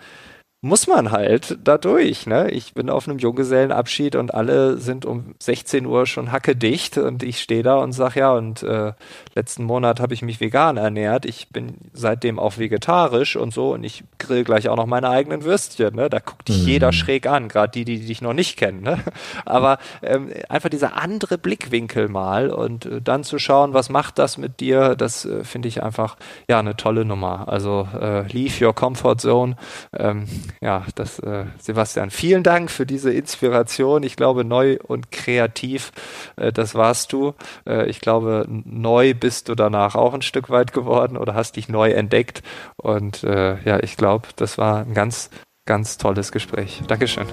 muss 0.65 0.87
man 0.87 1.11
halt 1.11 1.59
dadurch. 1.63 2.25
Ne? 2.25 2.49
Ich 2.49 2.73
bin 2.73 2.89
auf 2.89 3.07
einem 3.07 3.19
Junggesellenabschied 3.19 4.15
und 4.15 4.33
alle 4.33 4.77
sind 4.77 5.05
um 5.05 5.35
16 5.37 5.85
Uhr 5.85 6.07
schon 6.07 6.31
hackedicht 6.31 6.97
und 6.97 7.21
ich 7.21 7.39
stehe 7.39 7.61
da 7.61 7.75
und 7.75 7.91
sage, 7.91 8.21
ja, 8.21 8.33
und 8.33 8.63
äh, 8.63 8.93
letzten 9.35 9.63
Monat 9.63 9.99
habe 9.99 10.15
ich 10.15 10.23
mich 10.23 10.39
vegan 10.39 10.77
ernährt. 10.77 11.25
Ich 11.25 11.49
bin 11.49 11.75
seitdem 11.93 12.39
auch 12.39 12.57
vegetarisch 12.57 13.35
und 13.35 13.53
so 13.53 13.73
und 13.73 13.83
ich 13.83 14.03
grill 14.17 14.43
gleich 14.43 14.67
auch 14.67 14.75
noch 14.75 14.87
meine 14.87 15.09
eigenen 15.09 15.43
Würstchen. 15.43 15.95
Ne? 15.95 16.09
Da 16.09 16.17
guckt 16.17 16.47
dich 16.47 16.63
mhm. 16.63 16.67
jeder 16.67 16.91
schräg 16.93 17.27
an, 17.27 17.47
gerade 17.47 17.71
die, 17.71 17.85
die 17.85 17.99
dich 17.99 18.23
noch 18.23 18.33
nicht 18.33 18.57
kennen. 18.57 18.81
Ne? 18.81 18.97
Aber 19.45 19.77
ähm, 20.01 20.31
einfach 20.49 20.69
dieser 20.69 20.97
andere 20.97 21.37
Blickwinkel 21.37 22.07
mal 22.07 22.49
und 22.49 22.87
äh, 22.87 23.01
dann 23.01 23.23
zu 23.23 23.37
schauen, 23.37 23.75
was 23.75 23.89
macht 23.89 24.17
das 24.17 24.39
mit 24.39 24.59
dir, 24.59 24.95
das 24.95 25.25
äh, 25.25 25.43
finde 25.43 25.67
ich 25.67 25.83
einfach 25.83 26.17
ja 26.49 26.57
eine 26.57 26.75
tolle 26.75 27.05
Nummer. 27.05 27.47
Also 27.49 27.87
äh, 27.93 28.27
leave 28.31 28.65
your 28.65 28.73
comfort 28.73 29.17
zone. 29.19 29.57
Ähm, 29.93 30.25
ja, 30.61 30.85
das, 30.95 31.19
äh, 31.19 31.45
Sebastian, 31.59 32.09
vielen 32.09 32.43
Dank 32.43 32.71
für 32.71 32.85
diese 32.85 33.11
Inspiration. 33.11 34.03
Ich 34.03 34.15
glaube, 34.15 34.43
neu 34.43 34.77
und 34.83 35.11
kreativ, 35.11 35.91
äh, 36.35 36.51
das 36.51 36.75
warst 36.75 37.13
du. 37.13 37.33
Äh, 37.67 37.87
ich 37.89 38.01
glaube, 38.01 38.45
neu 38.47 39.13
bist 39.13 39.49
du 39.49 39.55
danach 39.55 39.95
auch 39.95 40.13
ein 40.13 40.21
Stück 40.21 40.49
weit 40.49 40.73
geworden 40.73 41.17
oder 41.17 41.33
hast 41.33 41.55
dich 41.55 41.69
neu 41.69 41.91
entdeckt. 41.91 42.43
Und 42.77 43.23
äh, 43.23 43.61
ja, 43.63 43.79
ich 43.81 43.97
glaube, 43.97 44.27
das 44.35 44.57
war 44.57 44.79
ein 44.79 44.93
ganz, 44.93 45.29
ganz 45.65 45.97
tolles 45.97 46.31
Gespräch. 46.31 46.81
Dankeschön. 46.87 47.27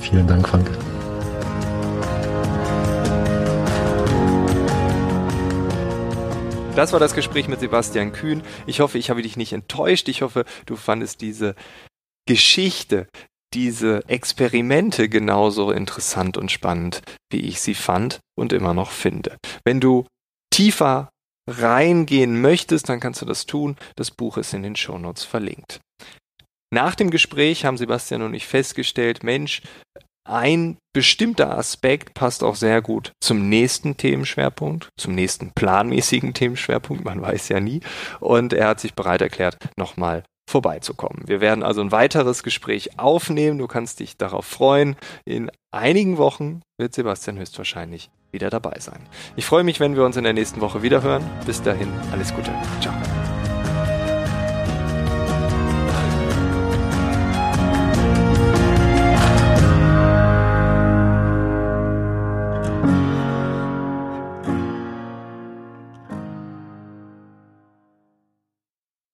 Vielen 0.00 0.26
Dank, 0.26 0.48
Frank. 0.48 0.70
Das 6.78 6.92
war 6.92 7.00
das 7.00 7.16
Gespräch 7.16 7.48
mit 7.48 7.58
Sebastian 7.58 8.12
Kühn. 8.12 8.40
Ich 8.64 8.78
hoffe, 8.78 8.98
ich 8.98 9.10
habe 9.10 9.20
dich 9.20 9.36
nicht 9.36 9.52
enttäuscht. 9.52 10.08
Ich 10.08 10.22
hoffe, 10.22 10.44
du 10.64 10.76
fandest 10.76 11.20
diese 11.22 11.56
Geschichte, 12.28 13.08
diese 13.54 14.06
Experimente 14.06 15.08
genauso 15.08 15.70
interessant 15.72 16.36
und 16.36 16.52
spannend, 16.52 17.00
wie 17.32 17.40
ich 17.40 17.62
sie 17.62 17.74
fand 17.74 18.20
und 18.38 18.52
immer 18.52 18.74
noch 18.74 18.90
finde. 18.90 19.38
Wenn 19.64 19.80
du 19.80 20.06
tiefer 20.52 21.08
reingehen 21.48 22.42
möchtest, 22.42 22.90
dann 22.90 23.00
kannst 23.00 23.22
du 23.22 23.24
das 23.24 23.46
tun. 23.46 23.76
Das 23.96 24.10
Buch 24.10 24.36
ist 24.36 24.52
in 24.52 24.62
den 24.62 24.76
Shownotes 24.76 25.24
verlinkt. 25.24 25.80
Nach 26.70 26.94
dem 26.94 27.10
Gespräch 27.10 27.64
haben 27.64 27.78
Sebastian 27.78 28.20
und 28.20 28.34
ich 28.34 28.46
festgestellt, 28.46 29.22
Mensch, 29.22 29.62
ein 30.28 30.76
bestimmter 30.94 31.56
Aspekt 31.56 32.12
passt 32.12 32.44
auch 32.44 32.56
sehr 32.56 32.82
gut 32.82 33.12
zum 33.22 33.48
nächsten 33.48 33.96
Themenschwerpunkt, 33.96 34.90
zum 35.00 35.14
nächsten 35.14 35.52
planmäßigen 35.54 36.34
Themenschwerpunkt, 36.34 37.06
man 37.06 37.22
weiß 37.22 37.48
ja 37.48 37.60
nie. 37.60 37.80
Und 38.20 38.52
er 38.52 38.68
hat 38.68 38.80
sich 38.80 38.92
bereit 38.92 39.22
erklärt, 39.22 39.56
nochmal 39.78 40.24
vorbeizukommen. 40.48 41.24
Wir 41.26 41.40
werden 41.40 41.62
also 41.62 41.80
ein 41.80 41.92
weiteres 41.92 42.42
Gespräch 42.42 42.98
aufnehmen. 42.98 43.58
Du 43.58 43.66
kannst 43.66 44.00
dich 44.00 44.16
darauf 44.16 44.46
freuen. 44.46 44.96
In 45.24 45.50
einigen 45.70 46.16
Wochen 46.16 46.62
wird 46.78 46.94
Sebastian 46.94 47.38
höchstwahrscheinlich 47.38 48.10
wieder 48.32 48.50
dabei 48.50 48.78
sein. 48.80 49.00
Ich 49.36 49.44
freue 49.44 49.64
mich, 49.64 49.78
wenn 49.78 49.94
wir 49.94 50.04
uns 50.04 50.16
in 50.16 50.24
der 50.24 50.32
nächsten 50.32 50.60
Woche 50.60 50.82
wiederhören. 50.82 51.22
Bis 51.46 51.62
dahin, 51.62 51.88
alles 52.12 52.34
Gute. 52.34 52.50
Ciao. 52.80 52.94